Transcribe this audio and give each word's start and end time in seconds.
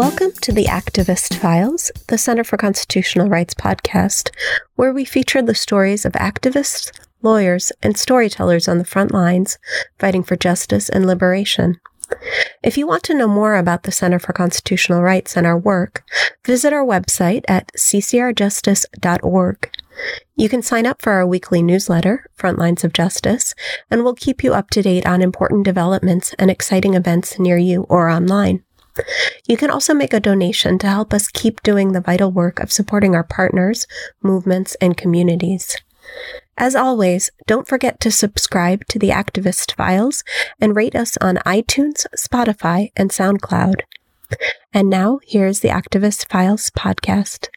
Welcome 0.00 0.32
to 0.40 0.50
the 0.50 0.64
Activist 0.64 1.34
Files, 1.34 1.92
the 2.08 2.16
Center 2.16 2.42
for 2.42 2.56
Constitutional 2.56 3.28
Rights 3.28 3.52
podcast, 3.52 4.30
where 4.74 4.94
we 4.94 5.04
feature 5.04 5.42
the 5.42 5.54
stories 5.54 6.06
of 6.06 6.14
activists, 6.14 6.90
lawyers, 7.20 7.70
and 7.82 7.98
storytellers 7.98 8.66
on 8.66 8.78
the 8.78 8.86
front 8.86 9.12
lines 9.12 9.58
fighting 9.98 10.22
for 10.22 10.36
justice 10.36 10.88
and 10.88 11.06
liberation. 11.06 11.78
If 12.62 12.78
you 12.78 12.86
want 12.86 13.02
to 13.04 13.14
know 13.14 13.28
more 13.28 13.56
about 13.56 13.82
the 13.82 13.92
Center 13.92 14.18
for 14.18 14.32
Constitutional 14.32 15.02
Rights 15.02 15.36
and 15.36 15.46
our 15.46 15.58
work, 15.58 16.02
visit 16.46 16.72
our 16.72 16.84
website 16.84 17.44
at 17.46 17.70
ccrjustice.org. 17.76 19.70
You 20.34 20.48
can 20.48 20.62
sign 20.62 20.86
up 20.86 21.02
for 21.02 21.12
our 21.12 21.26
weekly 21.26 21.62
newsletter, 21.62 22.24
Frontlines 22.38 22.84
of 22.84 22.94
Justice, 22.94 23.54
and 23.90 24.02
we'll 24.02 24.14
keep 24.14 24.42
you 24.42 24.54
up 24.54 24.70
to 24.70 24.80
date 24.80 25.04
on 25.04 25.20
important 25.20 25.66
developments 25.66 26.34
and 26.38 26.50
exciting 26.50 26.94
events 26.94 27.38
near 27.38 27.58
you 27.58 27.82
or 27.90 28.08
online. 28.08 28.64
You 29.46 29.56
can 29.56 29.70
also 29.70 29.94
make 29.94 30.12
a 30.12 30.20
donation 30.20 30.78
to 30.78 30.88
help 30.88 31.12
us 31.12 31.28
keep 31.28 31.62
doing 31.62 31.92
the 31.92 32.00
vital 32.00 32.30
work 32.30 32.60
of 32.60 32.72
supporting 32.72 33.14
our 33.14 33.24
partners, 33.24 33.86
movements, 34.22 34.76
and 34.80 34.96
communities. 34.96 35.76
As 36.56 36.74
always, 36.74 37.30
don't 37.46 37.68
forget 37.68 38.00
to 38.00 38.10
subscribe 38.10 38.84
to 38.88 38.98
the 38.98 39.10
Activist 39.10 39.74
Files 39.74 40.24
and 40.60 40.76
rate 40.76 40.94
us 40.94 41.16
on 41.18 41.36
iTunes, 41.46 42.06
Spotify, 42.16 42.90
and 42.96 43.10
SoundCloud. 43.10 43.80
And 44.72 44.90
now, 44.90 45.20
here's 45.24 45.60
the 45.60 45.68
Activist 45.68 46.28
Files 46.28 46.70
podcast. 46.70 47.48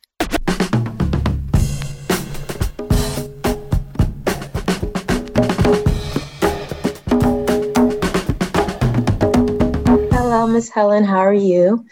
Miss 10.53 10.69
Helen. 10.69 11.03
How 11.03 11.19
are 11.19 11.33
you? 11.33 11.85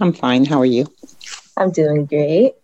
I'm 0.00 0.12
fine. 0.12 0.44
How 0.44 0.58
are 0.60 0.66
you? 0.66 0.86
I'm 1.56 1.70
doing 1.70 2.06
great 2.06 2.54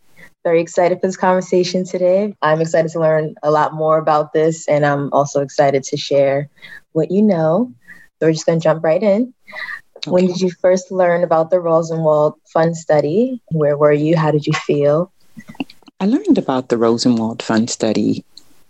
very 0.45 0.61
excited 0.61 1.01
for 1.01 1.07
this 1.07 1.17
conversation 1.17 1.85
today. 1.85 2.35
I'm 2.43 2.61
excited 2.61 2.91
to 2.93 3.01
learn 3.01 3.35
a 3.43 3.51
lot 3.51 3.75
more 3.75 3.99
about 3.99 4.33
this, 4.33 4.67
and 4.69 4.85
I'm 4.85 5.13
also 5.13 5.41
excited 5.41 5.85
to 5.85 5.97
share 5.97 6.49
what 6.93 7.11
you 7.11 7.23
know. 7.23 7.73
So 8.19 8.27
we're 8.27 8.33
just 8.33 8.47
going 8.47 8.59
to 8.59 8.63
jump 8.63 8.83
right 8.83 9.03
in. 9.03 9.33
Okay. 9.99 10.11
When 10.11 10.27
did 10.27 10.41
you 10.41 10.51
first 10.51 10.91
learn 10.91 11.23
about 11.23 11.51
the 11.51 11.61
Rosenwald 11.61 12.35
Fund 12.53 12.77
Study? 12.77 13.41
Where 13.51 13.77
were 13.77 13.93
you? 13.93 14.17
How 14.17 14.31
did 14.31 14.47
you 14.47 14.53
feel? 14.53 15.13
I 16.01 16.07
learned 16.07 16.39
about 16.39 16.69
the 16.69 16.79
Rosenwald 16.79 17.43
Fund 17.43 17.71
Study 17.71 18.25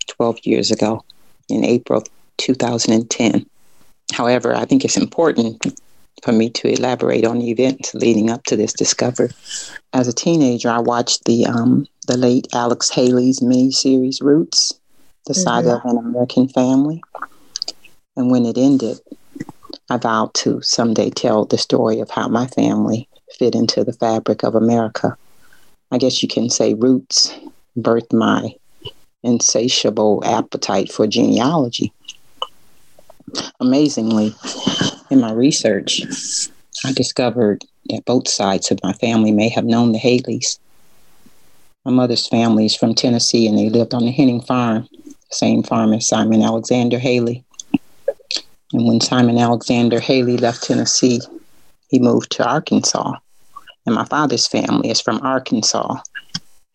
12 0.08 0.41
years 0.44 0.70
ago 0.70 1.03
in 1.48 1.64
April 1.64 2.05
2010. 2.36 3.47
However, 4.12 4.55
I 4.55 4.66
think 4.66 4.84
it's 4.84 4.98
important 4.98 5.64
for 6.22 6.32
me 6.32 6.50
to 6.50 6.68
elaborate 6.68 7.24
on 7.24 7.38
the 7.38 7.50
events 7.50 7.94
leading 7.94 8.30
up 8.30 8.44
to 8.44 8.56
this 8.56 8.72
discovery. 8.72 9.30
As 9.92 10.08
a 10.08 10.12
teenager, 10.12 10.70
I 10.70 10.78
watched 10.78 11.24
the 11.24 11.46
um, 11.46 11.86
the 12.06 12.16
late 12.16 12.48
Alex 12.52 12.91
Haley's 12.91 13.41
miniseries 13.41 14.22
Roots, 14.22 14.72
the 15.27 15.34
mm-hmm. 15.34 15.42
saga 15.42 15.77
of 15.77 15.84
an 15.84 15.98
American 15.98 16.48
family. 16.48 17.02
And 18.16 18.30
when 18.30 18.44
it 18.44 18.58
ended, 18.58 19.00
I 19.88 19.96
vowed 19.96 20.34
to 20.34 20.60
someday 20.62 21.10
tell 21.10 21.44
the 21.44 21.58
story 21.58 22.00
of 22.00 22.10
how 22.10 22.28
my 22.28 22.47
family 22.47 23.08
fit 23.38 23.54
into 23.54 23.84
the 23.84 23.92
fabric 23.92 24.42
of 24.42 24.54
America. 24.54 25.16
I 25.91 25.98
guess 25.98 26.22
you 26.22 26.28
can 26.28 26.50
say 26.50 26.74
Roots 26.74 27.34
birthed 27.76 28.12
my 28.12 28.54
insatiable 29.22 30.22
appetite 30.24 30.91
for 30.91 31.06
genealogy. 31.06 31.92
Amazingly, 33.60 34.34
in 35.12 35.20
my 35.20 35.32
research, 35.32 36.02
I 36.84 36.92
discovered 36.92 37.64
that 37.91 38.06
both 38.06 38.28
sides 38.28 38.70
of 38.70 38.81
my 38.82 38.94
family 38.94 39.31
may 39.31 39.50
have 39.50 39.66
known 39.66 39.92
the 39.92 39.98
Haleys. 39.98 40.59
My 41.84 41.92
mother's 41.92 42.26
family 42.26 42.64
is 42.64 42.75
from 42.75 42.94
Tennessee 42.94 43.47
and 43.47 43.59
they 43.59 43.69
lived 43.69 43.92
on 43.92 44.06
the 44.06 44.10
Henning 44.10 44.41
farm, 44.41 44.88
same 45.31 45.62
farm 45.62 45.92
as 45.92 46.09
Simon 46.09 46.42
Alexander 46.42 46.98
Haley. 46.98 47.44
And 48.72 48.88
when 48.88 49.00
Simon 49.00 49.37
Alexander 49.37 50.00
Haley 50.00 50.38
left 50.38 50.62
Tennessee, 50.62 51.20
he 51.88 51.98
moved 51.98 52.32
to 52.32 52.48
Arkansas. 52.48 53.12
And 53.84 53.94
my 53.94 54.06
father's 54.06 54.47
family 54.47 54.88
is 54.88 55.00
from 55.00 55.20
Arkansas. 55.20 55.97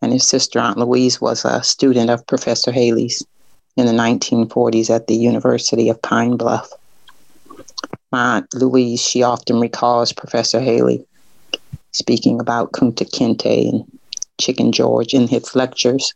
And 0.04 0.14
his 0.14 0.28
sister, 0.28 0.60
Aunt 0.60 0.78
Louise, 0.78 1.20
was 1.20 1.44
a 1.44 1.64
student 1.64 2.12
of 2.12 2.28
Professor 2.28 2.72
Haley's 2.72 3.26
in 3.78 3.88
the 3.88 3.94
1940s 3.94 4.92
at 4.92 5.08
the 5.08 5.16
University 5.16 5.90
of 5.90 6.00
Pine 6.04 6.38
Bluff. 6.38 6.72
My 8.12 8.38
Aunt 8.38 8.54
Louise, 8.54 9.02
she 9.02 9.24
often 9.24 9.60
recalls 9.60 10.14
Professor 10.14 10.60
Haley 10.60 11.06
speaking 11.92 12.40
about 12.40 12.72
Kunta 12.72 13.10
Kinte 13.10 13.70
and 13.70 14.00
Chicken 14.40 14.72
George 14.72 15.14
in 15.14 15.28
his 15.28 15.56
lectures. 15.56 16.14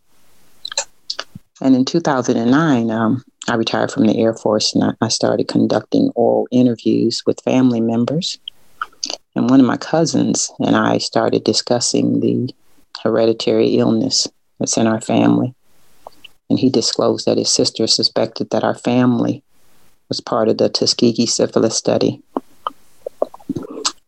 And 1.62 1.76
in 1.76 1.86
2009, 1.86 2.92
um, 2.92 3.24
I 3.48 3.56
retired 3.56 3.92
from 3.92 4.08
the 4.08 4.18
Air 4.18 4.34
Force 4.34 4.74
and 4.74 4.84
I, 4.84 4.94
I 5.02 5.08
started 5.10 5.48
conducting 5.48 6.12
oral 6.16 6.48
interviews 6.52 7.24
with 7.26 7.42
family 7.42 7.82
members. 7.82 8.40
And 9.36 9.50
one 9.50 9.60
of 9.60 9.66
my 9.66 9.78
cousins 9.78 10.52
and 10.60 10.76
I 10.76 10.98
started 10.98 11.44
discussing 11.44 12.20
the 12.20 12.54
hereditary 13.04 13.78
illness 13.78 14.28
that's 14.60 14.78
in 14.78 14.88
our 14.88 15.02
family 15.02 15.56
and 16.52 16.60
he 16.60 16.70
disclosed 16.70 17.26
that 17.26 17.38
his 17.38 17.50
sister 17.50 17.88
suspected 17.88 18.50
that 18.50 18.66
our 18.66 18.76
family 18.76 19.42
was 20.12 20.20
part 20.20 20.50
of 20.50 20.58
the 20.58 20.68
Tuskegee 20.68 21.26
syphilis 21.26 21.78
study. 21.78 22.22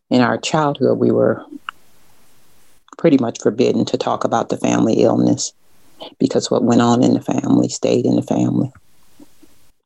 In 0.10 0.20
our 0.20 0.38
childhood, 0.38 0.98
we 0.98 1.12
were 1.12 1.46
pretty 2.98 3.18
much 3.20 3.40
forbidden 3.42 3.86
to 3.86 3.98
talk 3.98 4.26
about 4.26 4.50
the 4.50 4.58
family 4.58 4.96
illness 4.96 5.54
because 6.20 6.52
what 6.52 6.66
went 6.66 6.82
on 6.82 7.02
in 7.02 7.14
the 7.14 7.22
family 7.22 7.70
stayed 7.70 8.06
in 8.06 8.18
the 8.18 8.22
family. 8.22 8.70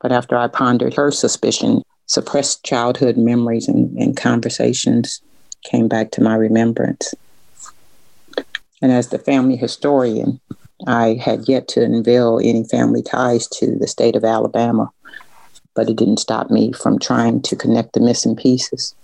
But 0.01 0.11
after 0.11 0.35
I 0.35 0.47
pondered 0.47 0.95
her 0.95 1.11
suspicion, 1.11 1.83
suppressed 2.07 2.66
childhood 2.66 3.17
memories 3.17 3.67
and, 3.67 3.95
and 3.99 4.17
conversations 4.17 5.22
came 5.66 5.88
back 5.88 6.09
to 6.13 6.23
my 6.23 6.34
remembrance. 6.34 7.13
And 8.81 8.91
as 8.91 9.09
the 9.09 9.19
family 9.19 9.55
historian, 9.55 10.39
I 10.88 11.19
had 11.23 11.47
yet 11.47 11.67
to 11.69 11.84
unveil 11.84 12.39
any 12.44 12.63
family 12.63 13.03
ties 13.03 13.47
to 13.49 13.75
the 13.75 13.88
state 13.88 14.16
of 14.16 14.23
Alabama, 14.23 14.89
but 15.78 15.90
it 15.92 15.96
didn't 15.96 16.18
stop 16.18 16.50
me 16.50 16.72
from 16.72 16.98
trying 16.98 17.40
to 17.40 17.56
connect 17.56 17.94
the 17.94 18.00
missing 18.00 18.36
pieces. 18.36 18.96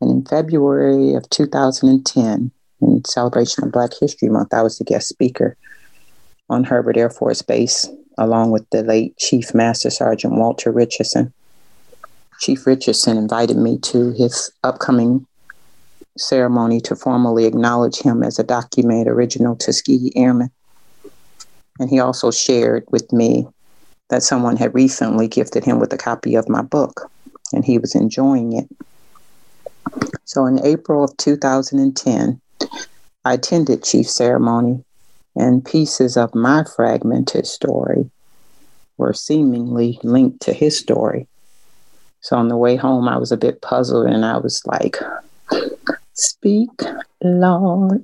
And 0.00 0.10
in 0.10 0.24
February 0.24 1.12
of 1.12 1.28
2010, 1.28 2.50
in 2.80 3.04
celebration 3.04 3.62
of 3.62 3.70
Black 3.70 3.90
History 4.00 4.30
Month, 4.30 4.54
I 4.54 4.62
was 4.62 4.78
the 4.78 4.84
guest 4.84 5.06
speaker 5.06 5.54
on 6.48 6.64
Hurlburt 6.64 6.96
Air 6.96 7.10
Force 7.10 7.42
Base, 7.42 7.86
along 8.16 8.52
with 8.52 8.68
the 8.70 8.82
late 8.82 9.18
Chief 9.18 9.54
Master 9.54 9.90
Sergeant 9.90 10.34
Walter 10.34 10.72
Richardson. 10.72 11.30
Chief 12.40 12.66
Richardson 12.66 13.18
invited 13.18 13.58
me 13.58 13.78
to 13.80 14.12
his 14.12 14.50
upcoming 14.64 15.26
ceremony 16.16 16.80
to 16.80 16.96
formally 16.96 17.44
acknowledge 17.44 17.98
him 17.98 18.22
as 18.22 18.38
a 18.38 18.44
documented 18.44 19.08
original 19.08 19.56
Tuskegee 19.56 20.16
Airman. 20.16 20.50
And 21.78 21.90
he 21.90 22.00
also 22.00 22.30
shared 22.30 22.84
with 22.90 23.12
me 23.12 23.46
that 24.08 24.22
someone 24.22 24.56
had 24.56 24.74
recently 24.74 25.28
gifted 25.28 25.64
him 25.64 25.78
with 25.78 25.92
a 25.92 25.98
copy 25.98 26.34
of 26.34 26.48
my 26.48 26.62
book, 26.62 27.10
and 27.52 27.64
he 27.64 27.78
was 27.78 27.94
enjoying 27.94 28.52
it. 28.52 28.68
So 30.24 30.46
in 30.46 30.64
April 30.64 31.04
of 31.04 31.16
2010, 31.16 32.40
I 33.24 33.32
attended 33.34 33.84
Chief 33.84 34.08
Ceremony, 34.08 34.84
and 35.36 35.64
pieces 35.64 36.16
of 36.16 36.34
my 36.34 36.64
fragmented 36.76 37.46
story 37.46 38.10
were 38.96 39.12
seemingly 39.12 40.00
linked 40.02 40.40
to 40.42 40.52
his 40.52 40.76
story. 40.76 41.28
So 42.20 42.36
on 42.36 42.48
the 42.48 42.56
way 42.56 42.76
home, 42.76 43.08
I 43.08 43.16
was 43.16 43.30
a 43.30 43.36
bit 43.36 43.62
puzzled, 43.62 44.06
and 44.06 44.24
I 44.24 44.38
was 44.38 44.62
like, 44.66 44.98
Speak, 46.14 46.70
Lord. 47.22 48.02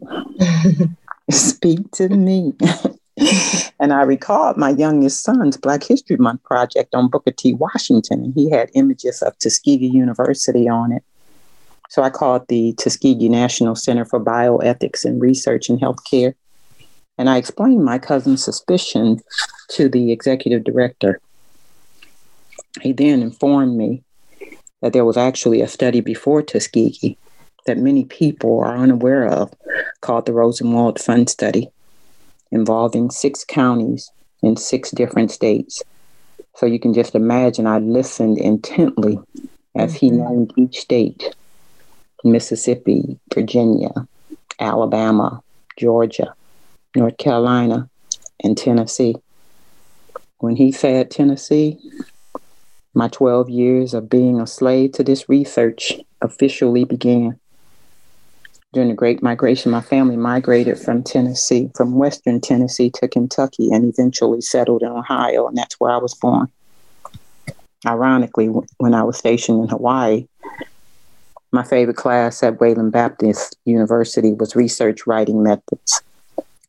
Speak 1.31 1.91
to 1.93 2.09
me. 2.09 2.55
and 3.81 3.93
I 3.93 4.03
recalled 4.03 4.57
my 4.57 4.71
youngest 4.71 5.23
son's 5.23 5.57
Black 5.57 5.85
History 5.85 6.17
Month 6.17 6.43
project 6.45 6.95
on 6.95 7.09
Booker 7.09 7.31
T. 7.31 7.55
Washington, 7.55 8.25
and 8.25 8.35
he 8.35 8.51
had 8.51 8.71
images 8.75 9.23
of 9.23 9.39
Tuskegee 9.39 9.87
University 9.87 10.69
on 10.69 10.93
it. 10.93 11.03
So 11.89 12.03
I 12.03 12.11
called 12.11 12.47
the 12.49 12.73
Tuskegee 12.75 13.29
National 13.29 13.77
Center 13.77 14.05
for 14.05 14.21
Bioethics 14.21 15.05
and 15.05 15.21
Research 15.21 15.69
in 15.69 15.79
Healthcare, 15.79 16.35
and 17.19 17.31
I 17.31 17.37
explained 17.37 17.85
my 17.85 17.99
cousin's 17.99 18.45
suspicion 18.45 19.21
to 19.71 19.89
the 19.89 20.13
executive 20.13 20.65
director. 20.65 21.21
He 22.81 22.93
then 22.93 23.23
informed 23.23 23.77
me 23.77 24.03
that 24.83 24.93
there 24.93 25.05
was 25.05 25.17
actually 25.17 25.61
a 25.61 25.69
study 25.69 26.01
before 26.01 26.43
Tuskegee 26.43 27.17
that 27.67 27.79
many 27.79 28.05
people 28.05 28.61
are 28.61 28.77
unaware 28.77 29.27
of 29.27 29.53
called 30.01 30.27
the 30.27 30.33
Rosenwald 30.33 31.01
Fund 31.01 31.31
Study, 31.31 31.71
involving 32.55 33.11
six 33.11 33.45
counties 33.45 34.11
in 34.43 34.57
six 34.57 34.91
different 34.91 35.31
states. 35.31 35.83
So 36.57 36.67
you 36.67 36.79
can 36.79 36.95
just 36.95 37.15
imagine 37.15 37.67
I 37.67 37.79
listened 37.79 38.39
intently 38.39 39.19
as 39.75 39.95
he 39.95 40.11
named 40.11 40.53
each 40.57 40.79
state. 40.79 41.35
Mississippi, 42.23 43.19
Virginia, 43.35 43.91
Alabama, 44.59 45.43
Georgia, 45.77 46.35
North 46.97 47.19
Carolina, 47.19 47.91
and 48.43 48.57
Tennessee. 48.57 49.17
When 50.39 50.57
he 50.57 50.73
said 50.73 51.11
Tennessee, 51.11 51.79
my 52.95 53.09
12 53.09 53.51
years 53.51 53.93
of 53.93 54.09
being 54.09 54.41
a 54.41 54.47
slave 54.47 54.93
to 54.93 55.03
this 55.03 55.29
research 55.29 55.95
officially 56.23 56.85
began. 56.85 57.39
During 58.75 58.89
the 58.89 58.97
Great 58.97 59.23
Migration, 59.23 59.71
my 59.71 59.81
family 59.81 60.17
migrated 60.17 60.81
from 60.81 61.05
Tennessee, 61.05 61.71
from 61.77 61.95
Western 61.95 62.41
Tennessee 62.41 62.91
to 62.97 63.07
Kentucky, 63.07 63.71
and 63.71 63.85
eventually 63.85 64.41
settled 64.41 64.83
in 64.83 64.89
Ohio, 64.89 65.47
and 65.47 65.57
that's 65.57 65.79
where 65.79 65.93
I 65.93 65.97
was 65.97 66.13
born. 66.15 66.49
Ironically, 67.87 68.49
when 68.79 68.93
I 68.93 69.05
was 69.05 69.17
stationed 69.17 69.63
in 69.63 69.69
Hawaii, 69.69 70.27
my 71.53 71.63
favorite 71.63 71.97
class 71.97 72.43
at 72.43 72.61
Wayland 72.61 72.91
Baptist 72.91 73.57
University 73.65 74.33
was 74.33 74.57
research 74.57 75.07
writing 75.07 75.45
methods. 75.45 76.03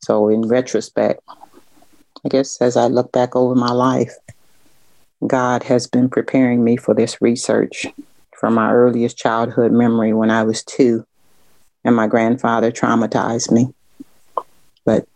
So, 0.01 0.29
in 0.29 0.47
retrospect, 0.47 1.21
I 2.23 2.29
guess 2.29 2.61
as 2.61 2.77
I 2.77 2.85
look 2.85 3.11
back 3.13 3.35
over 3.35 3.55
my 3.55 3.71
life, 3.71 4.13
God 5.25 5.63
has 5.63 5.87
been 5.87 6.09
preparing 6.09 6.63
me 6.63 6.77
for 6.77 6.93
this 6.93 7.19
research 7.19 7.87
from 8.37 8.53
my 8.53 8.71
earliest 8.71 9.17
childhood 9.17 9.71
memory 9.71 10.13
when 10.13 10.29
I 10.29 10.43
was 10.43 10.63
two 10.63 11.03
and 11.85 11.95
my 11.95 12.07
grandfather 12.07 12.71
traumatized 12.71 13.51
me. 13.51 13.73
But 14.83 15.07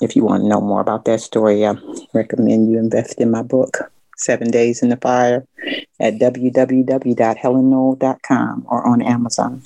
if 0.00 0.16
you 0.16 0.24
want 0.24 0.44
to 0.44 0.48
know 0.48 0.62
more 0.62 0.80
about 0.80 1.04
that 1.04 1.20
story, 1.20 1.66
I 1.66 1.74
recommend 2.14 2.70
you 2.70 2.78
invest 2.78 3.20
in 3.20 3.30
my 3.30 3.42
book, 3.42 3.92
Seven 4.16 4.50
Days 4.50 4.82
in 4.82 4.88
the 4.88 4.96
Fire, 4.96 5.46
at 6.00 6.14
www.helenknoll.com 6.14 8.66
or 8.68 8.86
on 8.86 9.02
Amazon. 9.02 9.62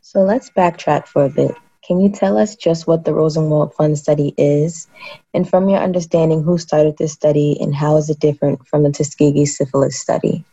So 0.00 0.20
let's 0.20 0.48
backtrack 0.50 1.06
for 1.06 1.24
a 1.24 1.28
bit. 1.28 1.54
Can 1.84 2.00
you 2.00 2.08
tell 2.10 2.38
us 2.38 2.56
just 2.56 2.86
what 2.88 3.04
the 3.04 3.14
Rosenwald 3.14 3.72
Fund 3.74 3.96
study 3.96 4.34
is? 4.36 4.88
And 5.34 5.48
from 5.48 5.68
your 5.68 5.78
understanding, 5.78 6.42
who 6.42 6.58
started 6.58 6.98
this 6.98 7.12
study 7.12 7.56
and 7.60 7.72
how 7.74 7.96
is 7.96 8.10
it 8.10 8.18
different 8.18 8.66
from 8.66 8.82
the 8.82 8.90
Tuskegee 8.90 9.46
syphilis 9.46 9.96
study? 9.98 10.44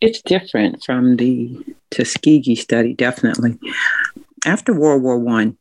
It's 0.00 0.20
different 0.22 0.82
from 0.82 1.14
the 1.16 1.56
Tuskegee 1.90 2.56
study, 2.56 2.94
definitely. 2.94 3.58
After 4.46 4.72
World 4.72 5.02
War 5.02 5.18
One, 5.18 5.58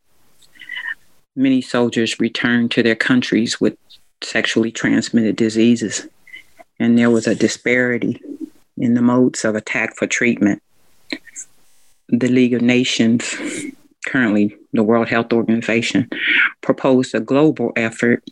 many 1.36 1.62
soldiers 1.62 2.20
returned 2.20 2.72
to 2.72 2.84
their 2.84 2.96
countries 2.96 3.60
with 3.60 3.78
sexually 4.24 4.72
transmitted 4.72 5.36
diseases, 5.36 6.08
and 6.80 6.98
there 6.98 7.10
was 7.10 7.28
a 7.28 7.36
disparity 7.36 8.22
in 8.78 8.94
the 8.94 9.02
modes 9.02 9.44
of 9.44 9.56
attack 9.56 9.98
for 9.98 10.08
treatment. 10.08 10.62
The 12.08 12.30
League 12.30 12.54
of 12.54 12.62
Nations, 12.62 13.36
currently 14.08 14.56
the 14.72 14.84
World 14.84 15.10
Health 15.10 15.34
Organization, 15.34 16.10
proposed 16.62 17.14
a 17.14 17.20
global 17.20 17.74
effort 17.76 18.24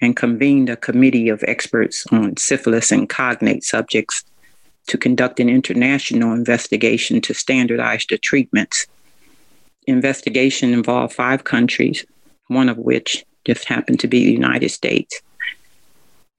and 0.00 0.16
convened 0.16 0.70
a 0.70 0.76
committee 0.76 1.28
of 1.28 1.44
experts 1.46 2.06
on 2.10 2.38
syphilis 2.38 2.90
and 2.92 3.10
cognate 3.10 3.62
subjects 3.62 4.24
to 4.86 4.96
conduct 4.96 5.38
an 5.38 5.50
international 5.50 6.32
investigation 6.32 7.20
to 7.20 7.34
standardize 7.34 8.06
the 8.08 8.16
treatments. 8.16 8.86
Investigation 9.86 10.72
involved 10.72 11.14
five 11.14 11.44
countries, 11.44 12.04
one 12.48 12.68
of 12.68 12.78
which 12.78 13.24
just 13.44 13.64
happened 13.64 14.00
to 14.00 14.06
be 14.06 14.24
the 14.24 14.32
United 14.32 14.68
States. 14.70 15.20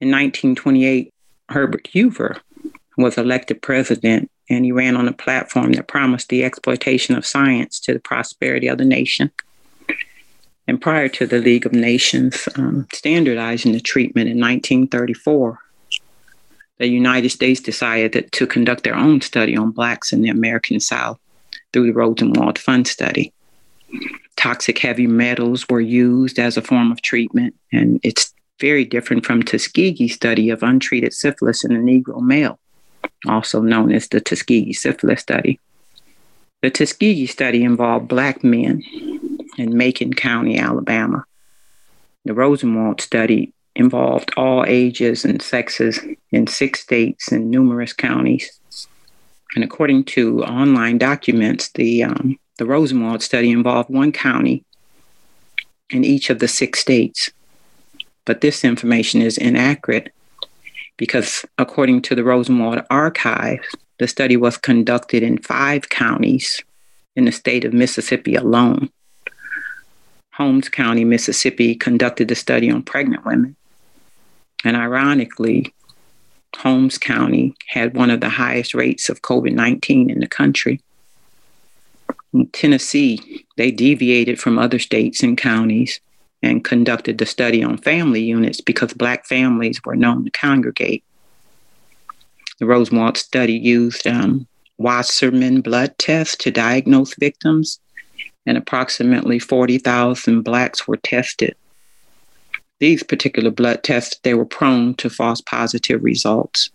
In 0.00 0.10
1928, 0.10 1.12
Herbert 1.50 1.88
Hoover 1.92 2.40
was 2.96 3.18
elected 3.18 3.60
president, 3.60 4.30
and 4.48 4.64
he 4.64 4.72
ran 4.72 4.96
on 4.96 5.08
a 5.08 5.12
platform 5.12 5.72
that 5.72 5.88
promised 5.88 6.28
the 6.28 6.44
exploitation 6.44 7.14
of 7.14 7.26
science 7.26 7.80
to 7.80 7.92
the 7.92 8.00
prosperity 8.00 8.68
of 8.68 8.78
the 8.78 8.84
nation. 8.84 9.30
And 10.66 10.80
prior 10.80 11.08
to 11.10 11.26
the 11.26 11.38
League 11.38 11.66
of 11.66 11.72
Nations 11.72 12.48
um, 12.56 12.86
standardizing 12.92 13.72
the 13.72 13.80
treatment 13.80 14.30
in 14.30 14.38
1934, 14.38 15.58
the 16.78 16.88
United 16.88 17.30
States 17.30 17.60
decided 17.60 18.12
that, 18.12 18.32
to 18.32 18.46
conduct 18.46 18.84
their 18.84 18.96
own 18.96 19.20
study 19.20 19.56
on 19.56 19.70
Blacks 19.70 20.12
in 20.12 20.22
the 20.22 20.30
American 20.30 20.80
South 20.80 21.18
through 21.74 21.88
the 21.88 21.92
Rosenwald 21.92 22.56
Fund 22.56 22.86
study. 22.86 23.32
Toxic 24.36 24.78
heavy 24.78 25.08
metals 25.08 25.68
were 25.68 25.80
used 25.80 26.38
as 26.38 26.56
a 26.56 26.62
form 26.62 26.92
of 26.92 27.02
treatment, 27.02 27.54
and 27.72 27.98
it's 28.04 28.32
very 28.60 28.84
different 28.84 29.26
from 29.26 29.42
Tuskegee 29.42 30.08
study 30.08 30.50
of 30.50 30.62
untreated 30.62 31.12
syphilis 31.12 31.64
in 31.64 31.72
a 31.72 31.78
Negro 31.78 32.22
male, 32.22 32.60
also 33.26 33.60
known 33.60 33.92
as 33.92 34.06
the 34.06 34.20
Tuskegee 34.20 34.72
syphilis 34.72 35.20
study. 35.20 35.58
The 36.62 36.70
Tuskegee 36.70 37.26
study 37.26 37.64
involved 37.64 38.06
Black 38.06 38.44
men 38.44 38.82
in 39.58 39.76
Macon 39.76 40.14
County, 40.14 40.56
Alabama. 40.56 41.24
The 42.24 42.34
Rosenwald 42.34 43.00
study 43.00 43.52
involved 43.74 44.32
all 44.36 44.64
ages 44.68 45.24
and 45.24 45.42
sexes 45.42 45.98
in 46.30 46.46
six 46.46 46.80
states 46.80 47.32
and 47.32 47.50
numerous 47.50 47.92
counties. 47.92 48.60
And 49.54 49.62
according 49.62 50.04
to 50.04 50.42
online 50.44 50.98
documents, 50.98 51.70
the, 51.70 52.04
um, 52.04 52.38
the 52.58 52.66
Rosenwald 52.66 53.22
study 53.22 53.50
involved 53.50 53.90
one 53.90 54.12
county 54.12 54.64
in 55.90 56.04
each 56.04 56.30
of 56.30 56.38
the 56.38 56.48
six 56.48 56.80
states. 56.80 57.30
But 58.24 58.40
this 58.40 58.64
information 58.64 59.22
is 59.22 59.38
inaccurate 59.38 60.12
because, 60.96 61.44
according 61.58 62.02
to 62.02 62.14
the 62.14 62.24
Rosenwald 62.24 62.82
archive, 62.90 63.60
the 63.98 64.08
study 64.08 64.36
was 64.36 64.56
conducted 64.56 65.22
in 65.22 65.38
five 65.38 65.88
counties 65.88 66.62
in 67.16 67.26
the 67.26 67.32
state 67.32 67.64
of 67.64 67.72
Mississippi 67.72 68.34
alone. 68.34 68.90
Holmes 70.32 70.68
County, 70.68 71.04
Mississippi 71.04 71.76
conducted 71.76 72.26
the 72.26 72.34
study 72.34 72.70
on 72.70 72.82
pregnant 72.82 73.24
women. 73.24 73.54
And 74.64 74.76
ironically, 74.76 75.72
Holmes 76.56 76.98
County 76.98 77.54
had 77.68 77.96
one 77.96 78.10
of 78.10 78.20
the 78.20 78.28
highest 78.28 78.74
rates 78.74 79.08
of 79.08 79.22
COVID 79.22 79.52
19 79.52 80.10
in 80.10 80.20
the 80.20 80.26
country. 80.26 80.80
In 82.32 82.46
Tennessee, 82.48 83.46
they 83.56 83.70
deviated 83.70 84.40
from 84.40 84.58
other 84.58 84.78
states 84.78 85.22
and 85.22 85.38
counties 85.38 86.00
and 86.42 86.64
conducted 86.64 87.18
the 87.18 87.26
study 87.26 87.62
on 87.62 87.78
family 87.78 88.22
units 88.22 88.60
because 88.60 88.92
Black 88.92 89.26
families 89.26 89.80
were 89.84 89.96
known 89.96 90.24
to 90.24 90.30
congregate. 90.30 91.04
The 92.58 92.66
Rosenwald 92.66 93.16
study 93.16 93.54
used 93.54 94.06
um, 94.06 94.46
Wassermann 94.78 95.62
blood 95.62 95.96
tests 95.98 96.36
to 96.38 96.50
diagnose 96.50 97.14
victims, 97.14 97.78
and 98.46 98.58
approximately 98.58 99.38
40,000 99.38 100.42
Blacks 100.42 100.86
were 100.86 100.98
tested 100.98 101.56
these 102.84 103.02
particular 103.02 103.50
blood 103.50 103.82
tests, 103.82 104.20
they 104.24 104.34
were 104.34 104.44
prone 104.44 104.94
to 104.96 105.08
false 105.08 105.40
positive 105.40 106.04
results. 106.04 106.68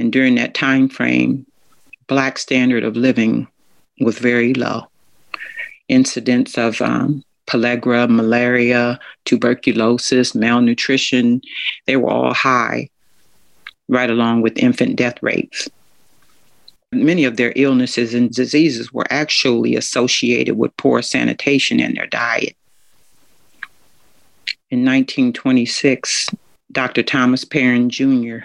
And 0.00 0.12
during 0.12 0.34
that 0.34 0.52
time 0.52 0.88
frame, 0.88 1.46
Black 2.08 2.38
standard 2.38 2.82
of 2.82 2.96
living 2.96 3.46
was 4.00 4.18
very 4.18 4.52
low. 4.52 4.88
Incidents 5.88 6.58
of 6.58 6.80
um, 6.82 7.22
pellagra, 7.46 8.08
malaria, 8.10 8.98
tuberculosis, 9.24 10.34
malnutrition, 10.34 11.40
they 11.86 11.96
were 11.96 12.10
all 12.10 12.34
high, 12.34 12.88
right 13.88 14.10
along 14.10 14.42
with 14.42 14.58
infant 14.58 14.96
death 14.96 15.22
rates. 15.22 15.68
Many 16.90 17.22
of 17.22 17.36
their 17.36 17.52
illnesses 17.54 18.12
and 18.12 18.28
diseases 18.28 18.92
were 18.92 19.06
actually 19.10 19.76
associated 19.76 20.58
with 20.58 20.76
poor 20.76 21.00
sanitation 21.00 21.78
in 21.78 21.94
their 21.94 22.08
diet. 22.08 22.56
In 24.68 24.80
1926, 24.80 26.26
Dr. 26.72 27.04
Thomas 27.04 27.44
Parran 27.44 27.88
Jr. 27.88 28.38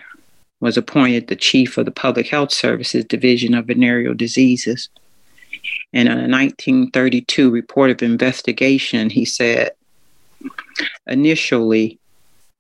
was 0.60 0.78
appointed 0.78 1.28
the 1.28 1.36
chief 1.36 1.80
of 1.80 1.86
the 1.86 1.92
Public 1.92 2.28
Health 2.28 2.52
Services 2.52 3.06
Division 3.06 3.56
of 3.56 3.66
Venereal 3.66 4.14
Diseases. 4.14 4.90
And 5.94 6.08
in 6.08 6.18
a 6.20 6.28
1932 6.28 7.50
report 7.50 7.90
of 7.90 8.04
investigation, 8.04 9.10
he 9.10 9.26
said, 9.26 9.72
initially, 11.08 11.98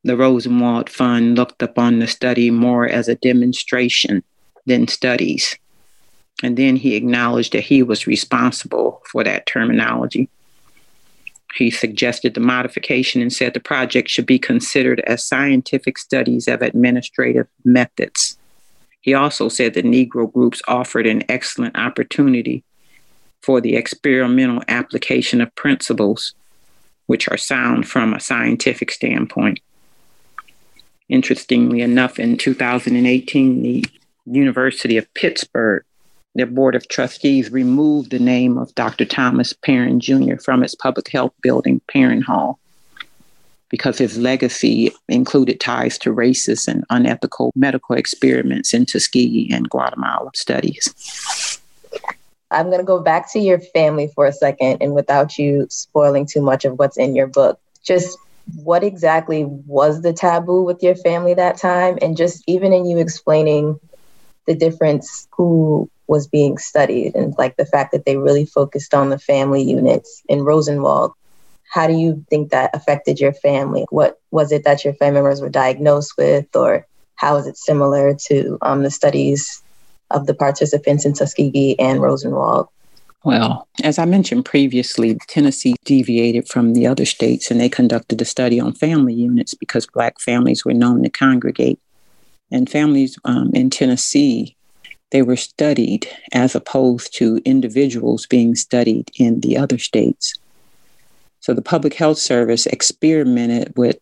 the 0.03 0.17
Rosenwald 0.17 0.89
Fund 0.89 1.37
looked 1.37 1.61
upon 1.61 1.99
the 1.99 2.07
study 2.07 2.49
more 2.49 2.87
as 2.87 3.07
a 3.07 3.15
demonstration 3.15 4.23
than 4.65 4.87
studies. 4.87 5.55
And 6.41 6.57
then 6.57 6.77
he 6.77 6.95
acknowledged 6.95 7.53
that 7.53 7.61
he 7.65 7.83
was 7.83 8.07
responsible 8.07 9.03
for 9.11 9.23
that 9.23 9.45
terminology. 9.45 10.29
He 11.55 11.69
suggested 11.69 12.33
the 12.33 12.39
modification 12.39 13.21
and 13.21 13.31
said 13.31 13.53
the 13.53 13.59
project 13.59 14.09
should 14.09 14.25
be 14.25 14.39
considered 14.39 15.01
as 15.01 15.25
scientific 15.25 15.97
studies 15.97 16.47
of 16.47 16.61
administrative 16.61 17.47
methods. 17.65 18.37
He 19.01 19.13
also 19.13 19.49
said 19.49 19.73
the 19.73 19.83
Negro 19.83 20.31
groups 20.31 20.61
offered 20.67 21.07
an 21.07 21.23
excellent 21.29 21.77
opportunity 21.77 22.63
for 23.41 23.59
the 23.59 23.75
experimental 23.75 24.63
application 24.67 25.41
of 25.41 25.53
principles 25.55 26.35
which 27.07 27.27
are 27.27 27.37
sound 27.37 27.87
from 27.89 28.13
a 28.13 28.19
scientific 28.19 28.91
standpoint. 28.91 29.59
Interestingly 31.09 31.81
enough, 31.81 32.19
in 32.19 32.37
2018, 32.37 33.61
the 33.61 33.83
University 34.25 34.95
of 34.95 35.13
Pittsburgh 35.13 35.83
their 36.35 36.45
board 36.45 36.75
of 36.75 36.87
trustees 36.87 37.51
removed 37.51 38.11
the 38.11 38.19
name 38.19 38.57
of 38.57 38.73
Dr. 38.75 39.05
Thomas 39.05 39.53
Parran 39.53 39.99
Jr. 39.99 40.37
from 40.37 40.63
its 40.63 40.75
public 40.75 41.09
health 41.09 41.33
building, 41.41 41.81
Parran 41.91 42.21
Hall, 42.21 42.59
because 43.69 43.97
his 43.97 44.17
legacy 44.17 44.91
included 45.09 45.59
ties 45.59 45.97
to 45.99 46.13
racist 46.13 46.67
and 46.67 46.85
unethical 46.89 47.51
medical 47.55 47.95
experiments 47.95 48.73
in 48.73 48.85
Tuskegee 48.85 49.49
and 49.51 49.69
Guatemala 49.69 50.29
studies. 50.33 51.59
I'm 52.49 52.67
going 52.67 52.79
to 52.79 52.85
go 52.85 53.01
back 53.01 53.31
to 53.31 53.39
your 53.39 53.59
family 53.59 54.09
for 54.13 54.25
a 54.25 54.33
second, 54.33 54.81
and 54.81 54.93
without 54.93 55.37
you 55.37 55.67
spoiling 55.69 56.25
too 56.25 56.41
much 56.41 56.65
of 56.65 56.79
what's 56.79 56.97
in 56.97 57.15
your 57.15 57.27
book, 57.27 57.59
just 57.83 58.17
what 58.55 58.83
exactly 58.83 59.45
was 59.45 60.01
the 60.01 60.13
taboo 60.13 60.63
with 60.63 60.83
your 60.83 60.95
family 60.95 61.33
that 61.33 61.57
time? 61.57 61.97
And 62.01 62.17
just 62.17 62.43
even 62.47 62.73
in 62.73 62.85
you 62.85 62.97
explaining 62.97 63.79
the 64.47 64.55
difference 64.55 65.27
who 65.31 65.89
was 66.11 66.27
being 66.27 66.57
studied 66.57 67.15
and 67.15 67.33
like 67.37 67.55
the 67.55 67.65
fact 67.65 67.93
that 67.93 68.03
they 68.03 68.17
really 68.17 68.45
focused 68.45 68.93
on 68.93 69.09
the 69.09 69.17
family 69.17 69.63
units 69.63 70.21
in 70.27 70.43
Rosenwald. 70.43 71.13
How 71.71 71.87
do 71.87 71.93
you 71.93 72.25
think 72.29 72.51
that 72.51 72.75
affected 72.75 73.17
your 73.17 73.31
family? 73.31 73.85
What 73.91 74.19
was 74.29 74.51
it 74.51 74.65
that 74.65 74.83
your 74.83 74.93
family 74.95 75.21
members 75.21 75.39
were 75.39 75.47
diagnosed 75.49 76.15
with, 76.17 76.53
or 76.53 76.85
how 77.15 77.37
is 77.37 77.47
it 77.47 77.55
similar 77.55 78.13
to 78.27 78.57
um, 78.61 78.83
the 78.83 78.91
studies 78.91 79.63
of 80.09 80.25
the 80.25 80.33
participants 80.33 81.05
in 81.05 81.13
Tuskegee 81.13 81.79
and 81.79 82.01
Rosenwald? 82.01 82.67
Well, 83.23 83.69
as 83.81 83.97
I 83.97 84.03
mentioned 84.03 84.43
previously, 84.43 85.17
Tennessee 85.29 85.75
deviated 85.85 86.49
from 86.49 86.73
the 86.73 86.87
other 86.87 87.05
states 87.05 87.49
and 87.49 87.61
they 87.61 87.69
conducted 87.69 88.21
a 88.21 88.25
study 88.25 88.59
on 88.59 88.73
family 88.73 89.13
units 89.13 89.53
because 89.53 89.87
Black 89.87 90.19
families 90.19 90.65
were 90.65 90.73
known 90.73 91.03
to 91.03 91.09
congregate. 91.09 91.79
And 92.51 92.69
families 92.69 93.17
um, 93.23 93.51
in 93.53 93.69
Tennessee 93.69 94.57
they 95.11 95.21
were 95.21 95.35
studied 95.35 96.07
as 96.33 96.55
opposed 96.55 97.13
to 97.15 97.41
individuals 97.45 98.25
being 98.25 98.55
studied 98.55 99.11
in 99.17 99.41
the 99.41 99.57
other 99.57 99.77
states. 99.77 100.33
So 101.41 101.53
the 101.53 101.61
Public 101.61 101.93
Health 101.93 102.17
Service 102.17 102.65
experimented 102.65 103.73
with 103.75 103.99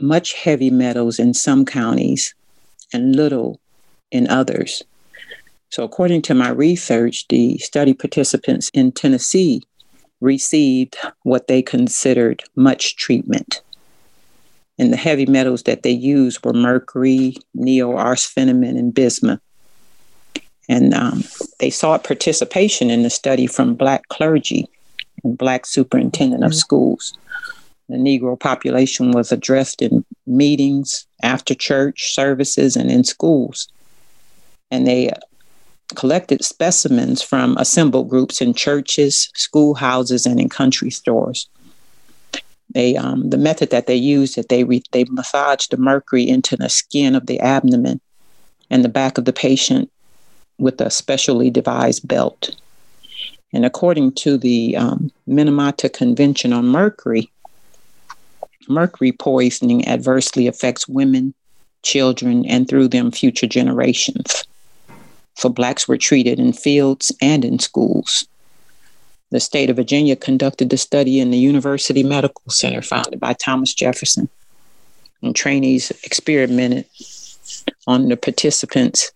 much 0.00 0.34
heavy 0.34 0.70
metals 0.70 1.18
in 1.18 1.34
some 1.34 1.64
counties 1.64 2.34
and 2.92 3.16
little 3.16 3.60
in 4.10 4.28
others. 4.28 4.82
So, 5.70 5.84
according 5.84 6.22
to 6.22 6.34
my 6.34 6.48
research, 6.48 7.28
the 7.28 7.58
study 7.58 7.94
participants 7.94 8.70
in 8.74 8.90
Tennessee 8.90 9.62
received 10.20 10.96
what 11.22 11.46
they 11.46 11.62
considered 11.62 12.42
much 12.56 12.96
treatment. 12.96 13.62
And 14.78 14.92
the 14.92 14.96
heavy 14.96 15.26
metals 15.26 15.62
that 15.64 15.82
they 15.82 15.90
used 15.90 16.44
were 16.44 16.52
mercury, 16.52 17.36
neoarsphenamine, 17.56 18.78
and 18.78 18.92
bismuth. 18.92 19.40
And 20.68 20.94
um, 20.94 21.24
they 21.58 21.70
sought 21.70 22.04
participation 22.04 22.90
in 22.90 23.02
the 23.02 23.10
study 23.10 23.46
from 23.46 23.74
Black 23.74 24.06
clergy 24.08 24.68
and 25.24 25.36
Black 25.36 25.66
superintendent 25.66 26.44
of 26.44 26.50
mm-hmm. 26.50 26.58
schools. 26.58 27.16
The 27.88 27.96
Negro 27.96 28.38
population 28.38 29.10
was 29.10 29.32
addressed 29.32 29.82
in 29.82 30.04
meetings, 30.26 31.06
after 31.22 31.54
church 31.54 32.14
services, 32.14 32.76
and 32.76 32.90
in 32.90 33.02
schools. 33.02 33.68
And 34.70 34.86
they 34.86 35.10
uh, 35.10 35.16
collected 35.96 36.44
specimens 36.44 37.20
from 37.20 37.56
assembled 37.56 38.08
groups 38.08 38.40
in 38.40 38.54
churches, 38.54 39.28
schoolhouses, 39.34 40.24
and 40.24 40.38
in 40.38 40.48
country 40.48 40.90
stores. 40.90 41.48
They, 42.72 42.96
um, 42.96 43.30
the 43.30 43.38
method 43.38 43.70
that 43.70 43.88
they 43.88 43.96
used, 43.96 44.36
that 44.36 44.48
they 44.48 44.62
re- 44.62 44.84
they 44.92 45.04
massaged 45.04 45.72
the 45.72 45.76
mercury 45.76 46.28
into 46.28 46.56
the 46.56 46.68
skin 46.68 47.16
of 47.16 47.26
the 47.26 47.40
abdomen 47.40 48.00
and 48.70 48.84
the 48.84 48.88
back 48.88 49.18
of 49.18 49.24
the 49.24 49.32
patient 49.32 49.90
with 50.60 50.80
a 50.80 50.90
specially 50.90 51.50
devised 51.50 52.06
belt. 52.06 52.54
And 53.52 53.64
according 53.64 54.12
to 54.12 54.38
the 54.38 54.76
um, 54.76 55.10
Minamata 55.28 55.92
Convention 55.92 56.52
on 56.52 56.66
Mercury, 56.66 57.30
mercury 58.68 59.12
poisoning 59.12 59.88
adversely 59.88 60.46
affects 60.46 60.86
women, 60.86 61.34
children, 61.82 62.46
and 62.46 62.68
through 62.68 62.88
them 62.88 63.10
future 63.10 63.48
generations. 63.48 64.44
So 65.34 65.48
blacks 65.48 65.88
were 65.88 65.96
treated 65.96 66.38
in 66.38 66.52
fields 66.52 67.12
and 67.20 67.44
in 67.44 67.58
schools. 67.58 68.26
The 69.30 69.40
state 69.40 69.70
of 69.70 69.76
Virginia 69.76 70.16
conducted 70.16 70.70
the 70.70 70.76
study 70.76 71.20
in 71.20 71.30
the 71.30 71.38
University 71.38 72.02
Medical 72.02 72.50
Center 72.50 72.82
founded 72.82 73.20
by 73.20 73.32
Thomas 73.32 73.72
Jefferson. 73.72 74.28
And 75.22 75.36
trainees 75.36 75.90
experimented 76.02 76.86
on 77.86 78.08
the 78.08 78.16
participants 78.16 79.12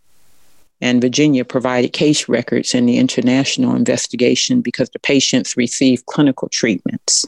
and 0.80 1.00
Virginia 1.00 1.44
provided 1.44 1.92
case 1.92 2.28
records 2.28 2.74
in 2.74 2.86
the 2.86 2.98
international 2.98 3.74
investigation 3.74 4.60
because 4.60 4.90
the 4.90 4.98
patients 4.98 5.56
received 5.56 6.06
clinical 6.06 6.48
treatments 6.48 7.26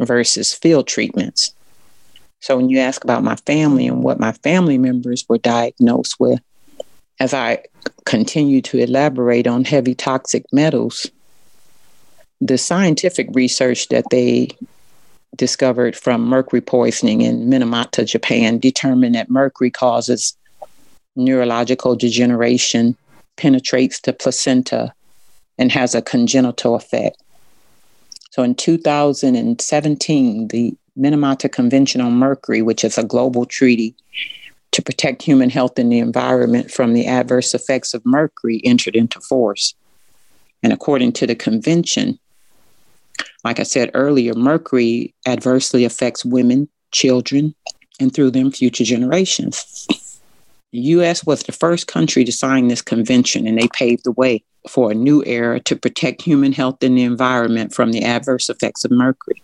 versus 0.00 0.52
field 0.52 0.86
treatments. 0.86 1.54
So 2.40 2.56
when 2.56 2.68
you 2.68 2.78
ask 2.78 3.04
about 3.04 3.22
my 3.22 3.36
family 3.36 3.86
and 3.86 4.02
what 4.02 4.18
my 4.18 4.32
family 4.32 4.78
members 4.78 5.24
were 5.28 5.38
diagnosed 5.38 6.18
with, 6.18 6.40
as 7.20 7.34
I 7.34 7.62
continue 8.06 8.62
to 8.62 8.78
elaborate 8.78 9.46
on 9.46 9.64
heavy 9.64 9.94
toxic 9.94 10.44
metals, 10.52 11.10
the 12.40 12.56
scientific 12.56 13.28
research 13.32 13.88
that 13.88 14.06
they 14.10 14.48
discovered 15.36 15.94
from 15.94 16.24
mercury 16.24 16.62
poisoning 16.62 17.20
in 17.20 17.48
Minamata, 17.48 18.06
Japan, 18.06 18.58
determined 18.58 19.14
that 19.14 19.30
mercury 19.30 19.70
causes 19.70 20.36
neurological 21.16 21.96
degeneration, 21.96 22.96
penetrates 23.36 24.00
the 24.00 24.12
placenta, 24.12 24.92
and 25.58 25.72
has 25.72 25.94
a 25.94 26.02
congenital 26.02 26.74
effect. 26.74 27.16
So 28.30 28.42
in 28.42 28.54
2017, 28.54 30.48
the 30.48 30.74
Minamata 30.98 31.50
Convention 31.50 32.00
on 32.00 32.12
Mercury, 32.12 32.62
which 32.62 32.84
is 32.84 32.98
a 32.98 33.04
global 33.04 33.44
treaty 33.44 33.94
to 34.72 34.82
protect 34.82 35.22
human 35.22 35.50
health 35.50 35.78
and 35.78 35.90
the 35.90 35.98
environment 35.98 36.70
from 36.70 36.92
the 36.92 37.06
adverse 37.06 37.54
effects 37.54 37.92
of 37.92 38.04
mercury, 38.04 38.60
entered 38.64 38.94
into 38.94 39.20
force. 39.20 39.74
And 40.62 40.72
according 40.72 41.12
to 41.14 41.26
the 41.26 41.34
convention, 41.34 42.18
like 43.44 43.58
I 43.58 43.64
said 43.64 43.90
earlier, 43.94 44.34
mercury 44.34 45.14
adversely 45.26 45.84
affects 45.84 46.24
women, 46.24 46.68
children, 46.92 47.54
and 47.98 48.14
through 48.14 48.30
them 48.30 48.52
future 48.52 48.84
generations. 48.84 49.88
The 50.72 50.78
U.S. 50.78 51.24
was 51.24 51.42
the 51.42 51.52
first 51.52 51.88
country 51.88 52.24
to 52.24 52.32
sign 52.32 52.68
this 52.68 52.82
convention, 52.82 53.46
and 53.46 53.58
they 53.58 53.68
paved 53.68 54.04
the 54.04 54.12
way 54.12 54.44
for 54.68 54.90
a 54.90 54.94
new 54.94 55.24
era 55.24 55.58
to 55.60 55.74
protect 55.74 56.22
human 56.22 56.52
health 56.52 56.82
and 56.82 56.96
the 56.96 57.02
environment 57.02 57.74
from 57.74 57.90
the 57.90 58.04
adverse 58.04 58.48
effects 58.48 58.84
of 58.84 58.90
mercury. 58.92 59.42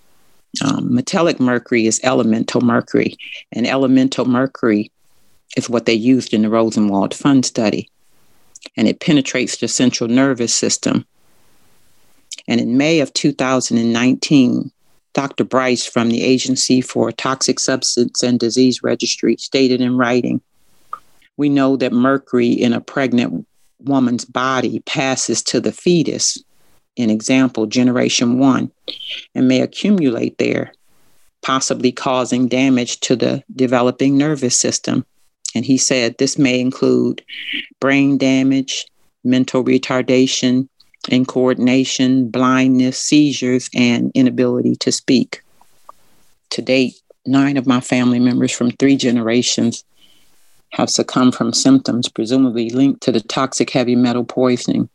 Um, 0.65 0.95
metallic 0.95 1.41
mercury 1.41 1.87
is 1.87 2.01
elemental 2.05 2.61
mercury, 2.61 3.17
and 3.53 3.67
elemental 3.67 4.25
mercury 4.25 4.93
is 5.57 5.69
what 5.69 5.87
they 5.87 5.95
used 5.95 6.33
in 6.33 6.43
the 6.43 6.49
Rosenwald 6.49 7.13
Fund 7.15 7.45
study. 7.45 7.91
And 8.77 8.87
it 8.87 9.01
penetrates 9.01 9.57
the 9.57 9.69
central 9.69 10.09
nervous 10.09 10.55
system. 10.55 11.07
And 12.47 12.61
in 12.61 12.77
May 12.77 13.01
of 13.01 13.13
2019, 13.15 14.71
Dr. 15.13 15.45
Bryce 15.45 15.87
from 15.87 16.11
the 16.11 16.23
Agency 16.23 16.81
for 16.81 17.11
Toxic 17.11 17.59
Substance 17.59 18.23
and 18.23 18.39
Disease 18.39 18.83
Registry 18.83 19.37
stated 19.39 19.81
in 19.81 19.97
writing 19.97 20.41
we 21.37 21.49
know 21.49 21.77
that 21.77 21.93
mercury 21.93 22.49
in 22.49 22.73
a 22.73 22.81
pregnant 22.81 23.47
woman's 23.81 24.25
body 24.25 24.81
passes 24.81 25.43
to 25.43 25.61
the 25.61 25.73
fetus, 25.73 26.43
in 26.97 27.11
example, 27.11 27.67
generation 27.67 28.39
one, 28.39 28.71
and 29.35 29.49
may 29.49 29.61
accumulate 29.61 30.39
there, 30.39 30.73
possibly 31.43 31.93
causing 31.93 32.49
damage 32.49 33.01
to 33.01 33.17
the 33.17 33.43
developing 33.55 34.17
nervous 34.17 34.59
system. 34.59 35.05
And 35.55 35.65
he 35.65 35.79
said 35.79 36.17
this 36.19 36.39
may 36.39 36.61
include 36.61 37.23
brain 37.81 38.19
damage, 38.19 38.87
mental 39.25 39.65
retardation, 39.65 40.69
incoordination, 41.05 42.31
blindness, 42.31 42.99
seizures, 42.99 43.69
and 43.75 44.11
inability 44.15 44.77
to 44.77 44.93
speak. 44.93 45.43
To 46.51 46.63
date, 46.63 46.95
nine 47.27 47.57
of 47.57 47.67
my 47.67 47.81
family 47.81 48.21
members 48.21 48.53
from 48.53 48.71
three 48.71 48.97
generations 48.97 49.85
have 50.77 50.91
succumbed 50.91 51.35
from 51.35 51.55
symptoms 51.55 52.07
presumably 52.07 52.69
linked 52.69 53.01
to 53.03 53.11
the 53.11 53.21
toxic 53.21 53.71
heavy 53.71 53.97
metal 53.97 54.25
poisoning 54.25 54.87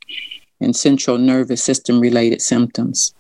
and 0.59 0.75
central 0.75 1.17
nervous 1.17 1.63
system 1.63 1.99
related 1.99 2.39
symptoms. 2.39 3.15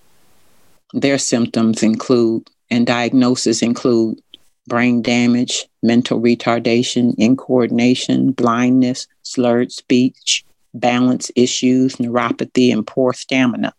Their 0.93 1.17
symptoms 1.17 1.81
include 1.81 2.47
and 2.69 2.85
diagnoses 2.85 3.63
include 3.63 4.21
brain 4.67 5.01
damage, 5.01 5.67
mental 5.81 6.21
retardation, 6.21 7.15
incoordination, 7.15 8.35
blindness, 8.35 9.07
slurred 9.23 9.71
speech, 9.71 10.45
balance 10.75 11.31
issues, 11.35 11.95
neuropathy, 11.95 12.71
and 12.71 12.85
poor 12.85 13.11
stamina, 13.11 13.73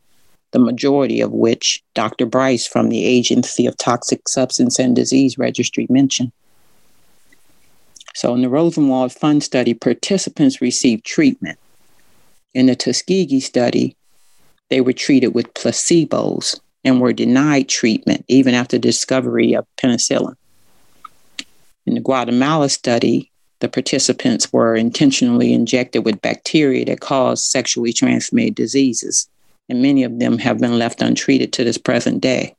the 0.51 0.59
majority 0.59 1.21
of 1.21 1.31
which 1.31 1.85
Dr. 1.95 2.27
Bryce 2.27 2.67
from 2.67 2.89
the 2.89 3.05
Agency 3.07 3.65
of 3.65 3.77
Toxic 3.77 4.29
Substance 4.29 4.81
and 4.81 4.97
Disease 4.97 5.39
Registry 5.39 5.87
mentioned. 5.89 6.33
So 8.15 8.35
in 8.35 8.43
the 8.43 8.49
Rosenwald 8.49 9.13
Fund 9.13 9.43
study, 9.43 9.75
participants 9.75 10.61
received 10.61 11.05
treatment. 11.05 11.59
In 12.55 12.67
the 12.67 12.77
Tuskegee 12.77 13.41
study, 13.41 13.97
they 14.69 14.81
were 14.81 14.93
treated 14.93 15.29
with 15.29 15.55
placebos 15.55 16.61
and 16.85 17.01
were 17.01 17.13
denied 17.13 17.69
treatment 17.69 18.25
even 18.29 18.55
after 18.55 18.77
the 18.77 18.81
discovery 18.81 19.55
of 19.55 19.67
penicillin. 19.77 20.37
In 21.87 21.95
the 21.95 22.01
Guatemala 22.01 22.69
study, 22.69 23.31
the 23.61 23.69
participants 23.69 24.53
were 24.53 24.75
intentionally 24.75 25.53
injected 25.53 26.05
with 26.05 26.21
bacteria 26.21 26.85
that 26.87 27.01
cause 27.01 27.45
sexually 27.45 27.93
transmitted 27.93 28.55
diseases, 28.55 29.29
and 29.69 29.81
many 29.81 30.03
of 30.03 30.19
them 30.19 30.39
have 30.39 30.59
been 30.59 30.79
left 30.79 31.01
untreated 31.01 31.53
to 31.53 31.65
this 31.65 31.79
present 31.79 32.21
day. 32.21 32.57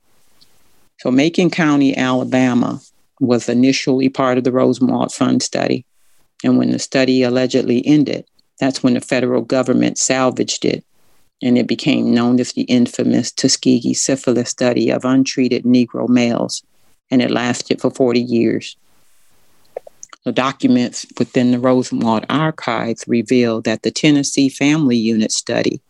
So, 0.99 1.11
Macon 1.11 1.49
County, 1.49 1.95
Alabama, 1.97 2.79
was 3.25 3.47
initially 3.49 4.09
part 4.09 4.37
of 4.37 4.43
the 4.43 4.51
Rosenwald 4.51 5.13
Fund 5.13 5.41
study. 5.41 5.85
And 6.43 6.57
when 6.57 6.71
the 6.71 6.79
study 6.79 7.23
allegedly 7.23 7.85
ended, 7.85 8.25
that's 8.59 8.83
when 8.83 8.93
the 8.93 9.01
federal 9.01 9.41
government 9.41 9.97
salvaged 9.97 10.65
it 10.65 10.83
and 11.41 11.57
it 11.57 11.67
became 11.67 12.13
known 12.13 12.39
as 12.39 12.53
the 12.53 12.61
infamous 12.63 13.31
Tuskegee 13.31 13.93
syphilis 13.93 14.49
study 14.49 14.89
of 14.89 15.03
untreated 15.03 15.63
Negro 15.63 16.07
males, 16.07 16.63
and 17.11 17.21
it 17.21 17.31
lasted 17.31 17.81
for 17.81 17.91
40 17.91 18.21
years. 18.21 18.77
The 20.23 20.31
documents 20.31 21.05
within 21.19 21.51
the 21.51 21.59
Rosenwald 21.59 22.25
archives 22.29 23.03
reveal 23.07 23.59
that 23.61 23.81
the 23.81 23.91
Tennessee 23.91 24.47
Family 24.47 24.95
Unit 24.95 25.33
study 25.33 25.81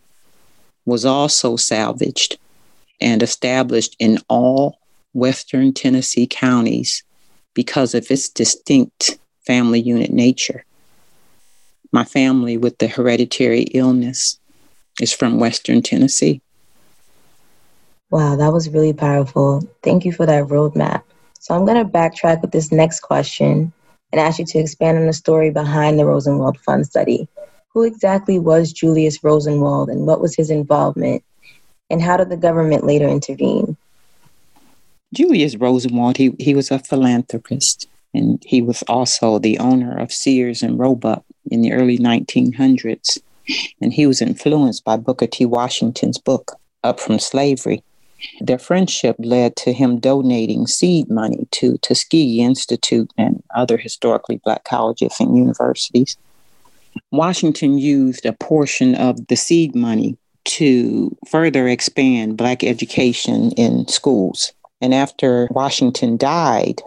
was 0.86 1.06
also 1.06 1.56
salvaged 1.56 2.40
and 3.00 3.22
established 3.22 3.96
in 4.00 4.18
all 4.30 4.80
Western 5.13 5.72
Tennessee 5.72 6.25
counties 6.25 7.04
because 7.53 7.93
of 7.93 8.10
its 8.10 8.29
distinct 8.29 9.17
family 9.45 9.79
unit 9.79 10.12
nature. 10.12 10.65
My 11.91 12.03
family, 12.03 12.57
with 12.57 12.77
the 12.79 12.88
hereditary 12.88 13.63
illness, 13.74 14.39
is 15.00 15.13
from 15.13 15.39
Western 15.39 15.81
Tennessee. 15.81 16.41
Wow, 18.10 18.36
that 18.36 18.53
was 18.53 18.69
really 18.69 18.93
powerful. 18.93 19.67
Thank 19.81 20.05
you 20.05 20.12
for 20.12 20.25
that 20.25 20.45
roadmap. 20.45 21.03
So 21.39 21.55
I'm 21.55 21.65
going 21.65 21.83
to 21.83 21.91
backtrack 21.91 22.41
with 22.41 22.51
this 22.51 22.72
next 22.72 23.01
question 23.01 23.74
and 24.12 24.22
ask 24.22 24.39
you 24.39 24.45
to 24.45 24.60
expand 24.60 24.98
on 24.98 25.07
the 25.07 25.13
story 25.13 25.50
behind 25.50 26.00
the 26.00 26.05
Rosenwald 26.05 26.60
Fund 26.60 26.86
study. 26.86 27.27
Who 27.74 27.83
exactly 27.83 28.38
was 28.38 28.72
Julius 28.72 29.24
Rosenwald 29.24 29.89
and 29.89 30.05
what 30.05 30.22
was 30.22 30.36
his 30.36 30.51
involvement? 30.51 31.24
And 31.89 32.01
how 32.01 32.17
did 32.17 32.29
the 32.29 32.38
government 32.38 32.86
later 32.86 33.07
intervene? 33.07 33.75
Julius 35.13 35.55
Rosenwald, 35.55 36.17
he, 36.17 36.36
he 36.39 36.55
was 36.55 36.72
a 36.72 36.79
philanthropist 36.79 37.88
and 38.13 38.43
he 38.46 38.62
was 38.62 38.84
also 38.84 39.39
the 39.39 39.60
owner 39.60 39.98
of 39.98 40.12
Sears 40.12 40.62
and 40.62 40.77
Roebuck 40.77 41.24
in 41.50 41.62
the 41.62 41.72
early 41.72 41.98
1900s. 41.98 43.20
And 43.82 43.93
he 43.93 44.08
was 44.08 44.22
influenced 44.22 44.84
by 44.84 44.98
Booker 44.98 45.27
T. 45.27 45.46
Washington's 45.46 46.17
book, 46.17 46.58
Up 46.84 47.00
from 47.00 47.20
Slavery. 47.20 47.84
Their 48.39 48.58
friendship 48.58 49.17
led 49.20 49.55
to 49.58 49.74
him 49.74 50.00
donating 50.00 50.65
seed 50.65 51.10
money 51.10 51.48
to 51.51 51.77
Tuskegee 51.79 52.41
Institute 52.41 53.12
and 53.17 53.43
other 53.53 53.77
historically 53.77 54.39
black 54.43 54.63
colleges 54.63 55.17
and 55.20 55.38
universities. 55.38 56.17
Washington 57.12 57.77
used 57.77 58.25
a 58.25 58.34
portion 58.34 58.96
of 58.96 59.27
the 59.27 59.36
seed 59.36 59.75
money 59.75 60.17
to 60.46 61.15
further 61.29 61.67
expand 61.67 62.38
black 62.38 62.63
education 62.63 63.51
in 63.51 63.88
schools. 63.88 64.53
And 64.84 64.94
after 64.94 65.48
Washington 65.50 66.18
died, 66.18 66.82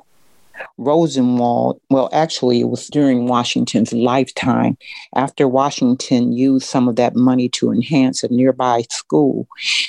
Rosenwald, 0.76 1.80
well, 1.88 2.10
actually, 2.12 2.60
it 2.60 2.68
was 2.68 2.88
during 2.88 3.26
Washington's 3.26 3.90
lifetime. 3.94 4.76
After 5.14 5.48
Washington 5.48 6.34
used 6.34 6.66
some 6.66 6.88
of 6.88 6.96
that 6.96 7.16
money 7.16 7.48
to 7.54 7.72
enhance 7.72 8.22
a 8.22 8.28
nearby 8.28 8.82
school, 8.90 9.48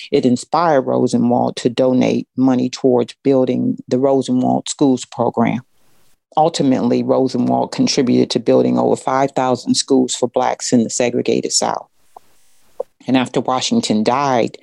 it 0.09 0.25
inspired 0.25 0.83
Rosenwald 0.83 1.57
to 1.57 1.69
donate 1.69 2.29
money 2.37 2.69
towards 2.69 3.13
building 3.23 3.77
the 3.89 3.99
Rosenwald 3.99 4.69
Schools 4.69 5.03
program. 5.03 5.59
Ultimately, 6.37 7.03
Rosenwald 7.03 7.73
contributed 7.73 8.29
to 8.29 8.39
building 8.39 8.79
over 8.79 8.95
5,000 8.95 9.75
schools 9.75 10.15
for 10.15 10.29
Blacks 10.29 10.71
in 10.71 10.85
the 10.85 10.89
segregated 10.89 11.51
South. 11.51 11.89
And 13.05 13.17
after 13.17 13.41
Washington 13.41 14.05
died, 14.05 14.57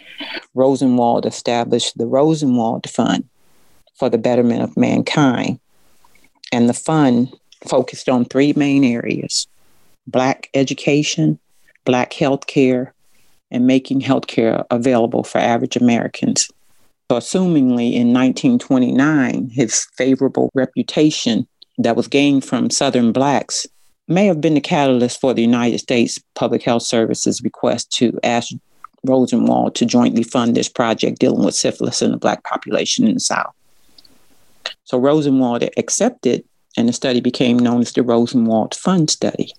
Rosenwald 0.54 1.26
established 1.26 1.98
the 1.98 2.06
Rosenwald 2.06 2.88
Fund 2.88 3.28
for 3.94 4.08
the 4.08 4.18
betterment 4.18 4.62
of 4.62 4.76
mankind 4.76 5.58
and 6.52 6.68
the 6.68 6.74
fund 6.74 7.32
focused 7.66 8.08
on 8.08 8.24
three 8.24 8.52
main 8.54 8.84
areas 8.84 9.46
Black 10.06 10.50
education, 10.52 11.38
Black 11.84 12.12
healthcare, 12.12 12.90
and 13.50 13.66
making 13.66 14.02
healthcare 14.02 14.64
available 14.70 15.24
for 15.24 15.38
average 15.38 15.76
Americans. 15.76 16.50
So, 17.10 17.16
assumingly 17.16 17.94
in 17.94 18.12
1929, 18.12 19.50
his 19.50 19.86
favorable 19.96 20.50
reputation 20.54 21.46
that 21.78 21.96
was 21.96 22.08
gained 22.08 22.44
from 22.44 22.70
Southern 22.70 23.12
Blacks 23.12 23.66
may 24.08 24.26
have 24.26 24.40
been 24.40 24.54
the 24.54 24.60
catalyst 24.60 25.20
for 25.20 25.32
the 25.32 25.42
United 25.42 25.78
States 25.78 26.18
Public 26.34 26.62
Health 26.62 26.82
Service's 26.82 27.42
request 27.42 27.90
to 27.92 28.18
ask 28.22 28.52
Rosenwald 29.04 29.74
to 29.76 29.86
jointly 29.86 30.22
fund 30.22 30.54
this 30.54 30.68
project 30.68 31.18
dealing 31.18 31.44
with 31.44 31.54
syphilis 31.54 32.02
in 32.02 32.10
the 32.10 32.16
Black 32.16 32.44
population 32.44 33.06
in 33.06 33.14
the 33.14 33.20
South. 33.20 33.54
So 34.84 34.98
Rosenwald 34.98 35.64
accepted, 35.76 36.44
and 36.76 36.88
the 36.88 36.92
study 36.92 37.20
became 37.20 37.58
known 37.58 37.80
as 37.80 37.92
the 37.92 38.02
Rosenwald 38.02 38.74
Fund 38.74 39.10
Study. 39.10 39.52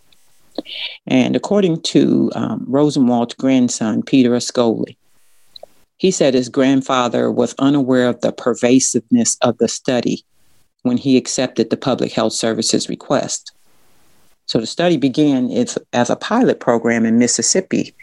And 1.08 1.36
according 1.36 1.82
to 1.82 2.32
um, 2.36 2.66
Rosenwald's 2.68 3.34
grandson, 3.36 4.04
Peter 4.04 4.32
Ascoli, 4.32 4.96
he 5.98 6.12
said 6.12 6.34
his 6.34 6.50
grandfather 6.50 7.32
was 7.32 7.56
unaware 7.60 8.10
of 8.10 8.22
the 8.22 8.32
pervasiveness 8.32 9.38
of 9.42 9.58
the 9.58 9.68
study 9.68 10.24
when 10.84 10.98
he 10.98 11.18
accepted 11.18 11.70
the 11.70 11.78
Public 11.78 12.12
Health 12.12 12.34
Service's 12.34 12.90
request. 12.90 13.52
So 14.46 14.60
the 14.60 14.68
study 14.68 14.98
began 14.98 15.50
as 15.52 15.78
as 15.94 16.10
a 16.10 16.16
pilot 16.16 16.60
program 16.60 17.06
in 17.06 17.18
Mississippi 17.18 17.96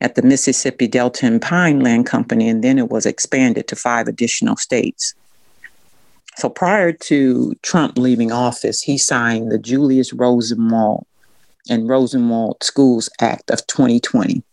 at 0.00 0.14
the 0.14 0.22
Mississippi 0.22 0.86
Delta 0.86 1.26
and 1.26 1.42
Pine 1.42 1.80
Land 1.80 2.06
Company, 2.06 2.48
and 2.48 2.64
then 2.64 2.78
it 2.78 2.88
was 2.88 3.04
expanded 3.04 3.66
to 3.68 3.76
five 3.76 4.06
additional 4.08 4.56
states. 4.56 5.14
So 6.38 6.48
prior 6.48 6.92
to 6.92 7.52
Trump 7.62 7.98
leaving 7.98 8.30
office, 8.30 8.80
he 8.80 8.96
signed 8.96 9.50
the 9.50 9.58
Julius 9.58 10.12
Rosenwald 10.12 11.04
and 11.68 11.88
Rosenwald 11.88 12.62
Schools 12.62 13.10
Act 13.20 13.50
of 13.50 13.66
2020. 13.66 14.44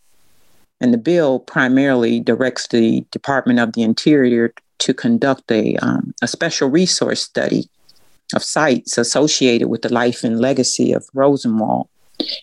And 0.80 0.92
the 0.92 0.98
bill 0.98 1.38
primarily 1.38 2.18
directs 2.18 2.66
the 2.66 3.06
Department 3.12 3.60
of 3.60 3.74
the 3.74 3.82
Interior 3.82 4.52
to 4.78 4.92
conduct 4.92 5.48
a, 5.52 5.76
um, 5.76 6.12
a 6.20 6.26
special 6.26 6.68
resource 6.68 7.22
study 7.22 7.70
of 8.34 8.42
sites 8.42 8.98
associated 8.98 9.68
with 9.68 9.82
the 9.82 9.92
life 9.92 10.24
and 10.24 10.40
legacy 10.40 10.92
of 10.92 11.08
Rosenwald. 11.14 11.86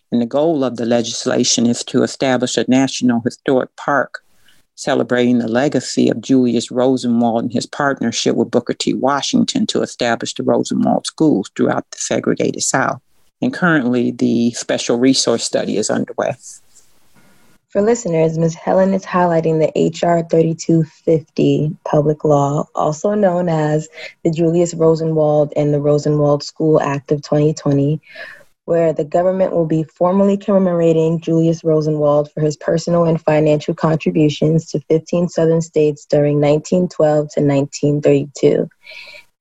And 0.09 0.21
the 0.21 0.25
goal 0.25 0.63
of 0.63 0.77
the 0.77 0.85
legislation 0.85 1.65
is 1.65 1.83
to 1.85 2.03
establish 2.03 2.55
a 2.55 2.63
national 2.69 3.19
historic 3.19 3.75
park 3.75 4.22
celebrating 4.75 5.39
the 5.39 5.47
legacy 5.47 6.09
of 6.09 6.21
Julius 6.21 6.71
Rosenwald 6.71 7.43
and 7.43 7.53
his 7.53 7.65
partnership 7.65 8.35
with 8.35 8.51
Booker 8.51 8.73
T. 8.73 8.93
Washington 8.93 9.65
to 9.67 9.81
establish 9.81 10.33
the 10.33 10.43
Rosenwald 10.43 11.05
schools 11.05 11.51
throughout 11.55 11.89
the 11.91 11.97
segregated 11.97 12.63
South. 12.63 13.01
And 13.41 13.53
currently, 13.53 14.11
the 14.11 14.51
special 14.51 14.97
resource 14.97 15.43
study 15.43 15.77
is 15.77 15.89
underway. 15.89 16.33
For 17.73 17.81
listeners, 17.81 18.37
Ms. 18.37 18.53
Helen 18.53 18.93
is 18.93 19.03
highlighting 19.03 19.59
the 19.59 19.71
H.R. 19.75 20.21
3250 20.29 21.75
public 21.85 22.23
law, 22.23 22.67
also 22.75 23.15
known 23.15 23.49
as 23.49 23.89
the 24.23 24.29
Julius 24.29 24.75
Rosenwald 24.75 25.51
and 25.55 25.73
the 25.73 25.81
Rosenwald 25.81 26.43
School 26.43 26.79
Act 26.79 27.11
of 27.11 27.23
2020, 27.23 27.99
where 28.65 28.93
the 28.93 29.03
government 29.03 29.53
will 29.53 29.65
be 29.65 29.83
formally 29.83 30.37
commemorating 30.37 31.19
Julius 31.19 31.63
Rosenwald 31.63 32.31
for 32.31 32.41
his 32.41 32.55
personal 32.55 33.03
and 33.05 33.21
financial 33.21 33.73
contributions 33.73 34.67
to 34.67 34.79
15 34.89 35.29
southern 35.29 35.61
states 35.61 36.05
during 36.05 36.39
1912 36.39 37.29
to 37.33 37.41
1932. 37.41 38.69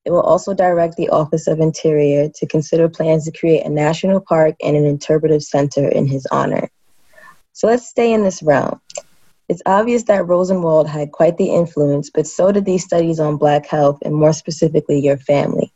It 0.05 0.11
will 0.11 0.23
also 0.23 0.55
direct 0.55 0.97
the 0.97 1.11
Office 1.11 1.47
of 1.47 1.61
Interior 1.61 2.29
to 2.35 2.47
consider 2.47 2.89
plans 2.89 3.25
to 3.25 3.39
create 3.39 3.65
a 3.65 3.69
national 3.69 4.21
park 4.21 4.57
and 4.61 4.77
an 4.77 4.85
interpretive 4.85 5.45
center 5.45 5.87
in 5.87 6.07
his 6.07 6.27
honor. 6.33 6.69
So 7.53 7.69
let's 7.69 7.87
stay 7.87 8.13
in 8.13 8.25
this 8.25 8.43
realm. 8.43 8.81
It's 9.49 9.63
obvious 9.67 10.05
that 10.05 10.27
Rosenwald 10.27 10.89
had 10.89 11.13
quite 11.13 11.37
the 11.37 11.51
influence, 11.51 12.11
but 12.11 12.27
so 12.27 12.51
did 12.51 12.65
these 12.65 12.85
studies 12.85 13.21
on 13.21 13.37
Black 13.37 13.67
health 13.67 13.99
and 14.03 14.15
more 14.15 14.33
specifically 14.33 14.99
your 15.01 15.19
family. 15.19 15.72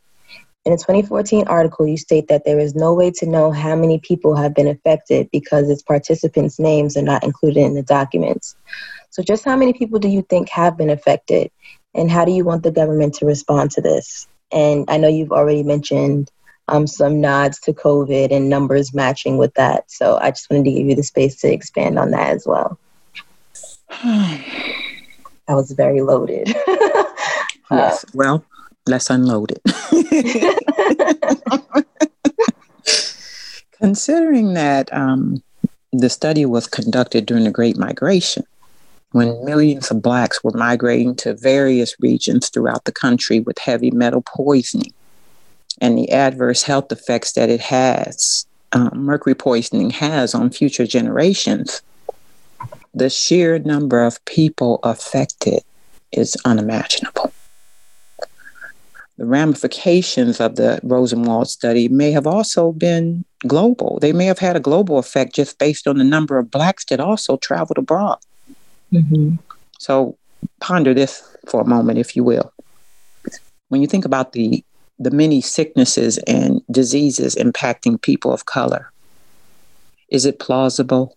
In 0.67 0.73
a 0.73 0.75
2014 0.75 1.47
article, 1.47 1.87
you 1.87 1.95
state 1.95 2.27
that 2.27 2.43
there 2.43 2.59
is 2.59 2.75
no 2.75 2.93
way 2.93 3.09
to 3.11 3.25
know 3.25 3.53
how 3.53 3.73
many 3.73 3.99
people 3.99 4.35
have 4.35 4.53
been 4.53 4.67
affected 4.67 5.29
because 5.31 5.69
its 5.69 5.81
participants' 5.81 6.59
names 6.59 6.97
are 6.97 7.01
not 7.01 7.23
included 7.23 7.61
in 7.61 7.73
the 7.73 7.83
documents. 7.83 8.53
So, 9.09 9.23
just 9.23 9.45
how 9.45 9.55
many 9.55 9.71
people 9.71 9.97
do 9.97 10.09
you 10.09 10.23
think 10.23 10.49
have 10.49 10.75
been 10.75 10.89
affected, 10.89 11.51
and 11.93 12.11
how 12.11 12.25
do 12.25 12.33
you 12.33 12.43
want 12.43 12.63
the 12.63 12.71
government 12.71 13.13
to 13.13 13.25
respond 13.25 13.71
to 13.71 13.81
this? 13.81 14.27
And 14.51 14.83
I 14.89 14.97
know 14.97 15.07
you've 15.07 15.31
already 15.31 15.63
mentioned 15.63 16.29
um, 16.67 16.85
some 16.85 17.21
nods 17.21 17.61
to 17.61 17.71
COVID 17.71 18.35
and 18.35 18.49
numbers 18.49 18.93
matching 18.93 19.37
with 19.37 19.53
that. 19.53 19.89
So 19.89 20.17
I 20.17 20.31
just 20.31 20.49
wanted 20.49 20.65
to 20.65 20.71
give 20.71 20.87
you 20.87 20.95
the 20.95 21.03
space 21.03 21.37
to 21.37 21.47
expand 21.49 21.97
on 21.97 22.11
that 22.11 22.31
as 22.31 22.45
well. 22.45 22.77
that 24.03 24.43
was 25.47 25.71
very 25.71 26.01
loaded. 26.01 26.49
yes. 26.67 28.03
Uh, 28.03 28.07
well, 28.13 28.45
let's 28.87 29.09
unload 29.09 29.51
it. 29.51 29.61
Considering 33.77 34.53
that 34.53 34.91
um, 34.93 35.43
the 35.93 36.09
study 36.09 36.45
was 36.45 36.67
conducted 36.67 37.25
during 37.25 37.43
the 37.43 37.51
Great 37.51 37.77
Migration, 37.77 38.43
when 39.11 39.45
millions 39.45 39.91
of 39.91 40.01
Blacks 40.01 40.43
were 40.43 40.51
migrating 40.51 41.15
to 41.17 41.33
various 41.33 41.95
regions 41.99 42.49
throughout 42.49 42.85
the 42.85 42.91
country 42.91 43.39
with 43.39 43.57
heavy 43.57 43.91
metal 43.91 44.21
poisoning 44.21 44.93
and 45.79 45.97
the 45.97 46.11
adverse 46.11 46.63
health 46.63 46.91
effects 46.91 47.33
that 47.33 47.49
it 47.49 47.61
has, 47.61 48.45
um, 48.73 48.91
mercury 48.95 49.35
poisoning 49.35 49.91
has 49.91 50.35
on 50.35 50.49
future 50.49 50.85
generations, 50.85 51.81
the 52.93 53.09
sheer 53.09 53.59
number 53.59 54.03
of 54.03 54.23
people 54.25 54.79
affected 54.83 55.61
is 56.11 56.35
unimaginable. 56.45 57.31
The 59.17 59.25
ramifications 59.25 60.39
of 60.39 60.55
the 60.55 60.79
Rosenwald 60.83 61.49
study 61.49 61.87
may 61.87 62.11
have 62.11 62.27
also 62.27 62.71
been 62.71 63.25
global. 63.47 63.97
They 63.99 64.13
may 64.13 64.25
have 64.25 64.39
had 64.39 64.55
a 64.55 64.59
global 64.59 64.99
effect 64.99 65.33
just 65.33 65.57
based 65.57 65.87
on 65.87 65.97
the 65.97 66.03
number 66.03 66.37
of 66.37 66.51
Blacks 66.51 66.85
that 66.85 66.99
also 66.99 67.37
traveled 67.37 67.79
abroad. 67.79 68.19
Mm-hmm. 68.93 69.35
So 69.79 70.17
ponder 70.59 70.93
this 70.93 71.23
for 71.47 71.61
a 71.61 71.65
moment, 71.65 71.97
if 71.97 72.15
you 72.15 72.23
will. 72.23 72.53
When 73.69 73.81
you 73.81 73.87
think 73.87 74.05
about 74.05 74.33
the 74.33 74.63
the 74.99 75.11
many 75.11 75.41
sicknesses 75.41 76.17
and 76.19 76.61
diseases 76.71 77.35
impacting 77.35 78.01
people 78.01 78.33
of 78.33 78.45
color, 78.45 78.91
is 80.09 80.25
it 80.25 80.39
plausible 80.39 81.15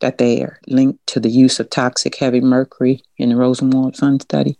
that 0.00 0.18
they 0.18 0.42
are 0.42 0.58
linked 0.66 1.06
to 1.06 1.20
the 1.20 1.30
use 1.30 1.60
of 1.60 1.70
toxic 1.70 2.16
heavy 2.16 2.40
mercury 2.40 3.02
in 3.18 3.28
the 3.28 3.36
Rosenwald 3.36 3.96
Fund 3.96 4.22
study? 4.22 4.58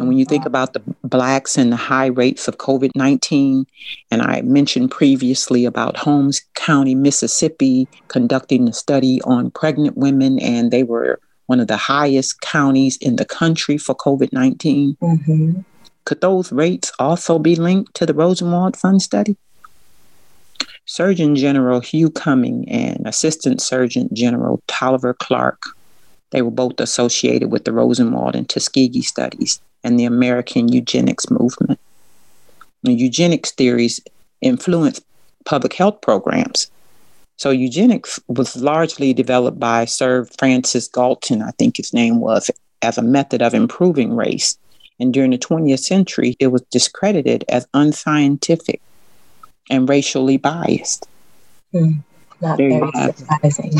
And 0.00 0.08
when 0.08 0.16
you 0.16 0.24
think 0.24 0.46
about 0.46 0.72
the 0.72 0.80
blacks 1.04 1.58
and 1.58 1.70
the 1.70 1.76
high 1.76 2.06
rates 2.06 2.48
of 2.48 2.56
COVID 2.56 2.92
19, 2.94 3.66
and 4.10 4.22
I 4.22 4.40
mentioned 4.40 4.90
previously 4.90 5.66
about 5.66 5.98
Holmes 5.98 6.40
County, 6.54 6.94
Mississippi, 6.94 7.86
conducting 8.08 8.66
a 8.66 8.72
study 8.72 9.20
on 9.24 9.50
pregnant 9.50 9.98
women, 9.98 10.38
and 10.40 10.70
they 10.70 10.84
were 10.84 11.20
one 11.46 11.60
of 11.60 11.66
the 11.66 11.76
highest 11.76 12.40
counties 12.40 12.96
in 12.96 13.16
the 13.16 13.26
country 13.26 13.76
for 13.76 13.94
COVID 13.94 14.32
19. 14.32 14.96
Mm-hmm. 15.02 15.60
Could 16.06 16.22
those 16.22 16.50
rates 16.50 16.90
also 16.98 17.38
be 17.38 17.54
linked 17.54 17.92
to 17.96 18.06
the 18.06 18.14
Rosenwald 18.14 18.78
Fund 18.78 19.02
study? 19.02 19.36
Surgeon 20.86 21.36
General 21.36 21.80
Hugh 21.80 22.08
Cumming 22.10 22.66
and 22.70 23.06
Assistant 23.06 23.60
Surgeon 23.60 24.08
General 24.14 24.62
Taliaferro 24.66 25.18
Clark, 25.18 25.62
they 26.30 26.40
were 26.40 26.50
both 26.50 26.80
associated 26.80 27.52
with 27.52 27.66
the 27.66 27.72
Rosenwald 27.72 28.34
and 28.34 28.48
Tuskegee 28.48 29.02
studies 29.02 29.60
and 29.84 29.98
the 29.98 30.04
American 30.04 30.68
eugenics 30.68 31.30
movement. 31.30 31.78
The 32.82 32.92
eugenics 32.92 33.50
theories 33.50 34.00
influenced 34.40 35.04
public 35.44 35.74
health 35.74 36.00
programs 36.00 36.70
so 37.40 37.48
eugenics 37.48 38.20
was 38.28 38.54
largely 38.56 39.14
developed 39.14 39.58
by 39.58 39.86
Sir 39.86 40.26
Francis 40.26 40.86
Galton, 40.86 41.40
I 41.40 41.52
think 41.52 41.78
his 41.78 41.94
name 41.94 42.20
was, 42.20 42.50
as 42.82 42.98
a 42.98 43.02
method 43.02 43.40
of 43.40 43.54
improving 43.54 44.14
race. 44.14 44.58
And 44.98 45.10
during 45.10 45.30
the 45.30 45.38
20th 45.38 45.80
century, 45.80 46.36
it 46.38 46.48
was 46.48 46.60
discredited 46.70 47.46
as 47.48 47.66
unscientific 47.72 48.82
and 49.70 49.88
racially 49.88 50.36
biased. 50.36 51.08
Mm, 51.72 52.04
not 52.42 52.58
there 52.58 52.68
very 52.68 53.12
surprising. 53.14 53.72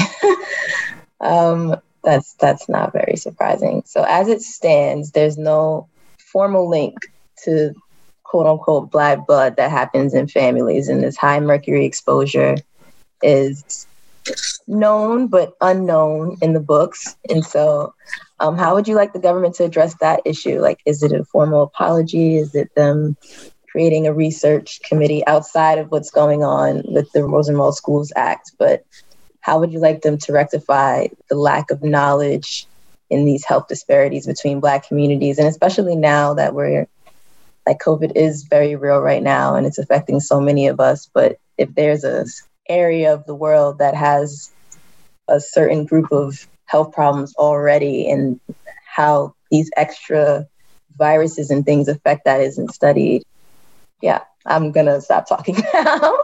um, 1.21 1.77
that's 2.03 2.33
that's 2.41 2.67
not 2.67 2.95
very 2.95 3.17
surprising. 3.17 3.83
So 3.85 4.07
as 4.09 4.29
it 4.29 4.41
stands, 4.41 5.11
there's 5.11 5.37
no 5.37 5.87
formal 6.33 6.69
link 6.69 6.95
to 7.45 7.73
quote 8.25 8.47
unquote 8.47 8.91
black 8.91 9.27
blood 9.27 9.57
that 9.57 9.71
happens 9.71 10.15
in 10.15 10.29
families 10.29 10.89
and 10.89 11.03
this 11.03 11.17
high 11.17 11.41
mercury 11.41 11.85
exposure 11.85 12.57
is 13.23 13.87
known 14.67 15.27
but 15.27 15.55
unknown 15.61 16.37
in 16.41 16.53
the 16.53 16.61
books. 16.61 17.17
And 17.29 17.45
so, 17.45 17.95
um, 18.39 18.57
how 18.57 18.75
would 18.75 18.89
you 18.89 18.95
like 18.95 19.13
the 19.13 19.19
government 19.19 19.57
to 19.57 19.65
address 19.65 19.95
that 20.01 20.21
issue? 20.25 20.61
Like, 20.61 20.81
is 20.87 21.03
it 21.03 21.13
a 21.13 21.25
formal 21.25 21.63
apology? 21.63 22.37
Is 22.37 22.55
it 22.55 22.75
them 22.75 23.17
creating 23.71 24.07
a 24.07 24.15
research 24.15 24.81
committee 24.83 25.27
outside 25.27 25.79
of 25.79 25.91
what's 25.91 26.11
going 26.11 26.43
on 26.43 26.83
with 26.87 27.11
the 27.13 27.25
Rosenwald 27.25 27.77
Schools 27.77 28.13
Act? 28.17 28.53
But 28.59 28.85
how 29.41 29.59
would 29.59 29.73
you 29.73 29.81
like 29.81 30.03
them 30.03 30.19
to 30.19 30.33
rectify 30.33 31.09
the 31.29 31.37
lack 31.37 31.71
of 31.71 31.83
knowledge 31.83 32.67
in 33.11 33.25
these 33.25 33.45
health 33.45 33.69
disparities 33.69 34.27
between 34.27 34.61
Black 34.61 34.87
communities? 34.87 35.39
And 35.39 35.49
especially 35.49 35.97
now 35.97 36.35
that 36.35 36.55
we're 36.55 36.87
like 37.67 37.79
COVID 37.79 38.13
is 38.17 38.45
very 38.45 38.77
real 38.77 39.01
right 39.01 39.23
now 39.23 39.55
and 39.55 39.67
it's 39.67 39.79
affecting 39.79 40.21
so 40.21 40.41
many 40.41 40.67
of 40.69 40.81
us. 40.81 41.11
But 41.13 41.39
if 41.59 41.75
there's 41.75 42.05
a 42.05 42.25
area 42.69 43.13
of 43.13 43.27
the 43.27 43.35
world 43.35 43.79
that 43.79 43.95
has 43.95 44.51
a 45.29 45.41
certain 45.41 45.85
group 45.85 46.11
of 46.13 46.47
health 46.67 46.93
problems 46.93 47.35
already 47.37 48.09
and 48.09 48.41
how 48.87 49.35
these 49.51 49.71
extra 49.77 50.47
viruses 50.97 51.51
and 51.51 51.65
things 51.65 51.89
affect 51.89 52.25
that 52.25 52.41
isn't 52.41 52.73
studied. 52.73 53.23
Yeah, 54.01 54.23
I'm 54.47 54.71
gonna 54.73 55.01
stop 55.01 55.29
talking 55.29 55.57
now. 55.75 56.15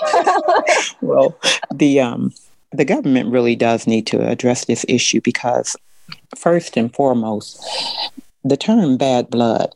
well, 1.00 1.36
the 1.72 2.00
um, 2.00 2.32
the 2.72 2.84
government 2.84 3.30
really 3.30 3.56
does 3.56 3.86
need 3.86 4.06
to 4.08 4.26
address 4.26 4.64
this 4.64 4.86
issue 4.88 5.20
because, 5.20 5.76
first 6.36 6.76
and 6.76 6.92
foremost, 6.94 7.64
the 8.44 8.56
term 8.56 8.96
bad 8.96 9.30
blood 9.30 9.72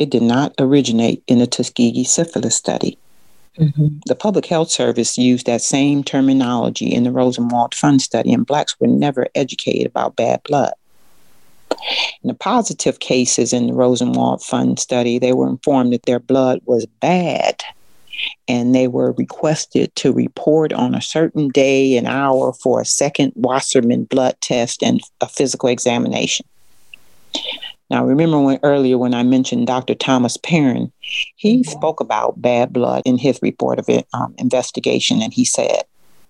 it 0.00 0.08
did 0.08 0.22
not 0.22 0.54
originate 0.58 1.22
in 1.26 1.38
the 1.38 1.46
Tuskegee 1.46 2.04
syphilis 2.04 2.56
study. 2.56 2.96
Mm-hmm. 3.58 3.98
The 4.06 4.14
Public 4.14 4.46
Health 4.46 4.70
Service 4.70 5.18
used 5.18 5.44
that 5.44 5.60
same 5.60 6.02
terminology 6.02 6.86
in 6.86 7.04
the 7.04 7.10
Rosenwald 7.10 7.74
Fund 7.74 8.00
study, 8.00 8.32
and 8.32 8.46
Blacks 8.46 8.74
were 8.80 8.86
never 8.86 9.26
educated 9.34 9.86
about 9.86 10.16
bad 10.16 10.42
blood. 10.44 10.72
In 12.22 12.28
the 12.28 12.34
positive 12.34 12.98
cases 13.00 13.52
in 13.52 13.66
the 13.66 13.74
Rosenwald 13.74 14.42
Fund 14.42 14.78
study, 14.78 15.18
they 15.18 15.34
were 15.34 15.48
informed 15.48 15.92
that 15.92 16.04
their 16.04 16.18
blood 16.18 16.60
was 16.64 16.86
bad 16.86 17.62
and 18.48 18.74
they 18.74 18.88
were 18.88 19.12
requested 19.12 19.94
to 19.96 20.12
report 20.12 20.72
on 20.72 20.94
a 20.94 21.00
certain 21.00 21.48
day 21.48 21.96
and 21.96 22.06
hour 22.06 22.52
for 22.52 22.80
a 22.80 22.84
second 22.84 23.32
Wassermann 23.34 24.08
blood 24.08 24.36
test 24.40 24.82
and 24.82 25.00
a 25.20 25.28
physical 25.28 25.68
examination. 25.68 26.46
Now, 27.90 28.04
remember 28.04 28.40
when 28.40 28.60
earlier 28.62 28.96
when 28.96 29.14
I 29.14 29.24
mentioned 29.24 29.66
Dr. 29.66 29.94
Thomas 29.94 30.36
Parran, 30.36 30.92
he 31.36 31.60
mm-hmm. 31.60 31.70
spoke 31.70 32.00
about 32.00 32.40
bad 32.40 32.72
blood 32.72 33.02
in 33.04 33.18
his 33.18 33.40
report 33.42 33.78
of 33.80 33.88
it, 33.88 34.06
um, 34.14 34.34
investigation, 34.38 35.20
and 35.20 35.34
he 35.34 35.44
said, 35.44 35.82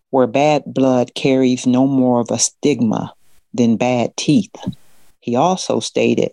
"Where 0.09 0.27
bad 0.27 0.65
blood 0.67 1.15
carries 1.15 1.67
no 1.67 1.87
more 1.87 2.21
of 2.21 2.31
a 2.31 2.39
stigma 2.39 3.13
than 3.53 3.77
bad 3.77 4.17
teeth." 4.17 4.55
He 5.21 5.37
also 5.37 5.81
stated, 5.81 6.31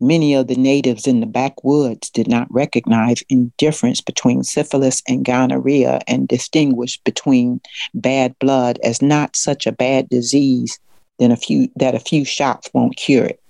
"Many 0.00 0.34
of 0.34 0.46
the 0.46 0.56
natives 0.56 1.06
in 1.06 1.20
the 1.20 1.26
backwoods 1.26 2.10
did 2.10 2.28
not 2.28 2.52
recognize 2.52 3.24
any 3.30 3.50
difference 3.56 4.00
between 4.00 4.42
syphilis 4.42 5.02
and 5.08 5.24
gonorrhea, 5.24 6.00
and 6.06 6.28
distinguished 6.28 7.02
between 7.04 7.60
bad 7.94 8.38
blood 8.38 8.78
as 8.82 9.00
not 9.00 9.36
such 9.36 9.66
a 9.66 9.72
bad 9.72 10.08
disease." 10.08 10.78
Than 11.18 11.32
a 11.32 11.36
few 11.36 11.68
that 11.76 11.94
a 11.94 11.98
few 11.98 12.26
shots 12.26 12.68
won't 12.74 12.96
cure 12.96 13.24
it. 13.24 13.40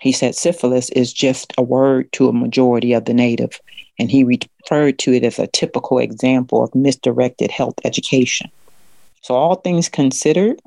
He 0.00 0.10
said 0.10 0.34
syphilis 0.34 0.88
is 0.88 1.12
just 1.12 1.52
a 1.58 1.62
word 1.62 2.10
to 2.12 2.28
a 2.28 2.32
majority 2.32 2.94
of 2.94 3.04
the 3.04 3.12
native, 3.12 3.60
and 3.98 4.10
he 4.10 4.24
referred 4.24 4.98
to 5.00 5.12
it 5.12 5.22
as 5.22 5.38
a 5.38 5.46
typical 5.48 5.98
example 5.98 6.64
of 6.64 6.74
misdirected 6.74 7.50
health 7.50 7.74
education. 7.84 8.50
So, 9.20 9.34
all 9.34 9.56
things 9.56 9.88
considered, 9.88 10.60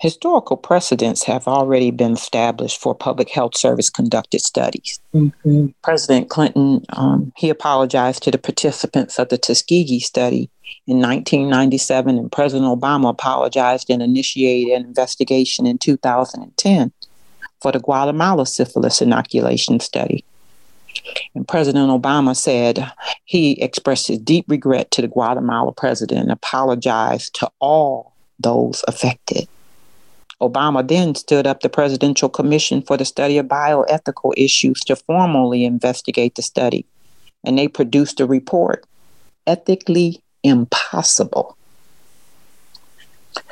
historical 0.00 0.56
precedents 0.56 1.24
have 1.24 1.48
already 1.48 1.90
been 1.90 2.12
established 2.12 2.80
for 2.80 2.94
public 2.94 3.28
health 3.28 3.56
service 3.56 3.90
conducted 3.90 4.40
studies. 4.40 5.00
Mm-hmm. 5.14 5.68
President 5.82 6.30
Clinton, 6.30 6.84
um, 6.90 7.32
he 7.36 7.50
apologized 7.50 8.22
to 8.22 8.30
the 8.30 8.38
participants 8.38 9.18
of 9.18 9.28
the 9.28 9.38
Tuskegee 9.38 10.00
study 10.00 10.50
in 10.86 10.98
1997, 10.98 12.16
and 12.16 12.30
President 12.30 12.66
Obama 12.66 13.10
apologized 13.10 13.90
and 13.90 14.02
initiated 14.02 14.72
an 14.72 14.86
investigation 14.86 15.66
in 15.66 15.78
2010 15.78 16.92
for 17.60 17.72
the 17.72 17.80
Guatemala 17.80 18.46
syphilis 18.46 19.02
inoculation 19.02 19.80
study. 19.80 20.24
And 21.34 21.46
President 21.46 21.90
Obama 21.90 22.36
said 22.36 22.92
he 23.24 23.60
expressed 23.60 24.08
his 24.08 24.18
deep 24.18 24.44
regret 24.48 24.90
to 24.92 25.02
the 25.02 25.08
Guatemala 25.08 25.72
president 25.72 26.20
and 26.20 26.30
apologized 26.30 27.34
to 27.36 27.50
all 27.58 28.12
those 28.38 28.84
affected. 28.86 29.48
Obama 30.40 30.86
then 30.86 31.14
stood 31.14 31.46
up 31.46 31.60
the 31.60 31.68
Presidential 31.68 32.28
Commission 32.28 32.80
for 32.82 32.96
the 32.96 33.04
Study 33.04 33.38
of 33.38 33.46
Bioethical 33.46 34.32
Issues 34.36 34.80
to 34.80 34.94
formally 34.94 35.64
investigate 35.64 36.36
the 36.36 36.42
study, 36.42 36.86
and 37.44 37.58
they 37.58 37.66
produced 37.66 38.20
a 38.20 38.26
report 38.26 38.84
ethically 39.46 40.22
impossible. 40.44 41.56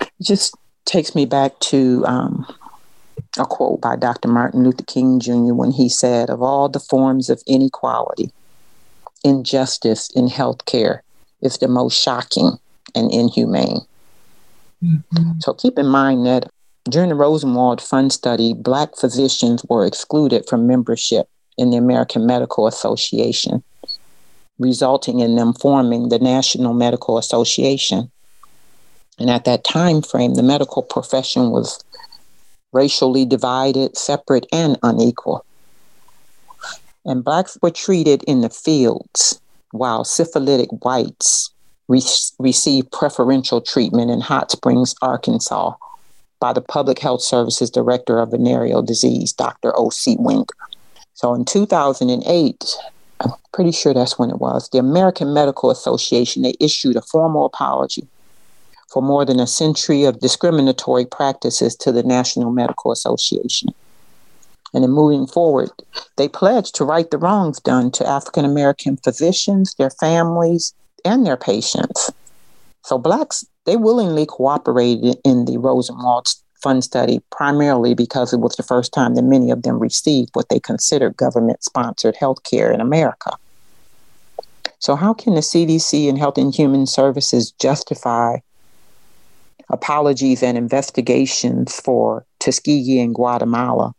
It 0.00 0.22
just 0.22 0.54
takes 0.84 1.14
me 1.14 1.26
back 1.26 1.58
to 1.58 2.04
um, 2.06 2.46
a 3.38 3.44
quote 3.44 3.80
by 3.80 3.96
Dr. 3.96 4.28
Martin 4.28 4.62
Luther 4.62 4.84
King 4.84 5.18
Jr. 5.18 5.54
when 5.54 5.72
he 5.72 5.88
said, 5.88 6.30
Of 6.30 6.42
all 6.42 6.68
the 6.68 6.80
forms 6.80 7.28
of 7.28 7.42
inequality, 7.46 8.30
injustice 9.24 10.10
in 10.10 10.28
healthcare 10.28 11.00
is 11.42 11.58
the 11.58 11.68
most 11.68 12.00
shocking 12.00 12.58
and 12.94 13.12
inhumane. 13.12 13.80
Mm-hmm. 14.82 15.40
So 15.40 15.52
keep 15.54 15.78
in 15.78 15.86
mind 15.86 16.26
that 16.26 16.50
during 16.88 17.08
the 17.08 17.14
Rosenwald 17.14 17.82
Fund 17.82 18.12
study, 18.12 18.54
Black 18.54 18.96
physicians 18.96 19.64
were 19.68 19.84
excluded 19.84 20.48
from 20.48 20.66
membership 20.66 21.28
in 21.58 21.70
the 21.70 21.76
American 21.76 22.26
Medical 22.26 22.66
Association, 22.66 23.62
resulting 24.58 25.20
in 25.20 25.34
them 25.34 25.52
forming 25.54 26.08
the 26.08 26.18
National 26.18 26.74
Medical 26.74 27.18
Association. 27.18 28.10
And 29.18 29.30
at 29.30 29.44
that 29.46 29.64
time 29.64 30.02
frame, 30.02 30.34
the 30.34 30.42
medical 30.42 30.82
profession 30.82 31.50
was 31.50 31.82
racially 32.72 33.24
divided, 33.24 33.96
separate, 33.96 34.46
and 34.52 34.78
unequal. 34.82 35.44
And 37.04 37.24
blacks 37.24 37.56
were 37.62 37.70
treated 37.70 38.22
in 38.24 38.42
the 38.42 38.50
fields, 38.50 39.40
while 39.70 40.04
syphilitic 40.04 40.68
whites 40.84 41.50
re- 41.88 42.02
received 42.38 42.92
preferential 42.92 43.60
treatment 43.60 44.10
in 44.10 44.20
Hot 44.20 44.50
Springs, 44.50 44.94
Arkansas, 45.00 45.72
by 46.40 46.52
the 46.52 46.60
Public 46.60 46.98
Health 46.98 47.22
Services 47.22 47.70
Director 47.70 48.18
of 48.18 48.30
Venereal 48.30 48.82
Disease, 48.82 49.32
Dr. 49.32 49.72
O.C. 49.78 50.16
Wenger. 50.18 50.54
So 51.14 51.34
in 51.34 51.44
2008, 51.44 52.76
I'm 53.20 53.30
pretty 53.52 53.72
sure 53.72 53.94
that's 53.94 54.18
when 54.18 54.30
it 54.30 54.38
was, 54.38 54.68
the 54.68 54.78
American 54.78 55.32
Medical 55.32 55.70
Association, 55.70 56.42
they 56.42 56.54
issued 56.60 56.96
a 56.96 57.02
formal 57.02 57.46
apology 57.46 58.06
for 58.88 59.02
more 59.02 59.24
than 59.24 59.40
a 59.40 59.46
century 59.46 60.04
of 60.04 60.20
discriminatory 60.20 61.06
practices 61.06 61.74
to 61.76 61.92
the 61.92 62.02
National 62.02 62.52
Medical 62.52 62.92
Association. 62.92 63.70
And 64.74 64.84
in 64.84 64.90
moving 64.90 65.26
forward, 65.26 65.70
they 66.16 66.28
pledged 66.28 66.74
to 66.76 66.84
right 66.84 67.10
the 67.10 67.18
wrongs 67.18 67.60
done 67.60 67.90
to 67.92 68.06
African 68.06 68.44
American 68.44 68.98
physicians, 68.98 69.74
their 69.74 69.90
families, 69.90 70.74
and 71.04 71.26
their 71.26 71.36
patients. 71.36 72.10
So 72.86 72.98
blacks, 72.98 73.44
they 73.64 73.76
willingly 73.76 74.26
cooperated 74.26 75.16
in 75.24 75.44
the 75.44 75.58
Rosenwald 75.58 76.28
Fund 76.62 76.84
study 76.84 77.20
primarily 77.32 77.94
because 77.94 78.32
it 78.32 78.38
was 78.38 78.54
the 78.54 78.62
first 78.62 78.92
time 78.92 79.16
that 79.16 79.24
many 79.24 79.50
of 79.50 79.62
them 79.62 79.80
received 79.80 80.30
what 80.34 80.50
they 80.50 80.60
considered 80.60 81.16
government 81.16 81.64
sponsored 81.64 82.14
health 82.14 82.44
care 82.44 82.70
in 82.70 82.80
America. 82.80 83.32
So, 84.78 84.94
how 84.94 85.14
can 85.14 85.34
the 85.34 85.40
CDC 85.40 86.08
and 86.08 86.16
Health 86.16 86.38
and 86.38 86.54
Human 86.54 86.86
Services 86.86 87.50
justify 87.60 88.36
apologies 89.68 90.44
and 90.44 90.56
investigations 90.56 91.74
for 91.80 92.24
Tuskegee 92.38 93.00
in 93.00 93.14
Guatemala, 93.14 93.94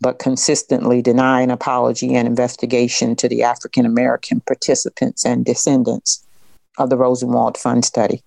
but 0.00 0.18
consistently 0.18 1.00
deny 1.00 1.42
an 1.42 1.52
apology 1.52 2.16
and 2.16 2.26
investigation 2.26 3.14
to 3.14 3.28
the 3.28 3.44
African 3.44 3.86
American 3.86 4.40
participants 4.40 5.24
and 5.24 5.44
descendants 5.44 6.24
of 6.78 6.90
the 6.90 6.96
Rosenwald 6.96 7.56
Fund 7.56 7.84
study? 7.84 8.22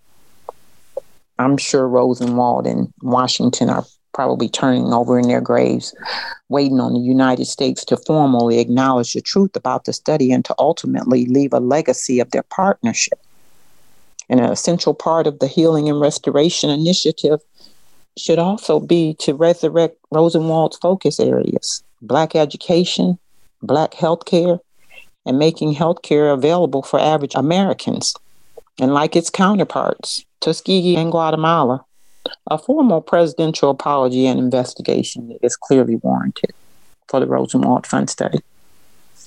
I'm 1.39 1.58
sure 1.58 1.88
Rosenwald 1.88 2.67
and 2.67 2.93
Washington 3.01 3.69
are 3.69 3.86
probably 4.13 4.47
turning 4.47 4.93
over 4.93 5.17
in 5.17 5.27
their 5.27 5.41
graves, 5.41 5.93
waiting 6.49 6.79
on 6.79 6.93
the 6.93 6.99
United 6.99 7.45
States 7.45 7.84
to 7.86 7.97
formally 7.97 8.60
acknowledge 8.60 9.13
the 9.13 9.21
truth 9.21 9.56
about 9.56 9.86
the 9.86 9.93
study 9.93 10.32
and 10.32 10.45
to 10.45 10.56
ultimately 10.60 11.25
leave 11.25 11.53
a 11.53 11.60
legacy 11.60 12.19
of 12.19 12.29
their 12.32 12.43
partnership. 12.43 13.19
And 14.29 14.39
an 14.39 14.51
essential 14.51 14.93
part 14.93 15.27
of 15.27 15.39
the 15.39 15.47
Healing 15.47 15.89
and 15.89 15.99
Restoration 15.99 16.69
Initiative 16.69 17.39
should 18.17 18.39
also 18.39 18.79
be 18.79 19.15
to 19.15 19.34
resurrect 19.34 19.97
Rosenwald's 20.12 20.77
focus 20.77 21.19
areas 21.19 21.84
Black 22.01 22.36
education, 22.36 23.17
Black 23.62 23.93
healthcare, 23.93 24.60
and 25.25 25.39
making 25.39 25.73
healthcare 25.73 26.34
available 26.34 26.84
for 26.84 26.99
average 26.99 27.34
Americans. 27.34 28.13
And 28.79 28.93
like 28.93 29.15
its 29.15 29.29
counterparts, 29.29 30.25
Tuskegee 30.41 30.95
and 30.95 31.12
Guatemala, 31.12 31.86
a 32.49 32.57
formal 32.57 33.01
presidential 33.01 33.69
apology 33.69 34.25
and 34.25 34.39
investigation 34.39 35.38
is 35.41 35.55
clearly 35.55 35.95
warranted 35.97 36.51
for 37.07 37.19
the 37.19 37.27
Rosenwald 37.27 37.86
Fund 37.86 38.09
study. 38.09 38.39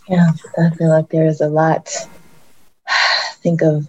Yeah, 0.08 0.32
I 0.58 0.70
feel 0.70 0.88
like 0.88 1.10
there 1.10 1.26
is 1.26 1.40
a 1.40 1.48
lot. 1.48 1.90
Think 3.42 3.62
of 3.62 3.88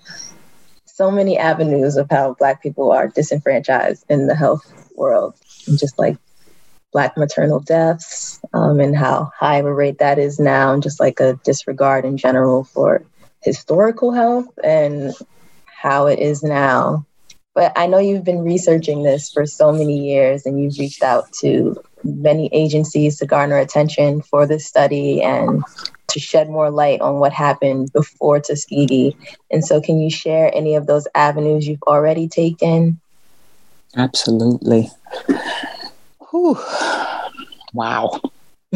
so 0.86 1.12
many 1.12 1.38
avenues 1.38 1.96
of 1.96 2.08
how 2.10 2.34
Black 2.34 2.62
people 2.62 2.91
are 2.91 3.08
disenfranchised 3.08 4.06
in 4.10 4.28
the 4.28 4.36
health 4.36 4.91
world, 4.96 5.36
and 5.67 5.78
just 5.78 5.98
like 6.00 6.17
Black 6.91 7.17
maternal 7.17 7.60
deaths, 7.60 8.39
um, 8.54 8.80
and 8.80 8.96
how 8.96 9.32
high 9.38 9.58
of 9.58 9.65
a 9.65 9.74
rate 9.74 10.00
that 10.00 10.17
is 10.17 10.39
now, 10.39 10.74
and 10.74 10.82
just 10.82 11.00
like 11.00 11.20
a 11.20 11.39
disregard 11.43 12.06
in 12.06 12.17
general 12.17 12.63
for 12.63 13.04
historical 13.43 14.12
health 14.12 14.48
and 14.63 15.13
how 15.78 16.08
it 16.08 16.20
is 16.20 16.44
now. 16.44 17.06
But 17.54 17.72
I 17.76 17.88
know 17.88 17.98
you've 17.98 18.24
been 18.24 18.44
researching 18.44 19.04
this 19.04 19.32
for 19.32 19.46
so 19.46 19.72
many 19.72 19.98
years, 19.98 20.46
and 20.46 20.62
you've 20.62 20.78
reached 20.78 21.04
out 21.04 21.32
to 21.42 21.76
many 22.04 22.50
agencies 22.52 23.18
to 23.18 23.26
garner 23.26 23.58
attention 23.58 24.22
for 24.22 24.46
this 24.46 24.66
study 24.66 25.22
and 25.22 25.63
to 26.10 26.20
shed 26.20 26.50
more 26.50 26.70
light 26.72 27.02
on 27.02 27.20
what 27.20 27.34
happened 27.34 27.92
before 27.94 28.40
Tuskegee. 28.40 29.16
And 29.52 29.66
so, 29.66 29.82
can 29.82 30.00
you 30.00 30.10
share 30.10 30.52
any 30.54 30.76
of 30.76 30.86
those 30.88 31.08
avenues 31.16 31.68
you've 31.68 31.84
already 31.84 32.28
taken? 32.28 33.00
Absolutely. 33.96 34.92
Whew. 36.30 36.60
Wow. 37.74 38.22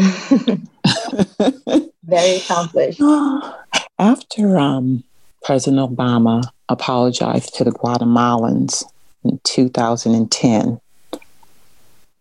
Very 2.04 2.36
accomplished. 2.38 3.02
After 4.00 4.58
um, 4.58 5.04
President 5.44 5.82
Obama 5.82 6.44
apologized 6.70 7.56
to 7.56 7.64
the 7.64 7.72
Guatemalans 7.72 8.84
in 9.24 9.40
2010, 9.44 10.80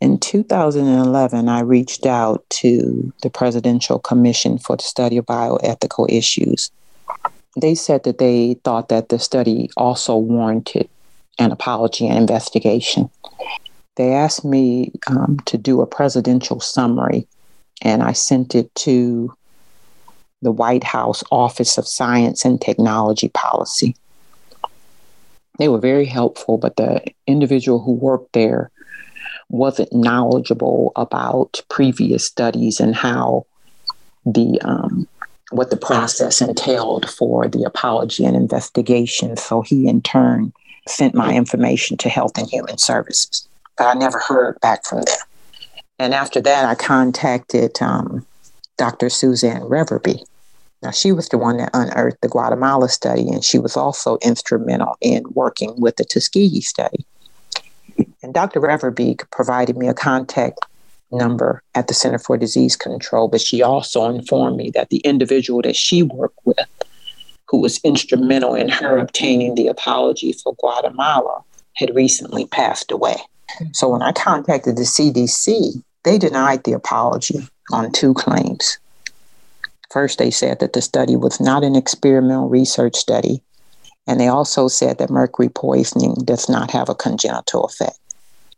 in 0.01 0.19
2011, 0.19 1.49
I 1.49 1.61
reached 1.61 2.07
out 2.07 2.49
to 2.51 3.13
the 3.23 3.29
Presidential 3.29 3.99
Commission 3.99 4.57
for 4.57 4.77
the 4.77 4.83
Study 4.83 5.19
of 5.19 5.27
Bioethical 5.27 6.11
Issues. 6.11 6.71
They 7.61 7.75
said 7.75 8.05
that 8.05 8.19
they 8.19 8.55
thought 8.65 8.89
that 8.89 9.11
the 9.11 9.19
study 9.19 9.69
also 9.77 10.17
warranted 10.17 10.89
an 11.39 11.53
apology 11.53 12.09
and 12.09 12.17
investigation. 12.17 13.11
They 13.97 14.15
asked 14.15 14.45
me 14.45 14.93
um, 15.07 15.39
to 15.47 15.59
do 15.59 15.83
a 15.83 15.87
presidential 15.87 16.61
summary, 16.61 17.27
and 17.83 18.03
I 18.03 18.13
sent 18.13 18.55
it 18.55 18.75
to 18.77 19.35
the 20.43 20.53
White 20.53 20.85
House 20.85 21.23
Office 21.31 21.79
of 21.79 21.87
Science 21.87 22.45
and 22.45 22.61
Technology 22.61 23.29
Policy. 23.29 23.95
They 25.59 25.69
were 25.69 25.79
very 25.79 26.07
helpful, 26.07 26.57
but 26.57 26.77
the 26.77 27.05
individual 27.27 27.81
who 27.81 27.93
worked 27.93 28.33
there 28.33 28.71
wasn't 29.51 29.93
knowledgeable 29.93 30.93
about 30.97 31.61
previous 31.69 32.25
studies 32.25 32.81
and 32.81 32.95
how 32.95 33.45
the 34.25 34.59
um, 34.63 35.07
what 35.51 35.71
the 35.71 35.77
process 35.77 36.41
entailed 36.41 37.11
for 37.11 37.49
the 37.49 37.65
apology 37.65 38.25
and 38.25 38.37
investigation. 38.37 39.37
So 39.37 39.63
he 39.63 39.89
in 39.89 40.01
turn 40.01 40.53
sent 40.87 41.15
my 41.15 41.35
information 41.35 41.97
to 41.99 42.09
Health 42.09 42.39
and 42.39 42.49
Human 42.49 42.79
Services, 42.79 43.47
but 43.77 43.89
I 43.89 43.95
never 43.95 44.19
heard 44.19 44.59
back 44.61 44.87
from 44.87 45.03
them. 45.03 45.17
And 45.99 46.15
after 46.15 46.41
that, 46.41 46.65
I 46.65 46.75
contacted 46.75 47.83
um, 47.83 48.25
Dr. 48.81 49.11
Suzanne 49.11 49.61
Reverby. 49.61 50.25
Now, 50.83 50.91
she 50.91 51.13
was 51.13 51.29
the 51.29 51.37
one 51.37 51.59
that 51.59 51.69
unearthed 51.75 52.23
the 52.23 52.29
Guatemala 52.29 52.89
study, 52.89 53.29
and 53.29 53.45
she 53.45 53.59
was 53.59 53.77
also 53.77 54.17
instrumental 54.23 54.97
in 55.03 55.23
working 55.35 55.75
with 55.79 55.97
the 55.97 56.05
Tuskegee 56.07 56.63
study. 56.63 57.05
And 58.23 58.33
Dr. 58.33 58.59
Reverby 58.59 59.21
provided 59.31 59.77
me 59.77 59.87
a 59.87 59.93
contact 59.93 60.61
number 61.13 61.63
at 61.75 61.89
the 61.89 61.93
Center 61.93 62.19
for 62.19 62.39
Disease 62.39 62.75
Control, 62.75 63.29
but 63.29 63.43
she 63.43 63.61
also 63.61 64.09
informed 64.09 64.57
me 64.57 64.71
that 64.71 64.89
the 64.89 65.01
individual 65.01 65.61
that 65.61 65.77
she 65.77 66.03
worked 66.03 66.41
with, 66.47 66.57
who 67.49 67.61
was 67.61 67.81
instrumental 67.85 68.55
in 68.55 68.71
her 68.71 68.97
obtaining 68.97 69.57
the 69.57 69.67
apology 69.67 70.33
for 70.33 70.55
Guatemala, 70.55 71.43
had 71.75 71.95
recently 71.95 72.47
passed 72.47 72.91
away. 72.91 73.17
So 73.73 73.91
when 73.91 74.01
I 74.01 74.13
contacted 74.13 74.79
the 74.79 74.85
CDC, 74.85 75.83
they 76.05 76.17
denied 76.17 76.65
the 76.65 76.73
apology 76.73 77.47
on 77.73 77.93
two 77.93 78.15
claims. 78.15 78.79
First, 79.91 80.19
they 80.19 80.31
said 80.31 80.61
that 80.61 80.73
the 80.73 80.83
study 80.83 81.17
was 81.17 81.41
not 81.41 81.65
an 81.65 81.75
experimental 81.75 82.49
research 82.49 82.97
study, 82.97 83.43
and 84.07 84.21
they 84.21 84.29
also 84.29 84.69
said 84.69 84.99
that 84.99 85.11
mercury 85.11 85.49
poisoning 85.49 86.15
does 86.25 86.49
not 86.49 86.71
have 86.71 86.89
a 86.89 86.95
congenital 86.95 87.65
effect. 87.65 87.99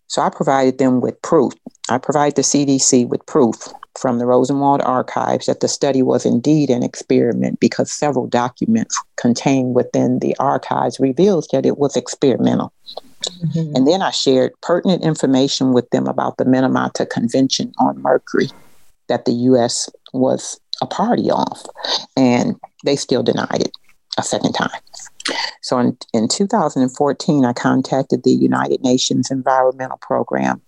So 0.08 0.20
I 0.20 0.28
provided 0.28 0.76
them 0.76 1.00
with 1.00 1.20
proof. 1.22 1.54
I 1.88 1.96
provided 1.96 2.36
the 2.36 2.42
CDC 2.42 3.08
with 3.08 3.24
proof 3.24 3.68
from 3.98 4.18
the 4.18 4.26
Rosenwald 4.26 4.82
archives 4.82 5.46
that 5.46 5.60
the 5.60 5.68
study 5.68 6.02
was 6.02 6.26
indeed 6.26 6.68
an 6.68 6.82
experiment 6.82 7.60
because 7.60 7.90
several 7.90 8.26
documents 8.26 9.02
contained 9.16 9.74
within 9.74 10.18
the 10.18 10.36
archives 10.38 11.00
reveals 11.00 11.48
that 11.48 11.64
it 11.64 11.78
was 11.78 11.96
experimental. 11.96 12.72
Mm-hmm. 13.24 13.76
And 13.76 13.86
then 13.86 14.02
I 14.02 14.10
shared 14.10 14.52
pertinent 14.60 15.02
information 15.02 15.72
with 15.72 15.88
them 15.90 16.06
about 16.06 16.36
the 16.36 16.44
Minamata 16.44 17.08
Convention 17.08 17.72
on 17.78 18.02
Mercury 18.02 18.48
that 19.12 19.26
the 19.26 19.32
U.S. 19.32 19.90
was 20.14 20.58
a 20.80 20.86
party 20.86 21.30
of, 21.30 21.66
and 22.16 22.58
they 22.82 22.96
still 22.96 23.22
denied 23.22 23.60
it 23.60 23.72
a 24.18 24.22
second 24.22 24.54
time. 24.54 24.80
So 25.60 25.78
in, 25.78 25.98
in 26.14 26.28
2014, 26.28 27.44
I 27.44 27.52
contacted 27.52 28.22
the 28.22 28.30
United 28.30 28.82
Nations 28.82 29.30
Environmental 29.30 29.98
Program 29.98 30.62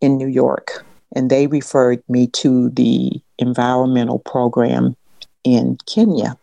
in 0.00 0.16
New 0.16 0.28
York, 0.28 0.82
and 1.14 1.28
they 1.28 1.46
referred 1.46 2.02
me 2.08 2.26
to 2.28 2.70
the 2.70 3.20
environmental 3.38 4.20
program 4.20 4.96
in 5.44 5.76
Kenya. 5.84 6.38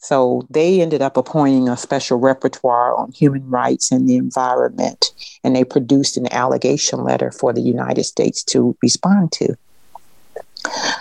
So 0.00 0.46
they 0.48 0.80
ended 0.80 1.02
up 1.02 1.16
appointing 1.16 1.68
a 1.68 1.76
special 1.76 2.18
rapporteur 2.18 2.98
on 2.98 3.12
human 3.12 3.48
rights 3.48 3.92
and 3.92 4.08
the 4.08 4.16
environment, 4.16 5.12
and 5.44 5.54
they 5.54 5.62
produced 5.62 6.16
an 6.16 6.32
allegation 6.32 7.04
letter 7.04 7.30
for 7.30 7.52
the 7.52 7.60
United 7.60 8.04
States 8.04 8.42
to 8.44 8.76
respond 8.82 9.30
to. 9.32 9.56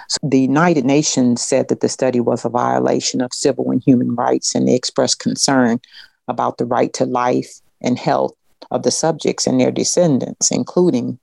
So 0.10 0.18
the 0.22 0.40
United 0.40 0.86
Nations 0.86 1.42
said 1.42 1.70
that 1.70 1.80
the 1.80 1.90
study 1.90 2.20
was 2.20 2.44
a 2.44 2.50
violation 2.50 3.22
of 3.22 3.34
civil 3.34 3.72
and 3.72 3.82
human 3.82 4.16
rights, 4.16 4.54
and 4.54 4.68
they 4.68 4.76
expressed 4.76 5.20
concern 5.20 5.80
about 6.28 6.58
the 6.58 6.66
right 6.66 6.92
to 6.94 7.06
life 7.06 7.62
and 7.82 7.98
health 7.98 8.34
of 8.70 8.84
the 8.84 8.92
subjects 8.92 9.48
and 9.48 9.60
their 9.60 9.72
descendants, 9.72 10.52
including 10.52 11.20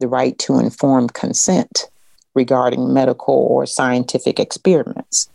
the 0.00 0.08
right 0.08 0.38
to 0.38 0.58
informed 0.58 1.12
consent 1.12 1.88
regarding 2.34 2.92
medical 2.92 3.34
or 3.34 3.66
scientific 3.66 4.40
experiments. 4.40 5.28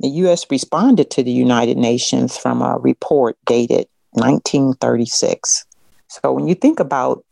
The 0.00 0.08
U.S. 0.08 0.46
responded 0.50 1.10
to 1.10 1.22
the 1.22 1.32
United 1.32 1.76
Nations 1.76 2.36
from 2.36 2.62
a 2.62 2.78
report 2.78 3.36
dated 3.46 3.88
1936. 4.12 5.66
So 6.08 6.32
when 6.32 6.46
you 6.46 6.54
think 6.54 6.80
about 6.80 7.24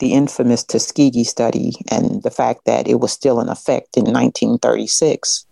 the 0.00 0.12
infamous 0.14 0.64
Tuskegee 0.64 1.24
study 1.24 1.74
and 1.90 2.22
the 2.22 2.30
fact 2.30 2.64
that 2.64 2.88
it 2.88 2.98
was 3.00 3.12
still 3.12 3.40
in 3.40 3.48
effect 3.48 3.96
in 3.96 4.04
1936, 4.04 5.46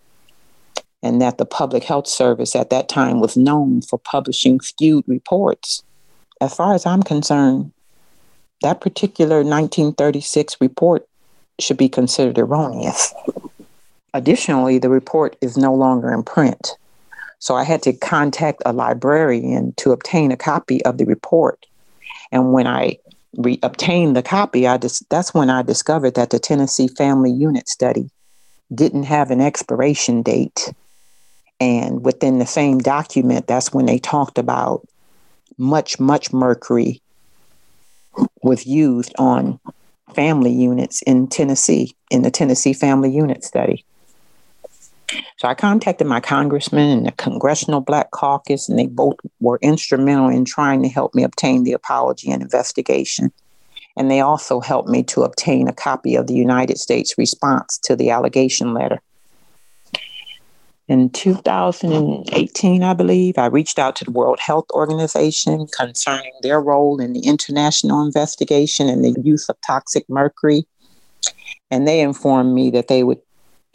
and 1.03 1.21
that 1.21 1.37
the 1.37 1.45
Public 1.45 1.83
Health 1.83 2.07
Service 2.07 2.55
at 2.55 2.69
that 2.69 2.89
time 2.89 3.19
was 3.19 3.37
known 3.37 3.81
for 3.81 3.99
publishing 3.99 4.59
skewed 4.61 5.03
reports. 5.07 5.83
As 6.41 6.55
far 6.55 6.73
as 6.73 6.85
I'm 6.85 7.03
concerned, 7.03 7.71
that 8.61 8.81
particular 8.81 9.37
1936 9.37 10.57
report 10.61 11.07
should 11.59 11.77
be 11.77 11.89
considered 11.89 12.39
erroneous. 12.39 13.13
Additionally, 14.13 14.77
the 14.77 14.89
report 14.89 15.35
is 15.41 15.57
no 15.57 15.73
longer 15.73 16.13
in 16.13 16.23
print. 16.23 16.75
So 17.39 17.55
I 17.55 17.63
had 17.63 17.81
to 17.83 17.93
contact 17.93 18.61
a 18.65 18.71
librarian 18.71 19.73
to 19.77 19.91
obtain 19.91 20.31
a 20.31 20.37
copy 20.37 20.83
of 20.85 20.97
the 20.97 21.05
report. 21.05 21.65
And 22.31 22.53
when 22.53 22.67
I 22.67 22.99
re- 23.37 23.59
obtained 23.63 24.15
the 24.15 24.23
copy, 24.23 24.67
I 24.67 24.77
dis- 24.77 25.03
that's 25.09 25.33
when 25.33 25.49
I 25.49 25.61
discovered 25.61 26.15
that 26.15 26.29
the 26.29 26.39
Tennessee 26.39 26.87
Family 26.87 27.31
Unit 27.31 27.67
Study 27.67 28.09
didn't 28.73 29.03
have 29.03 29.31
an 29.31 29.41
expiration 29.41 30.21
date. 30.21 30.73
And 31.59 32.03
within 32.03 32.39
the 32.39 32.45
same 32.45 32.79
document, 32.79 33.47
that's 33.47 33.73
when 33.73 33.87
they 33.87 33.99
talked 33.99 34.37
about 34.37 34.87
much, 35.57 35.99
much 35.99 36.31
mercury 36.31 37.01
was 38.41 38.65
used 38.65 39.13
on 39.17 39.59
family 40.13 40.51
units 40.51 41.01
in 41.01 41.27
Tennessee, 41.27 41.95
in 42.09 42.21
the 42.21 42.31
Tennessee 42.31 42.73
Family 42.73 43.11
Unit 43.11 43.43
Study. 43.43 43.83
So 45.37 45.47
I 45.47 45.53
contacted 45.53 46.07
my 46.07 46.19
congressman 46.19 46.89
and 46.89 47.05
the 47.07 47.11
Congressional 47.13 47.81
Black 47.81 48.11
Caucus, 48.11 48.69
and 48.69 48.77
they 48.77 48.87
both 48.87 49.15
were 49.39 49.59
instrumental 49.61 50.29
in 50.29 50.45
trying 50.45 50.81
to 50.83 50.89
help 50.89 51.13
me 51.13 51.23
obtain 51.23 51.63
the 51.63 51.73
apology 51.73 52.31
and 52.31 52.41
investigation. 52.41 53.31
And 53.95 54.09
they 54.09 54.21
also 54.21 54.59
helped 54.59 54.89
me 54.89 55.03
to 55.03 55.23
obtain 55.23 55.67
a 55.67 55.73
copy 55.73 56.15
of 56.15 56.27
the 56.27 56.33
United 56.33 56.77
States 56.77 57.17
response 57.17 57.77
to 57.83 57.95
the 57.95 58.09
allegation 58.09 58.73
letter. 58.73 59.01
In 60.89 61.09
2018, 61.11 62.83
I 62.83 62.93
believe, 62.93 63.37
I 63.37 63.45
reached 63.45 63.79
out 63.79 63.95
to 63.97 64.05
the 64.05 64.11
World 64.11 64.39
Health 64.39 64.65
Organization 64.71 65.67
concerning 65.67 66.33
their 66.41 66.59
role 66.59 66.99
in 66.99 67.13
the 67.13 67.21
international 67.21 68.03
investigation 68.03 68.89
and 68.89 69.03
the 69.03 69.15
use 69.21 69.47
of 69.47 69.55
toxic 69.65 70.03
mercury. 70.09 70.67
And 71.71 71.87
they 71.87 72.01
informed 72.01 72.53
me 72.53 72.69
that 72.71 72.89
they 72.89 73.03
would 73.03 73.21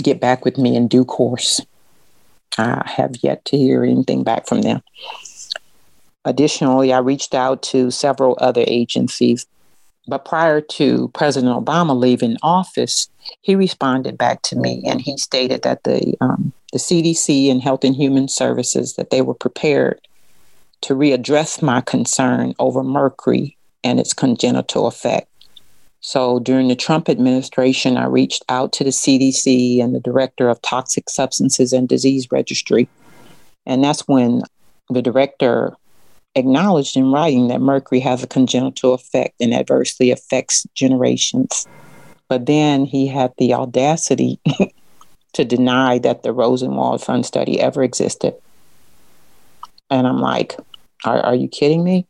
get 0.03 0.21
back 0.21 0.45
with 0.45 0.59
me 0.59 0.77
in 0.77 0.89
due 0.89 1.05
course. 1.05 1.61
I 2.57 2.89
have 2.97 3.17
yet 3.23 3.45
to 3.47 3.57
hear 3.57 3.85
anything 3.85 4.25
back 4.25 4.47
from 4.47 4.63
them. 4.63 4.83
Additionally, 6.25 6.93
I 6.93 6.99
reached 6.99 7.35
out 7.35 7.63
to 7.65 7.91
several 7.91 8.37
other 8.41 8.65
agencies, 8.67 9.47
but 10.07 10.25
prior 10.25 10.61
to 10.61 11.09
President 11.15 11.55
Obama 11.55 11.99
leaving 11.99 12.37
office, 12.43 13.09
he 13.43 13.55
responded 13.55 14.19
back 14.19 14.43
to 14.43 14.57
me 14.57 14.83
and 14.87 15.01
he 15.01 15.17
stated 15.17 15.63
that 15.63 15.85
the 15.85 16.15
um, 16.21 16.53
the 16.73 16.79
CDC 16.79 17.51
and 17.51 17.63
Health 17.63 17.83
and 17.83 17.97
Human 17.97 18.29
Services 18.29 18.95
that 18.95 19.11
they 19.11 19.23
were 19.23 19.35
prepared 19.35 20.01
to 20.83 20.95
readdress 20.95 21.63
my 21.63 21.81
concern 21.81 22.55
over 22.59 22.83
mercury 22.83 23.57
and 23.83 23.99
its 23.99 24.13
congenital 24.13 24.87
effect. 24.87 25.29
So 26.01 26.39
during 26.39 26.69
the 26.69 26.77
Trump 26.77 27.09
administration, 27.09 27.97
I 27.97 28.07
reached 28.07 28.45
out 28.49 28.73
to 28.75 28.85
the 28.85 28.91
CDC 28.91 29.83
and 29.83 29.95
the 29.95 30.01
director 30.01 30.49
of 30.49 30.63
Toxic 30.63 31.11
Substances 31.11 31.73
and 31.73 31.89
Disease 31.89 32.29
Registry. 32.31 32.89
And 33.67 33.83
that's 33.83 34.07
when 34.07 34.43
the 34.89 35.03
director 35.03 35.77
acknowledged 36.35 36.97
in 36.97 37.11
writing 37.11 37.49
that 37.49 37.61
mercury 37.61 38.01
has 38.01 38.23
a 38.23 38.29
congenital 38.29 38.95
effect 38.95 39.35
and 39.41 39.53
adversely 39.53 40.11
affects 40.11 40.67
generations. 40.75 41.67
But 42.29 42.47
then 42.47 42.85
he 42.85 43.07
had 43.07 43.33
the 43.39 43.55
audacity 43.55 44.39
to 45.33 45.45
deny 45.45 45.99
that 45.99 46.23
the 46.23 46.33
Rosenwald 46.33 47.03
Fund 47.03 47.27
study 47.27 47.61
ever 47.61 47.83
existed. 47.83 48.35
And 49.91 50.07
I'm 50.07 50.21
like, 50.21 50.57
are, 51.05 51.21
are 51.21 51.35
you 51.35 51.49
kidding 51.49 51.83
me? 51.83 52.07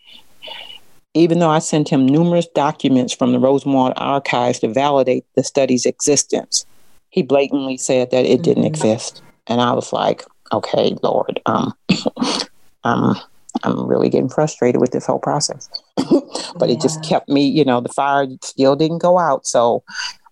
Even 1.14 1.38
though 1.38 1.51
I 1.51 1.59
sent 1.59 1.88
him 1.88 2.07
numerous 2.07 2.47
documents 2.55 3.12
from 3.12 3.33
the 3.33 3.38
Rosenwald 3.38 3.94
archives 3.97 4.61
to 4.61 4.68
validate 4.68 5.25
the 5.35 5.42
study's 5.42 5.87
existence, 5.87 6.66
he 7.11 7.23
blatantly 7.23 7.77
said 7.77 8.11
that 8.11 8.27
it 8.27 8.42
didn't 8.42 8.64
mm-hmm. 8.64 8.75
exist. 8.75 9.23
And 9.47 9.61
I 9.61 9.73
was 9.73 9.92
like, 9.92 10.25
okay, 10.53 10.97
Lord, 11.03 11.40
um, 11.47 11.73
um, 12.85 13.16
I'm 13.64 13.87
really 13.87 14.09
getting 14.09 14.29
frustrated 14.29 14.81
with 14.81 14.92
this 14.92 15.07
whole 15.07 15.18
process. 15.18 15.68
but 15.97 16.68
yeah. 16.68 16.75
it 16.75 16.81
just 16.81 17.03
kept 17.03 17.29
me, 17.29 17.47
you 17.47 17.64
know, 17.64 17.81
the 17.81 17.88
fire 17.88 18.27
still 18.42 18.77
didn't 18.77 18.99
go 18.99 19.18
out. 19.18 19.47
So 19.47 19.83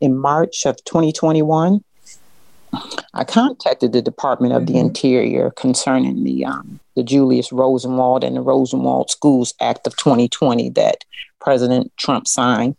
in 0.01 0.17
March 0.17 0.67
of 0.67 0.77
2021, 0.85 1.83
I 3.15 3.25
contacted 3.25 3.93
the 3.93 4.03
Department 4.03 4.53
of 4.53 4.63
mm-hmm. 4.63 4.73
the 4.73 4.79
Interior 4.79 5.51
concerning 5.53 6.25
the 6.25 6.45
um, 6.45 6.81
the 6.95 7.03
Julius 7.03 7.53
Rosenwald 7.53 8.25
and 8.25 8.37
the 8.37 8.41
Rosenwald 8.41 9.11
Schools 9.11 9.55
Act 9.61 9.87
of 9.87 9.97
2020 9.97 10.71
that 10.71 11.05
President 11.41 11.93
Trump 11.97 12.27
signed, 12.27 12.77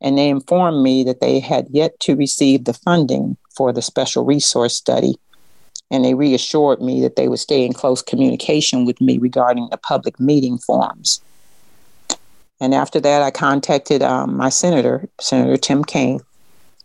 and 0.00 0.18
they 0.18 0.28
informed 0.28 0.82
me 0.82 1.04
that 1.04 1.20
they 1.20 1.40
had 1.40 1.66
yet 1.70 1.98
to 2.00 2.14
receive 2.16 2.64
the 2.64 2.74
funding 2.74 3.36
for 3.56 3.72
the 3.72 3.82
special 3.82 4.24
resource 4.24 4.76
study. 4.76 5.14
And 5.90 6.04
they 6.04 6.14
reassured 6.14 6.80
me 6.80 7.02
that 7.02 7.16
they 7.16 7.28
would 7.28 7.38
stay 7.38 7.64
in 7.64 7.74
close 7.74 8.02
communication 8.02 8.86
with 8.86 9.00
me 9.00 9.18
regarding 9.18 9.68
the 9.70 9.76
public 9.76 10.18
meeting 10.18 10.58
forms. 10.58 11.20
And 12.60 12.74
after 12.74 13.00
that, 13.00 13.22
I 13.22 13.30
contacted 13.30 14.02
um, 14.02 14.36
my 14.36 14.48
senator, 14.48 15.08
Senator 15.20 15.56
Tim 15.56 15.84
Kaine, 15.84 16.20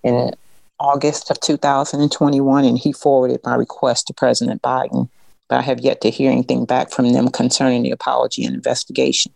and 0.03 0.35
August 0.79 1.31
of 1.31 1.39
2021, 1.39 2.65
and 2.65 2.77
he 2.77 2.91
forwarded 2.91 3.39
my 3.43 3.55
request 3.55 4.07
to 4.07 4.13
President 4.13 4.61
Biden. 4.61 5.09
But 5.47 5.59
I 5.59 5.61
have 5.61 5.79
yet 5.79 6.01
to 6.01 6.09
hear 6.09 6.31
anything 6.31 6.65
back 6.65 6.91
from 6.91 7.13
them 7.13 7.29
concerning 7.29 7.83
the 7.83 7.91
apology 7.91 8.45
and 8.45 8.53
investigation. 8.53 9.31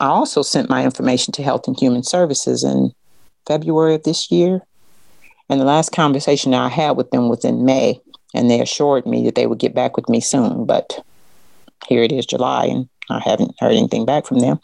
I 0.00 0.06
also 0.06 0.42
sent 0.42 0.68
my 0.68 0.84
information 0.84 1.32
to 1.34 1.42
Health 1.42 1.66
and 1.66 1.78
Human 1.78 2.02
Services 2.02 2.64
in 2.64 2.92
February 3.46 3.94
of 3.94 4.02
this 4.02 4.30
year. 4.30 4.62
And 5.48 5.60
the 5.60 5.64
last 5.64 5.92
conversation 5.92 6.54
I 6.54 6.68
had 6.68 6.92
with 6.96 7.10
them 7.10 7.28
was 7.28 7.44
in 7.44 7.64
May, 7.64 8.00
and 8.34 8.50
they 8.50 8.60
assured 8.60 9.06
me 9.06 9.24
that 9.24 9.34
they 9.34 9.46
would 9.46 9.58
get 9.58 9.74
back 9.74 9.96
with 9.96 10.08
me 10.08 10.20
soon. 10.20 10.64
But 10.64 11.04
here 11.86 12.02
it 12.02 12.12
is, 12.12 12.26
July, 12.26 12.66
and 12.66 12.88
I 13.08 13.20
haven't 13.24 13.54
heard 13.60 13.72
anything 13.72 14.04
back 14.04 14.26
from 14.26 14.38
them. 14.40 14.60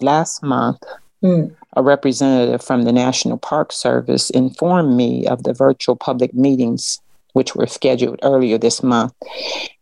Last 0.00 0.42
month, 0.42 0.82
mm 1.22 1.54
a 1.76 1.82
representative 1.82 2.62
from 2.62 2.82
the 2.82 2.92
National 2.92 3.38
Park 3.38 3.72
Service 3.72 4.30
informed 4.30 4.96
me 4.96 5.26
of 5.26 5.42
the 5.42 5.52
virtual 5.52 5.96
public 5.96 6.34
meetings 6.34 7.00
which 7.34 7.54
were 7.54 7.66
scheduled 7.66 8.18
earlier 8.22 8.58
this 8.58 8.82
month. 8.82 9.12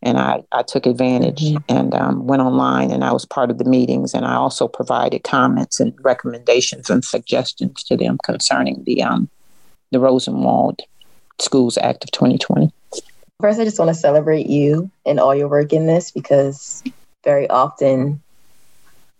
And 0.03 0.19
I, 0.19 0.43
I 0.51 0.63
took 0.63 0.85
advantage 0.85 1.41
mm-hmm. 1.41 1.75
and 1.75 1.93
um, 1.95 2.27
went 2.27 2.41
online 2.41 2.91
and 2.91 3.03
I 3.03 3.11
was 3.11 3.25
part 3.25 3.49
of 3.49 3.57
the 3.57 3.65
meetings. 3.65 4.13
And 4.13 4.25
I 4.25 4.35
also 4.35 4.67
provided 4.67 5.23
comments 5.23 5.79
and 5.79 5.93
recommendations 6.01 6.89
and 6.89 7.03
suggestions 7.03 7.83
to 7.85 7.97
them 7.97 8.19
concerning 8.23 8.83
the, 8.83 9.01
um, 9.01 9.29
the 9.91 9.99
Rosenwald 9.99 10.81
Schools 11.39 11.77
Act 11.77 12.03
of 12.03 12.11
2020. 12.11 12.71
First, 13.39 13.59
I 13.59 13.63
just 13.63 13.79
want 13.79 13.89
to 13.89 13.95
celebrate 13.95 14.47
you 14.47 14.91
and 15.05 15.19
all 15.19 15.33
your 15.33 15.47
work 15.47 15.71
in 15.73 15.87
this 15.87 16.11
because 16.11 16.83
very 17.23 17.49
often 17.49 18.21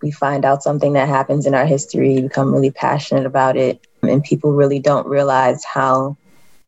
we 0.01 0.11
find 0.11 0.45
out 0.45 0.63
something 0.63 0.93
that 0.93 1.07
happens 1.07 1.45
in 1.45 1.55
our 1.55 1.65
history, 1.65 2.21
become 2.21 2.53
really 2.53 2.71
passionate 2.71 3.25
about 3.25 3.57
it, 3.57 3.85
and 4.03 4.23
people 4.23 4.53
really 4.53 4.79
don't 4.79 5.07
realize 5.07 5.63
how 5.63 6.17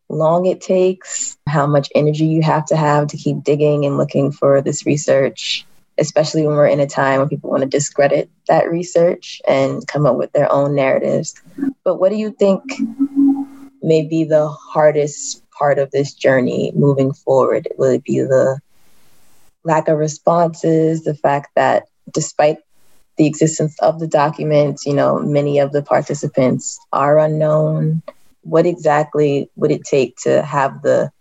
long 0.09 0.45
it 0.45 0.61
takes, 0.61 1.37
how 1.47 1.67
much 1.67 1.89
energy 1.93 2.25
you 2.25 2.41
have 2.41 2.65
to 2.65 2.75
have 2.75 3.07
to 3.07 3.17
keep 3.17 3.43
digging 3.43 3.85
and 3.85 3.97
looking 3.97 4.31
for 4.31 4.61
this 4.61 4.85
research, 4.85 5.65
especially 5.97 6.45
when 6.45 6.55
we're 6.55 6.67
in 6.67 6.79
a 6.79 6.87
time 6.87 7.19
when 7.19 7.29
people 7.29 7.49
want 7.49 7.61
to 7.61 7.69
discredit 7.69 8.29
that 8.47 8.69
research 8.69 9.41
and 9.47 9.85
come 9.87 10.05
up 10.05 10.15
with 10.15 10.31
their 10.31 10.51
own 10.51 10.75
narratives. 10.75 11.35
But 11.83 11.95
what 11.95 12.09
do 12.09 12.15
you 12.15 12.31
think 12.31 12.63
may 13.81 14.03
be 14.03 14.23
the 14.23 14.47
hardest 14.49 15.43
part 15.51 15.77
of 15.77 15.91
this 15.91 16.13
journey 16.13 16.71
moving 16.75 17.13
forward? 17.13 17.67
Will 17.77 17.91
it 17.91 18.03
be 18.03 18.19
the 18.21 18.59
lack 19.63 19.87
of 19.87 19.97
responses, 19.97 21.03
the 21.03 21.13
fact 21.13 21.49
that 21.55 21.83
despite 22.11 22.57
the 23.19 23.27
existence 23.27 23.77
of 23.81 23.99
the 23.99 24.07
documents, 24.07 24.87
you 24.87 24.93
know, 24.95 25.19
many 25.19 25.59
of 25.59 25.73
the 25.73 25.83
participants 25.83 26.79
are 26.91 27.19
unknown? 27.19 28.01
what 28.43 28.65
exactly 28.65 29.49
would 29.55 29.71
it 29.71 29.83
take 29.83 30.15
to 30.17 30.41
have 30.41 30.81
the 30.81 31.11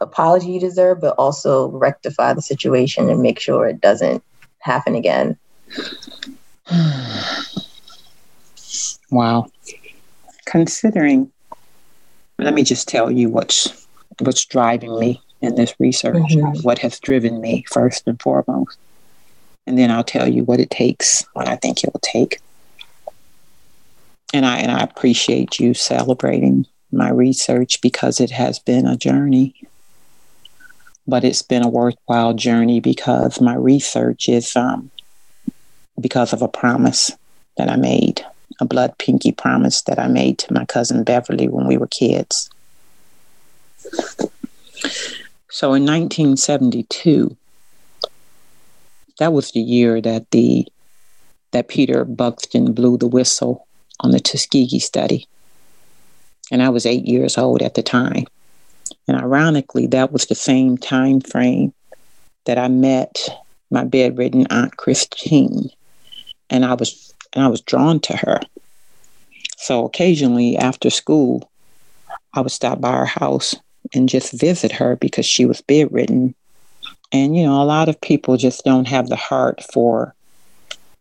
apology 0.00 0.50
you 0.52 0.60
deserve, 0.60 1.00
but 1.00 1.14
also 1.16 1.68
rectify 1.68 2.32
the 2.32 2.42
situation 2.42 3.08
and 3.08 3.22
make 3.22 3.38
sure 3.38 3.66
it 3.66 3.80
doesn't 3.80 4.22
happen 4.58 4.94
again? 4.94 5.38
wow. 9.10 9.46
Considering, 10.46 11.30
let 12.38 12.54
me 12.54 12.62
just 12.62 12.88
tell 12.88 13.10
you 13.10 13.28
what's 13.28 13.86
what's 14.20 14.44
driving 14.44 14.96
me 14.98 15.20
in 15.40 15.56
this 15.56 15.74
research, 15.78 16.14
mm-hmm. 16.14 16.60
what 16.62 16.78
has 16.78 17.00
driven 17.00 17.40
me 17.40 17.64
first 17.68 18.06
and 18.06 18.20
foremost. 18.22 18.78
And 19.66 19.78
then 19.78 19.90
I'll 19.90 20.04
tell 20.04 20.28
you 20.28 20.44
what 20.44 20.60
it 20.60 20.70
takes, 20.70 21.24
what 21.32 21.48
I 21.48 21.56
think 21.56 21.82
it 21.82 21.92
will 21.92 22.00
take 22.00 22.40
and 24.34 24.44
I 24.44 24.58
and 24.58 24.72
I 24.72 24.80
appreciate 24.80 25.60
you 25.60 25.74
celebrating 25.74 26.66
my 26.90 27.08
research 27.08 27.80
because 27.80 28.20
it 28.20 28.32
has 28.32 28.58
been 28.58 28.84
a 28.84 28.96
journey. 28.96 29.54
But 31.06 31.22
it's 31.22 31.42
been 31.42 31.62
a 31.62 31.68
worthwhile 31.68 32.34
journey 32.34 32.80
because 32.80 33.40
my 33.40 33.54
research 33.54 34.28
is 34.28 34.56
um, 34.56 34.90
because 36.00 36.32
of 36.32 36.42
a 36.42 36.48
promise 36.48 37.12
that 37.56 37.70
I 37.70 37.76
made, 37.76 38.26
a 38.60 38.64
blood 38.64 38.98
pinky 38.98 39.30
promise 39.30 39.82
that 39.82 40.00
I 40.00 40.08
made 40.08 40.38
to 40.38 40.52
my 40.52 40.64
cousin 40.64 41.04
Beverly 41.04 41.46
when 41.46 41.68
we 41.68 41.76
were 41.76 41.86
kids. 41.86 42.50
So 45.48 45.74
in 45.74 45.84
1972, 45.86 47.36
that 49.18 49.32
was 49.32 49.52
the 49.52 49.60
year 49.60 50.00
that 50.00 50.30
the 50.30 50.66
that 51.52 51.68
Peter 51.68 52.04
Buxton 52.04 52.72
blew 52.72 52.98
the 52.98 53.06
whistle 53.06 53.66
on 54.00 54.10
the 54.10 54.18
Tuskegee 54.18 54.80
study. 54.80 55.28
And 56.50 56.62
I 56.62 56.68
was 56.68 56.84
eight 56.84 57.06
years 57.06 57.38
old 57.38 57.62
at 57.62 57.74
the 57.74 57.82
time. 57.82 58.24
And 59.06 59.16
ironically, 59.16 59.86
that 59.88 60.12
was 60.12 60.26
the 60.26 60.34
same 60.34 60.76
time 60.76 61.20
frame 61.20 61.72
that 62.46 62.58
I 62.58 62.68
met 62.68 63.28
my 63.70 63.84
bedridden 63.84 64.46
aunt 64.50 64.76
Christine. 64.76 65.70
And 66.50 66.64
I 66.64 66.74
was 66.74 67.14
and 67.32 67.44
I 67.44 67.48
was 67.48 67.60
drawn 67.60 68.00
to 68.00 68.16
her. 68.16 68.40
So 69.56 69.86
occasionally 69.86 70.56
after 70.56 70.90
school, 70.90 71.50
I 72.34 72.40
would 72.40 72.52
stop 72.52 72.80
by 72.80 72.92
her 72.92 73.06
house 73.06 73.54
and 73.94 74.08
just 74.08 74.32
visit 74.32 74.72
her 74.72 74.96
because 74.96 75.26
she 75.26 75.46
was 75.46 75.60
bedridden. 75.60 76.34
And 77.12 77.36
you 77.36 77.44
know, 77.44 77.62
a 77.62 77.64
lot 77.64 77.88
of 77.88 78.00
people 78.00 78.36
just 78.36 78.64
don't 78.64 78.88
have 78.88 79.08
the 79.08 79.16
heart 79.16 79.62
for 79.72 80.14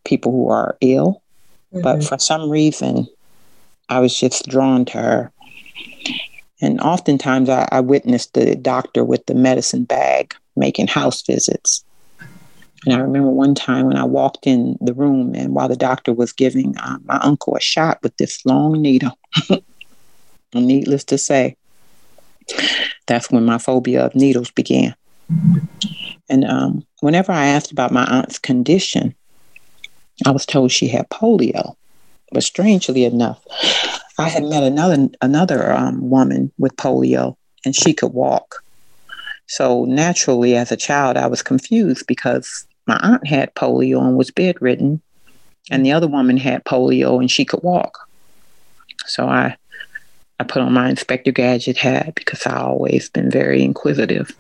people 0.04 0.32
who 0.32 0.50
are 0.50 0.78
ill 0.82 1.24
Mm-hmm. 1.74 1.82
But 1.82 2.04
for 2.04 2.20
some 2.20 2.50
reason, 2.50 3.08
I 3.90 4.00
was 4.00 4.18
just 4.18 4.48
drawn 4.48 4.86
to 4.86 4.98
her. 5.00 5.32
And 6.62 6.80
oftentimes 6.80 7.50
I, 7.50 7.68
I 7.72 7.82
witnessed 7.82 8.34
the 8.34 8.56
doctor 8.56 9.04
with 9.04 9.26
the 9.26 9.36
medicine 9.36 9.84
bag 9.84 10.36
making 10.56 10.88
house 10.88 11.22
visits. 11.24 11.84
And 12.86 12.94
I 12.94 13.00
remember 13.00 13.30
one 13.30 13.56
time 13.56 13.88
when 13.88 13.98
I 13.98 14.04
walked 14.04 14.46
in 14.46 14.78
the 14.82 14.94
room, 14.94 15.34
and 15.36 15.56
while 15.56 15.70
the 15.70 15.76
doctor 15.76 16.14
was 16.14 16.34
giving 16.34 16.78
uh, 16.78 16.98
my 17.06 17.18
uncle 17.18 17.56
a 17.56 17.62
shot 17.62 18.00
with 18.04 18.16
this 18.18 18.46
long 18.46 18.82
needle, 18.82 19.18
needless 20.54 21.06
to 21.06 21.18
say, 21.18 21.56
that's 23.08 23.32
when 23.32 23.46
my 23.46 23.58
phobia 23.58 24.06
of 24.06 24.16
needles 24.16 24.52
began. 24.52 24.96
And 26.30 26.46
um, 26.46 26.86
whenever 27.02 27.32
I 27.32 27.48
asked 27.48 27.72
about 27.72 27.92
my 27.92 28.06
aunt's 28.06 28.40
condition, 28.40 29.16
I 30.26 30.32
was 30.32 30.46
told 30.46 30.72
she 30.72 30.88
had 30.88 31.10
polio. 31.10 31.76
But 32.32 32.44
strangely 32.44 33.06
enough, 33.06 33.44
I 34.18 34.28
had 34.28 34.44
met 34.44 34.64
another 34.64 35.10
another 35.22 35.72
um, 35.72 36.10
woman 36.10 36.52
with 36.58 36.76
polio, 36.78 37.36
and 37.64 37.76
she 37.76 37.94
could 37.94 38.14
walk. 38.14 38.64
So 39.48 39.86
naturally, 39.86 40.56
as 40.56 40.72
a 40.72 40.78
child, 40.78 41.18
I 41.18 41.28
was 41.28 41.44
confused 41.44 42.08
because 42.08 42.66
my 42.88 42.98
aunt 43.04 43.28
had 43.28 43.54
polio 43.54 44.02
and 44.02 44.18
was 44.18 44.32
bedridden, 44.32 45.02
and 45.70 45.86
the 45.86 45.92
other 45.92 46.08
woman 46.08 46.38
had 46.38 46.66
polio 46.66 47.20
and 47.20 47.30
she 47.30 47.46
could 47.46 47.62
walk. 47.64 48.00
So 49.06 49.28
I 49.28 49.56
I 50.40 50.44
put 50.44 50.62
on 50.62 50.74
my 50.74 50.90
Inspector 50.90 51.32
Gadget 51.32 51.78
hat 51.78 52.16
because 52.16 52.46
I 52.46 52.58
always 52.58 53.10
been 53.10 53.30
very 53.30 53.64
inquisitive, 53.64 54.36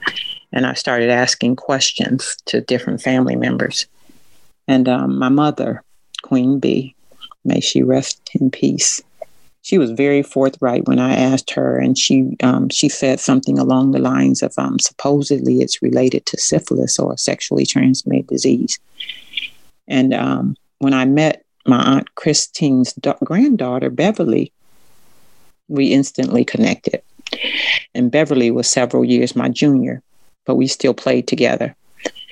and 0.53 0.67
I 0.67 0.73
started 0.73 1.09
asking 1.09 1.55
questions 1.55 2.37
to 2.45 2.61
different 2.61 3.01
family 3.01 3.35
members. 3.35 3.87
And 4.67 4.87
um, 4.87 5.17
my 5.17 5.29
mother, 5.29 5.83
Queen 6.21 6.59
Bee, 6.59 6.95
may 7.43 7.59
she 7.59 7.83
rest 7.83 8.29
in 8.39 8.51
peace. 8.51 9.01
She 9.63 9.77
was 9.77 9.91
very 9.91 10.21
forthright 10.23 10.87
when 10.87 10.99
I 10.99 11.15
asked 11.15 11.51
her, 11.51 11.77
and 11.77 11.97
she 11.97 12.35
um, 12.43 12.69
she 12.69 12.89
said 12.89 13.19
something 13.19 13.57
along 13.57 13.91
the 13.91 13.99
lines 13.99 14.43
of 14.43 14.53
um, 14.57 14.77
supposedly 14.77 15.61
it's 15.61 15.81
related 15.81 16.25
to 16.27 16.39
syphilis 16.39 16.99
or 16.99 17.13
a 17.13 17.17
sexually 17.17 17.65
transmitted 17.65 18.27
disease. 18.27 18.77
And 19.87 20.13
um, 20.13 20.55
when 20.79 20.93
I 20.93 21.05
met 21.05 21.45
my 21.65 21.81
aunt 21.81 22.13
Christine's 22.15 22.93
da- 22.93 23.17
granddaughter 23.23 23.89
Beverly, 23.89 24.51
we 25.67 25.93
instantly 25.93 26.43
connected. 26.43 27.01
And 27.95 28.11
Beverly 28.11 28.51
was 28.51 28.69
several 28.69 29.05
years 29.05 29.35
my 29.35 29.49
junior, 29.49 30.01
but 30.45 30.55
we 30.55 30.67
still 30.67 30.93
played 30.93 31.27
together. 31.27 31.75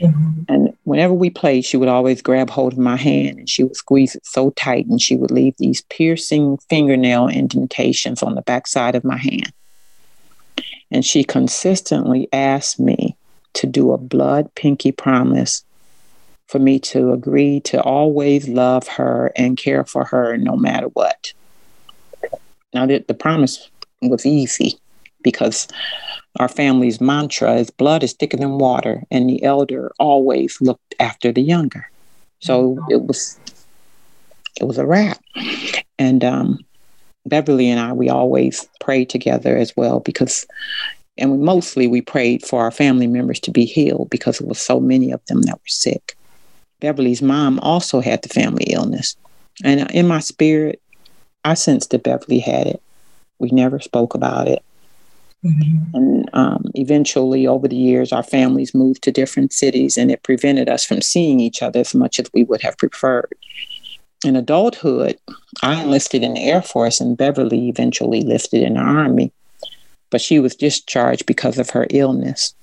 Mm-hmm. 0.01 0.41
And 0.49 0.77
whenever 0.83 1.13
we 1.13 1.29
played, 1.29 1.63
she 1.63 1.77
would 1.77 1.87
always 1.87 2.21
grab 2.21 2.49
hold 2.49 2.73
of 2.73 2.79
my 2.79 2.97
hand 2.97 3.39
and 3.39 3.49
she 3.49 3.63
would 3.63 3.75
squeeze 3.75 4.15
it 4.15 4.25
so 4.25 4.49
tight 4.51 4.87
and 4.87 5.01
she 5.01 5.15
would 5.15 5.31
leave 5.31 5.55
these 5.57 5.81
piercing 5.83 6.57
fingernail 6.69 7.27
indentations 7.27 8.23
on 8.23 8.35
the 8.35 8.41
backside 8.41 8.95
of 8.95 9.03
my 9.03 9.17
hand. 9.17 9.53
And 10.89 11.05
she 11.05 11.23
consistently 11.23 12.27
asked 12.33 12.79
me 12.79 13.15
to 13.53 13.67
do 13.67 13.91
a 13.91 13.97
blood 13.97 14.53
pinky 14.55 14.91
promise 14.91 15.63
for 16.47 16.59
me 16.59 16.79
to 16.79 17.13
agree 17.13 17.61
to 17.61 17.81
always 17.81 18.47
love 18.49 18.87
her 18.87 19.31
and 19.37 19.57
care 19.57 19.85
for 19.85 20.03
her 20.03 20.35
no 20.35 20.57
matter 20.57 20.87
what. 20.87 21.31
Now, 22.73 22.85
the, 22.85 23.03
the 23.07 23.13
promise 23.13 23.69
was 24.01 24.25
easy 24.25 24.77
because 25.21 25.67
our 26.39 26.47
family's 26.47 27.01
mantra 27.01 27.55
is 27.55 27.69
blood 27.69 28.03
is 28.03 28.13
thicker 28.13 28.37
than 28.37 28.57
water, 28.57 29.03
and 29.11 29.29
the 29.29 29.43
elder 29.43 29.91
always 29.99 30.59
looked 30.61 30.95
after 30.99 31.31
the 31.31 31.41
younger. 31.41 31.89
So 32.39 32.83
it 32.89 33.03
was 33.03 33.39
it 34.59 34.65
was 34.65 34.77
a 34.77 34.85
wrap. 34.85 35.21
And 35.99 36.23
um, 36.23 36.59
Beverly 37.25 37.69
and 37.69 37.79
I, 37.79 37.93
we 37.93 38.09
always 38.09 38.67
prayed 38.79 39.09
together 39.09 39.57
as 39.57 39.75
well 39.75 39.99
because, 39.99 40.45
and 41.17 41.31
we, 41.31 41.37
mostly 41.37 41.87
we 41.87 42.01
prayed 42.01 42.43
for 42.43 42.61
our 42.61 42.71
family 42.71 43.07
members 43.07 43.39
to 43.41 43.51
be 43.51 43.65
healed 43.65 44.09
because 44.09 44.39
there 44.39 44.47
was 44.47 44.59
so 44.59 44.79
many 44.79 45.11
of 45.11 45.23
them 45.27 45.41
that 45.43 45.55
were 45.55 45.67
sick. 45.67 46.15
Beverly's 46.79 47.21
mom 47.21 47.59
also 47.59 48.01
had 48.01 48.23
the 48.23 48.29
family 48.29 48.65
illness. 48.71 49.15
And 49.63 49.91
in 49.91 50.07
my 50.07 50.19
spirit, 50.19 50.81
I 51.45 51.53
sensed 51.53 51.91
that 51.91 52.03
Beverly 52.03 52.39
had 52.39 52.67
it. 52.67 52.81
We 53.37 53.49
never 53.51 53.79
spoke 53.79 54.15
about 54.15 54.47
it. 54.47 54.63
Mm-hmm. 55.43 55.95
And 55.95 56.29
um, 56.33 56.65
eventually, 56.75 57.47
over 57.47 57.67
the 57.67 57.75
years, 57.75 58.11
our 58.11 58.23
families 58.23 58.75
moved 58.75 59.03
to 59.03 59.11
different 59.11 59.53
cities, 59.53 59.97
and 59.97 60.11
it 60.11 60.23
prevented 60.23 60.69
us 60.69 60.85
from 60.85 61.01
seeing 61.01 61.39
each 61.39 61.61
other 61.63 61.79
as 61.79 61.95
much 61.95 62.19
as 62.19 62.29
we 62.33 62.43
would 62.43 62.61
have 62.61 62.77
preferred. 62.77 63.33
In 64.23 64.35
adulthood, 64.35 65.17
I 65.63 65.81
enlisted 65.81 66.21
in 66.21 66.35
the 66.35 66.43
Air 66.43 66.61
Force, 66.61 67.01
and 67.01 67.17
Beverly 67.17 67.69
eventually 67.69 68.19
enlisted 68.19 68.61
in 68.61 68.75
the 68.75 68.81
Army. 68.81 69.31
but 70.11 70.21
she 70.21 70.39
was 70.39 70.55
discharged 70.55 71.25
because 71.25 71.57
of 71.57 71.69
her 71.71 71.87
illness. 71.89 72.53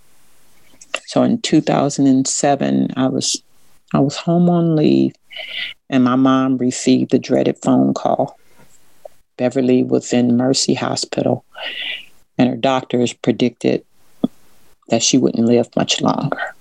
So 1.07 1.23
in 1.23 1.41
2007, 1.41 2.91
I 2.97 3.07
was 3.09 3.43
I 3.95 4.01
was 4.01 4.17
home 4.17 4.51
on 4.51 4.77
leave, 4.77 5.15
and 5.89 6.05
my 6.05 6.17
mom 6.17 6.59
received 6.59 7.11
the 7.11 7.19
dreaded 7.19 7.59
phone 7.59 7.95
call. 7.95 8.39
Beverly 9.39 9.83
was 9.83 10.13
in 10.13 10.37
Mercy 10.37 10.75
Hospital, 10.75 11.45
and 12.39 12.49
her 12.49 12.57
doctors 12.57 13.13
predicted 13.13 13.85
that 14.89 15.03
she 15.03 15.19
wouldn't 15.19 15.47
live 15.47 15.69
much 15.77 16.01
longer. 16.01 16.55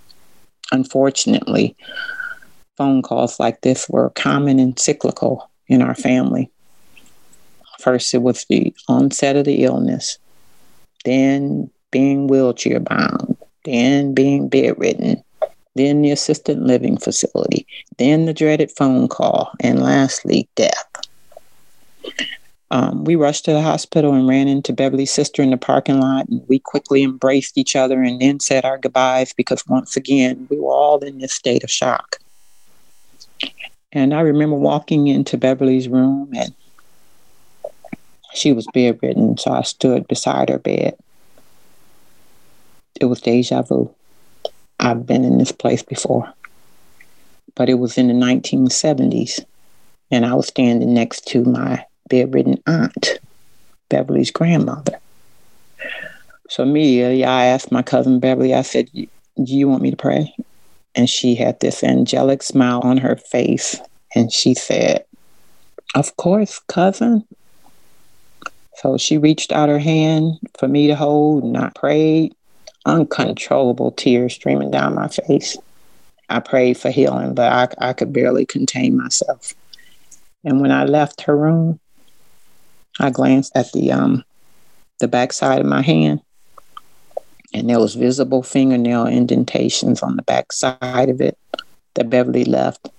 Unfortunately, 0.72 1.76
phone 2.76 3.02
calls 3.02 3.40
like 3.40 3.62
this 3.62 3.88
were 3.88 4.10
common 4.12 4.60
and 4.60 4.78
cyclical 4.78 5.50
in 5.68 5.82
our 5.82 5.96
family. 5.96 6.52
First, 7.80 8.14
it 8.14 8.22
was 8.22 8.46
the 8.46 8.74
onset 8.88 9.36
of 9.36 9.46
the 9.46 9.64
illness, 9.64 10.18
then 11.06 11.70
being 11.92 12.28
wheelchair 12.28 12.80
bound, 12.80 13.38
then 13.66 14.14
being 14.14 14.50
bedridden, 14.50 15.24
then 15.76 16.02
the 16.02 16.12
assisted 16.12 16.60
living 16.60 16.98
facility, 16.98 17.68
then 17.98 18.26
the 18.26 18.34
dreaded 18.34 18.72
phone 18.72 19.08
call, 19.08 19.52
and 19.60 19.82
lastly, 19.82 20.50
death. 20.56 20.90
Um, 22.70 23.06
we 23.06 23.16
rushed 23.16 23.46
to 23.46 23.54
the 23.54 23.62
hospital 23.62 24.14
and 24.14 24.28
ran 24.28 24.48
into 24.50 24.74
Beverly's 24.74 25.12
sister 25.12 25.42
in 25.42 25.52
the 25.52 25.58
parking 25.58 26.02
lot, 26.02 26.28
and 26.28 26.42
we 26.48 26.60
quickly 26.60 27.02
embraced 27.02 27.58
each 27.58 27.76
other 27.76 28.02
and 28.02 28.20
then 28.20 28.40
said 28.40 28.66
our 28.66 28.78
goodbyes 28.78 29.34
because 29.34 29.66
once 29.68 29.96
again, 29.96 30.48
we 30.50 30.60
were 30.60 30.74
all 30.74 31.00
in 31.00 31.20
this 31.20 31.34
state 31.34 31.64
of 31.64 31.72
shock. 31.72 32.18
And 33.94 34.14
I 34.14 34.20
remember 34.20 34.58
walking 34.58 35.08
into 35.08 35.38
Beverly's 35.38 35.88
room, 35.88 36.30
and 36.36 36.54
she 38.34 38.52
was 38.52 38.68
bedridden, 38.74 39.38
so 39.38 39.52
I 39.52 39.62
stood 39.62 40.08
beside 40.08 40.50
her 40.50 40.60
bed. 40.60 40.98
It 43.00 43.06
was 43.06 43.22
deja 43.22 43.62
vu. 43.62 43.94
I've 44.80 45.06
been 45.06 45.24
in 45.24 45.38
this 45.38 45.54
place 45.54 45.84
before, 45.84 46.32
but 47.56 47.70
it 47.70 47.76
was 47.76 47.98
in 47.98 48.10
the 48.10 48.14
1970s, 48.14 49.46
and 50.12 50.26
I 50.26 50.34
was 50.34 50.48
standing 50.48 50.94
next 50.94 51.26
to 51.28 51.44
my 51.46 51.86
bedridden 52.10 52.62
aunt, 52.66 53.20
Beverly's 53.90 54.32
grandmother. 54.32 55.00
So 56.50 56.64
immediately 56.64 57.24
uh, 57.24 57.30
I 57.30 57.46
asked 57.46 57.72
my 57.72 57.82
cousin 57.82 58.20
Beverly, 58.20 58.54
I 58.54 58.62
said, 58.62 58.90
Do 58.94 59.08
you 59.36 59.68
want 59.68 59.82
me 59.82 59.92
to 59.92 59.98
pray? 59.98 60.34
And 60.96 61.10
she 61.10 61.36
had 61.36 61.60
this 61.60 61.84
angelic 61.84 62.42
smile 62.42 62.80
on 62.84 62.98
her 62.98 63.16
face. 63.16 63.80
And 64.16 64.32
she 64.32 64.54
said, 64.54 65.06
Of 65.96 66.16
course, 66.18 66.60
cousin. 66.68 67.26
So 68.76 68.98
she 68.98 69.18
reached 69.18 69.52
out 69.52 69.70
her 69.70 69.80
hand 69.80 70.40
for 70.58 70.68
me 70.68 70.88
to 70.88 70.96
hold, 70.96 71.44
and 71.44 71.58
I 71.58 71.72
prayed, 71.76 72.36
uncontrollable 72.86 73.92
tears 73.92 74.34
streaming 74.34 74.72
down 74.72 74.96
my 74.96 75.08
face. 75.08 75.58
I 76.30 76.40
prayed 76.40 76.78
for 76.78 76.92
healing, 76.92 77.34
but 77.34 77.52
I, 77.52 77.90
I 77.90 77.94
could 77.94 78.14
barely 78.14 78.46
contain 78.46 78.98
myself. 78.98 79.54
And 80.44 80.62
when 80.62 80.72
I 80.72 80.86
left 80.86 81.22
her 81.22 81.36
room, 81.36 81.80
I 83.00 83.10
glanced 83.10 83.56
at 83.56 83.72
the 83.72 83.92
um 83.92 84.24
the 85.00 85.08
backside 85.08 85.60
of 85.60 85.66
my 85.66 85.82
hand, 85.82 86.22
and 87.54 87.70
there 87.70 87.80
was 87.80 87.96
visible 87.96 88.44
fingernail 88.44 89.08
indentations 89.08 90.02
on 90.02 90.16
the 90.16 90.24
backside 90.24 91.10
of 91.10 91.22
it 91.22 91.38
that 91.94 92.10
Beverly 92.10 92.46
left. 92.46 92.90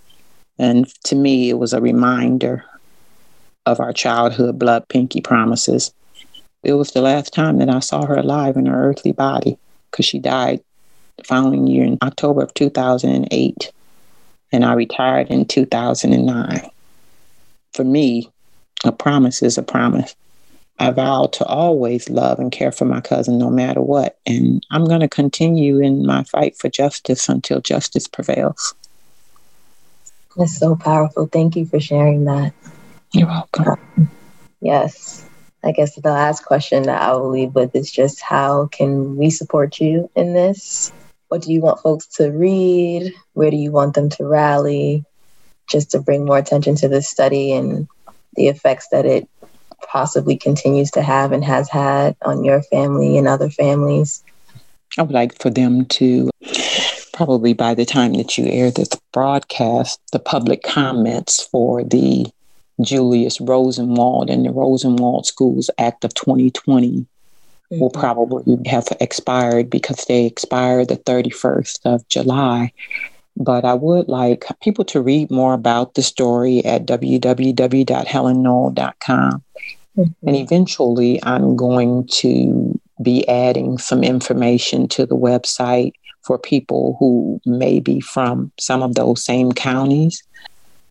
And 0.59 0.93
to 1.05 1.17
me, 1.17 1.51
it 1.51 1.59
was 1.59 1.73
a 1.73 1.81
reminder 1.81 2.65
of 3.67 3.81
our 3.81 3.93
childhood 3.93 4.59
blood 4.59 4.89
pinky 4.89 5.21
promises. 5.21 5.93
It 6.63 6.73
was 6.73 6.93
the 6.93 7.03
last 7.03 7.33
time 7.33 7.59
that 7.59 7.69
I 7.69 7.81
saw 7.81 8.07
her 8.07 8.17
alive 8.17 8.57
in 8.57 8.67
her 8.67 8.91
earthly 8.91 9.13
body 9.13 9.59
because 9.91 10.07
she 10.07 10.19
died 10.19 10.61
the 11.17 11.25
following 11.25 11.67
year 11.67 11.85
in 11.85 11.99
October 12.03 12.43
of 12.43 12.55
2008. 12.55 13.73
And 14.51 14.65
I 14.65 14.73
retired 14.73 15.29
in 15.29 15.45
2009. 15.45 16.71
For 17.75 17.85
me, 17.85 18.31
a 18.85 18.93
promise 18.93 19.43
is 19.43 19.59
a 19.59 19.63
promise. 19.63 20.15
I 20.79 20.91
vow 20.93 21.27
to 21.33 21.45
always 21.45 22.09
love 22.09 22.39
and 22.39 22.53
care 22.53 22.71
for 22.71 22.85
my 22.85 23.01
cousin 23.01 23.39
no 23.39 23.51
matter 23.51 23.81
what. 23.81 24.19
And 24.27 24.65
I'm 24.71 24.85
going 24.85 25.01
to 25.01 25.09
continue 25.09 25.81
in 25.81 26.07
my 26.07 26.23
fight 26.25 26.57
for 26.57 26.69
justice 26.69 27.29
until 27.29 27.61
justice 27.61 28.07
prevails. 28.07 28.75
That's 30.37 30.57
so 30.57 30.77
powerful. 30.77 31.27
Thank 31.27 31.57
you 31.57 31.67
for 31.67 31.81
sharing 31.81 32.27
that. 32.27 32.53
You're 33.13 33.27
welcome. 33.27 33.81
Um, 33.97 34.11
yes. 34.61 35.25
I 35.65 35.73
guess 35.73 35.97
the 35.97 36.11
last 36.11 36.45
question 36.45 36.85
that 36.85 37.03
I 37.03 37.13
will 37.15 37.31
leave 37.31 37.57
with 37.57 37.75
is 37.75 37.91
just 37.91 38.21
how 38.21 38.67
can 38.67 39.17
we 39.17 39.31
support 39.31 39.81
you 39.81 40.09
in 40.15 40.33
this? 40.33 40.93
What 41.27 41.43
do 41.43 41.53
you 41.53 41.61
want 41.61 41.81
folks 41.81 42.07
to 42.17 42.31
read? 42.31 43.13
Where 43.33 43.51
do 43.51 43.57
you 43.57 43.73
want 43.73 43.95
them 43.95 44.11
to 44.11 44.25
rally? 44.25 45.05
Just 45.69 45.91
to 45.91 46.01
bring 46.01 46.25
more 46.25 46.39
attention 46.39 46.77
to 46.77 46.89
this 46.89 47.11
study 47.11 47.53
and 47.53 47.89
the 48.39 48.49
effects 48.49 48.89
that 48.93 49.05
it 49.05 49.29
possibly 49.83 50.37
continues 50.37 50.91
to 50.93 51.03
have 51.03 51.33
and 51.33 51.45
has 51.45 51.69
had 51.69 52.17
on 52.23 52.45
your 52.45 52.63
family 52.63 53.19
and 53.19 53.29
other 53.29 53.51
families? 53.51 54.23
I 54.97 55.03
would 55.03 55.13
like 55.13 55.39
for 55.41 55.51
them 55.51 55.85
to 55.87 56.31
probably 57.13 57.53
by 57.53 57.75
the 57.75 57.85
time 57.85 58.15
that 58.15 58.39
you 58.39 58.47
air 58.47 58.71
this 58.71 58.91
broadcast, 59.13 60.01
the 60.13 60.21
public 60.21 60.63
comments 60.63 61.43
for 61.43 61.83
the 61.83 62.27
Julius 62.81 63.41
Rosenwald 63.41 64.31
and 64.31 64.45
the 64.45 64.53
Rosenwald 64.53 65.27
Schools 65.27 65.69
Act 65.79 66.05
of 66.05 66.15
2020 66.15 66.91
mm-hmm. 66.91 67.81
will 67.81 67.91
probably 67.91 68.59
have 68.67 68.87
expired 69.01 69.69
because 69.69 70.05
they 70.05 70.27
expire 70.27 70.85
the 70.85 70.97
31st 70.97 71.81
of 71.85 72.07
July. 72.07 72.73
But 73.39 73.65
I 73.65 73.75
would 73.75 74.09
like 74.09 74.45
people 74.61 74.85
to 74.87 75.01
read 75.01 75.31
more 75.31 75.55
about 75.55 75.95
the 75.95 76.03
story 76.03 76.65
at 76.65 76.87
www.helennoel.com. 76.87 79.43
Mm-hmm. 79.97 80.29
And 80.29 80.37
eventually, 80.37 81.21
I'm 81.23 81.55
going 81.57 82.09
to 82.09 82.81
be 83.03 83.27
adding 83.29 83.79
some 83.79 84.03
information 84.03 84.89
to 84.89 85.07
the 85.07 85.17
website 85.17 85.93
for 86.23 86.37
people 86.39 86.97
who 86.99 87.41
may 87.47 87.79
be 87.81 88.01
from 88.01 88.51
some 88.59 88.83
of 88.83 88.97
those 88.97 89.25
same 89.25 89.53
counties. 89.53 90.23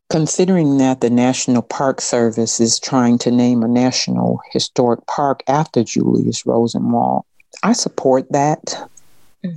Considering 0.09 0.77
that 0.77 1.01
the 1.01 1.09
National 1.09 1.61
Park 1.61 1.99
Service 1.99 2.61
is 2.61 2.79
trying 2.79 3.17
to 3.17 3.29
name 3.29 3.61
a 3.61 3.67
national 3.67 4.39
historic 4.53 5.05
park 5.05 5.43
after 5.49 5.83
Julius 5.83 6.45
Rosenwald, 6.45 7.25
I 7.63 7.73
support 7.73 8.31
that 8.31 8.89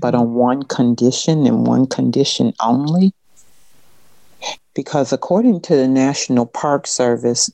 but 0.01 0.15
on 0.15 0.35
one 0.35 0.63
condition 0.63 1.47
and 1.47 1.67
one 1.67 1.87
condition 1.87 2.53
only. 2.61 3.13
Because 4.75 5.13
according 5.13 5.61
to 5.63 5.77
the 5.77 5.89
National 5.89 6.47
Park 6.47 6.87
Service, 6.87 7.51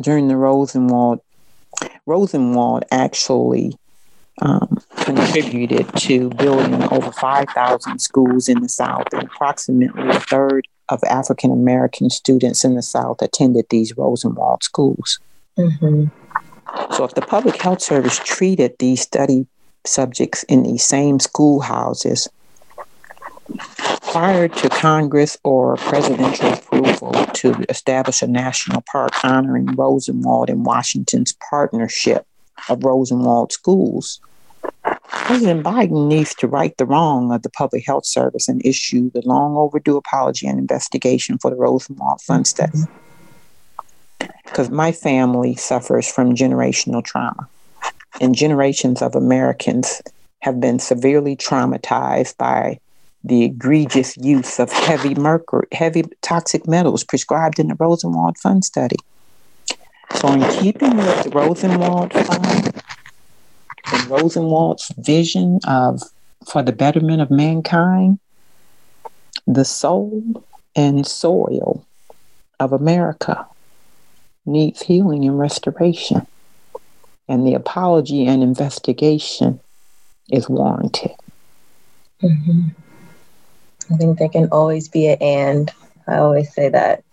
during 0.00 0.28
the 0.28 0.36
Rosenwald, 0.36 1.20
Rosenwald 2.06 2.84
actually 2.90 3.76
um, 4.40 4.78
contributed 4.96 5.86
to 5.96 6.30
building 6.30 6.82
over 6.90 7.12
5,000 7.12 7.98
schools 7.98 8.48
in 8.48 8.60
the 8.60 8.68
South, 8.68 9.06
and 9.12 9.24
approximately 9.24 10.08
a 10.08 10.20
third 10.20 10.66
of 10.88 11.02
African 11.04 11.52
American 11.52 12.10
students 12.10 12.64
in 12.64 12.74
the 12.74 12.82
South 12.82 13.20
attended 13.22 13.66
these 13.68 13.96
Rosenwald 13.96 14.62
schools. 14.62 15.18
Mm-hmm. 15.58 16.06
So, 16.94 17.04
if 17.04 17.14
the 17.14 17.22
Public 17.22 17.60
Health 17.60 17.82
Service 17.82 18.18
treated 18.18 18.76
these 18.78 19.00
study 19.00 19.46
subjects 19.84 20.42
in 20.44 20.62
these 20.62 20.84
same 20.84 21.18
schoolhouses 21.18 22.28
prior 24.12 24.48
to 24.48 24.68
Congress 24.68 25.38
or 25.44 25.76
presidential 25.76 26.52
approval 26.52 27.12
to 27.34 27.54
establish 27.68 28.22
a 28.22 28.26
national 28.26 28.82
park 28.90 29.10
honoring 29.24 29.66
Rosenwald 29.66 30.50
and 30.50 30.66
Washington's 30.66 31.34
partnership 31.48 32.26
of 32.68 32.84
Rosenwald 32.84 33.52
schools. 33.52 34.20
President 35.08 35.64
Biden 35.64 36.08
needs 36.08 36.34
to 36.34 36.48
right 36.48 36.76
the 36.76 36.86
wrong 36.86 37.32
of 37.32 37.42
the 37.42 37.50
Public 37.50 37.86
Health 37.86 38.04
Service 38.04 38.48
and 38.48 38.64
issue 38.64 39.10
the 39.12 39.22
long 39.24 39.56
overdue 39.56 39.96
apology 39.96 40.46
and 40.46 40.58
investigation 40.58 41.38
for 41.38 41.50
the 41.50 41.56
Rosenwald 41.56 42.20
Fund 42.20 42.46
study. 42.46 42.78
Because 44.44 44.70
my 44.70 44.92
family 44.92 45.54
suffers 45.54 46.10
from 46.10 46.34
generational 46.34 47.04
trauma 47.04 47.48
and 48.20 48.34
generations 48.34 49.02
of 49.02 49.14
Americans 49.14 50.02
have 50.40 50.60
been 50.60 50.78
severely 50.78 51.36
traumatized 51.36 52.36
by 52.36 52.78
the 53.22 53.44
egregious 53.44 54.16
use 54.16 54.58
of 54.58 54.72
heavy 54.72 55.14
mercury, 55.14 55.66
heavy 55.72 56.04
toxic 56.22 56.66
metals 56.66 57.04
prescribed 57.04 57.58
in 57.58 57.68
the 57.68 57.74
Rosenwald 57.74 58.38
Fund 58.38 58.64
study. 58.64 58.96
So, 60.14 60.32
in 60.32 60.42
keeping 60.60 60.96
with 60.96 61.24
the 61.24 61.30
Rosenwald 61.30 62.12
Fund 62.12 62.82
and 63.92 64.06
Rosenwald's 64.10 64.92
vision 64.98 65.60
of 65.66 66.02
for 66.50 66.62
the 66.62 66.72
betterment 66.72 67.20
of 67.20 67.30
mankind, 67.30 68.18
the 69.46 69.64
soul 69.64 70.44
and 70.74 71.06
soil 71.06 71.84
of 72.58 72.72
America 72.72 73.46
needs 74.46 74.82
healing 74.82 75.24
and 75.24 75.38
restoration. 75.38 76.26
And 77.30 77.46
the 77.46 77.54
apology 77.54 78.26
and 78.26 78.42
investigation 78.42 79.60
is 80.30 80.48
warranted. 80.48 81.12
Mm-hmm. 82.20 82.68
I 83.92 83.96
think 83.96 84.18
there 84.18 84.28
can 84.28 84.48
always 84.50 84.88
be 84.88 85.06
an 85.06 85.18
and. 85.20 85.72
I 86.08 86.16
always 86.16 86.52
say 86.52 86.68
that 86.70 87.04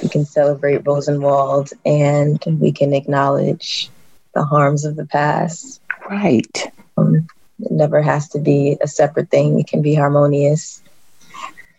we 0.00 0.08
can 0.08 0.24
celebrate 0.24 0.86
Rosenwald 0.86 1.72
and 1.84 2.40
we 2.60 2.70
can 2.70 2.94
acknowledge 2.94 3.90
the 4.32 4.44
harms 4.44 4.84
of 4.84 4.94
the 4.94 5.06
past. 5.06 5.80
Right. 6.08 6.72
Um, 6.96 7.26
it 7.58 7.72
never 7.72 8.00
has 8.00 8.28
to 8.28 8.38
be 8.38 8.76
a 8.80 8.86
separate 8.86 9.30
thing, 9.30 9.58
it 9.58 9.66
can 9.66 9.82
be 9.82 9.94
harmonious. 9.94 10.82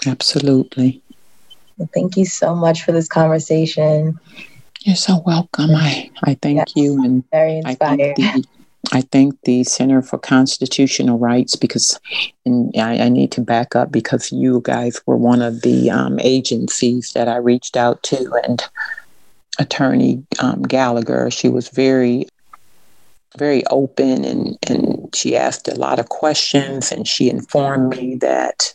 Absolutely. 0.05 1.01
Well, 1.77 1.89
thank 1.93 2.17
you 2.17 2.25
so 2.25 2.55
much 2.55 2.83
for 2.83 2.91
this 2.91 3.07
conversation. 3.07 4.19
You're 4.85 4.95
so 4.95 5.17
welcome. 5.25 5.71
I, 5.71 6.11
I 6.23 6.35
thank 6.35 6.57
yes, 6.57 6.73
you 6.75 7.03
and 7.03 7.23
very 7.31 7.57
inspired. 7.57 8.01
I 8.01 8.13
thank, 8.13 8.15
the, 8.17 8.45
I 8.93 9.01
thank 9.01 9.41
the 9.41 9.63
Center 9.63 10.03
for 10.03 10.19
Constitutional 10.19 11.17
Rights 11.17 11.55
because, 11.55 11.99
and 12.45 12.71
I, 12.77 12.99
I, 12.99 13.09
need 13.09 13.31
to 13.31 13.41
back 13.41 13.75
up 13.75 13.91
because 13.91 14.31
you 14.31 14.61
guys 14.63 15.01
were 15.07 15.17
one 15.17 15.41
of 15.41 15.63
the 15.63 15.89
um, 15.89 16.19
agencies 16.19 17.13
that 17.13 17.27
I 17.27 17.37
reached 17.37 17.75
out 17.75 18.03
to, 18.03 18.39
and 18.43 18.63
Attorney 19.57 20.23
um, 20.37 20.61
Gallagher. 20.61 21.31
She 21.31 21.49
was 21.49 21.69
very 21.69 22.27
very 23.37 23.65
open 23.65 24.23
and, 24.23 24.57
and 24.67 25.13
she 25.13 25.35
asked 25.35 25.67
a 25.67 25.75
lot 25.75 25.99
of 25.99 26.07
questions 26.07 26.89
and 26.91 27.05
she 27.05 27.29
informed 27.29 27.89
me 27.89 28.15
that 28.15 28.73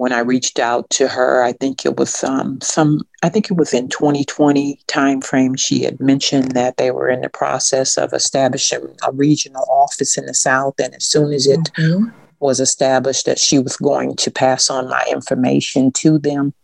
when 0.00 0.14
I 0.14 0.20
reached 0.20 0.58
out 0.58 0.88
to 0.92 1.08
her, 1.08 1.42
I 1.44 1.52
think 1.52 1.84
it 1.84 1.98
was 1.98 2.24
um, 2.24 2.58
some, 2.62 3.02
I 3.22 3.28
think 3.28 3.50
it 3.50 3.58
was 3.58 3.74
in 3.74 3.90
2020 3.90 4.80
timeframe. 4.86 5.58
She 5.58 5.82
had 5.82 6.00
mentioned 6.00 6.52
that 6.52 6.78
they 6.78 6.90
were 6.90 7.10
in 7.10 7.20
the 7.20 7.28
process 7.28 7.98
of 7.98 8.14
establishing 8.14 8.96
a 9.06 9.12
regional 9.12 9.66
office 9.68 10.16
in 10.16 10.24
the 10.24 10.32
South, 10.32 10.72
and 10.82 10.94
as 10.94 11.04
soon 11.04 11.34
as 11.34 11.46
it 11.46 11.60
mm-hmm. 11.76 12.08
was 12.38 12.60
established, 12.60 13.26
that 13.26 13.38
she 13.38 13.58
was 13.58 13.76
going 13.76 14.16
to 14.16 14.30
pass 14.30 14.70
on 14.70 14.88
my 14.88 15.04
information 15.10 15.92
to 15.92 16.18
them. 16.18 16.54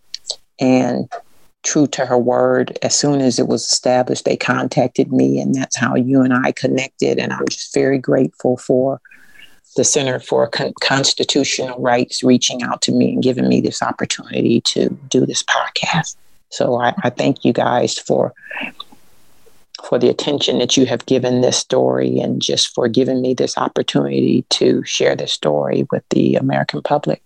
And 0.58 1.06
true 1.62 1.88
to 1.88 2.06
her 2.06 2.16
word, 2.16 2.78
as 2.80 2.96
soon 2.98 3.20
as 3.20 3.38
it 3.38 3.48
was 3.48 3.64
established, 3.64 4.24
they 4.24 4.38
contacted 4.38 5.12
me, 5.12 5.40
and 5.40 5.54
that's 5.54 5.76
how 5.76 5.94
you 5.94 6.22
and 6.22 6.32
I 6.32 6.52
connected. 6.52 7.18
And 7.18 7.34
I'm 7.34 7.46
just 7.50 7.74
very 7.74 7.98
grateful 7.98 8.56
for 8.56 8.98
the 9.76 9.84
Center 9.84 10.18
for 10.18 10.48
Con- 10.48 10.72
Constitutional 10.80 11.78
Rights 11.78 12.24
reaching 12.24 12.62
out 12.62 12.82
to 12.82 12.92
me 12.92 13.12
and 13.12 13.22
giving 13.22 13.48
me 13.48 13.60
this 13.60 13.82
opportunity 13.82 14.60
to 14.62 14.88
do 15.08 15.24
this 15.24 15.42
podcast. 15.44 16.16
So 16.50 16.80
I, 16.80 16.94
I 17.02 17.10
thank 17.10 17.44
you 17.44 17.52
guys 17.52 17.98
for 17.98 18.32
for 19.88 19.98
the 19.98 20.08
attention 20.08 20.58
that 20.58 20.76
you 20.76 20.86
have 20.86 21.04
given 21.06 21.42
this 21.42 21.56
story 21.56 22.18
and 22.18 22.40
just 22.42 22.74
for 22.74 22.88
giving 22.88 23.20
me 23.20 23.34
this 23.34 23.56
opportunity 23.56 24.44
to 24.48 24.82
share 24.84 25.14
this 25.14 25.32
story 25.32 25.86
with 25.92 26.02
the 26.10 26.34
American 26.34 26.82
public. 26.82 27.22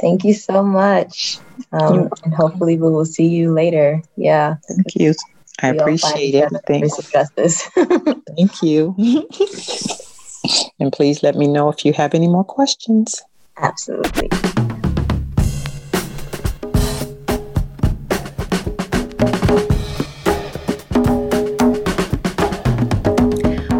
Thank 0.00 0.24
you 0.24 0.32
so 0.32 0.62
much. 0.62 1.38
Um, 1.72 2.08
and 2.24 2.32
hopefully 2.32 2.76
we 2.76 2.88
will 2.88 3.04
see 3.04 3.26
you 3.26 3.52
later. 3.52 4.00
Yeah. 4.16 4.56
Thank 4.68 4.94
you. 4.94 5.14
I 5.60 5.68
appreciate 5.68 6.34
it. 6.34 6.50
Thanks. 6.66 6.96
Justice. 7.10 7.62
Thank 8.36 8.62
you. 8.62 8.96
And 10.78 10.92
please 10.92 11.22
let 11.22 11.36
me 11.36 11.46
know 11.46 11.68
if 11.68 11.84
you 11.84 11.92
have 11.92 12.14
any 12.14 12.28
more 12.28 12.44
questions. 12.44 13.22
Absolutely. 13.56 14.28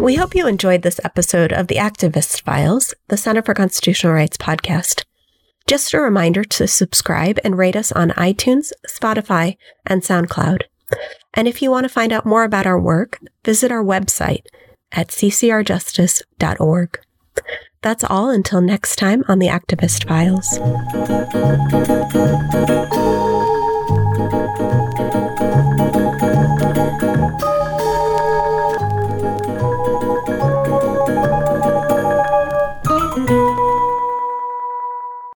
We 0.01 0.15
hope 0.15 0.35
you 0.35 0.47
enjoyed 0.47 0.81
this 0.81 0.99
episode 1.03 1.53
of 1.53 1.67
the 1.67 1.75
Activist 1.75 2.41
Files, 2.41 2.93
the 3.07 3.17
Center 3.17 3.41
for 3.41 3.53
Constitutional 3.53 4.13
Rights 4.13 4.37
podcast. 4.37 5.05
Just 5.65 5.93
a 5.93 5.99
reminder 5.99 6.43
to 6.43 6.67
subscribe 6.67 7.39
and 7.43 7.57
rate 7.57 7.77
us 7.77 7.91
on 7.93 8.09
iTunes, 8.11 8.73
Spotify, 8.87 9.55
and 9.85 10.01
SoundCloud. 10.01 10.63
And 11.33 11.47
if 11.47 11.61
you 11.61 11.71
want 11.71 11.85
to 11.85 11.89
find 11.89 12.11
out 12.11 12.25
more 12.25 12.43
about 12.43 12.67
our 12.67 12.79
work, 12.79 13.19
visit 13.45 13.71
our 13.71 13.83
website 13.83 14.43
at 14.93 15.09
ccrjustice.org. 15.09 16.99
That's 17.81 18.03
all 18.05 18.29
until 18.29 18.61
next 18.61 18.95
time 18.95 19.23
on 19.27 19.39
the 19.39 19.47
Activist 19.47 20.07
Files. 20.07 20.57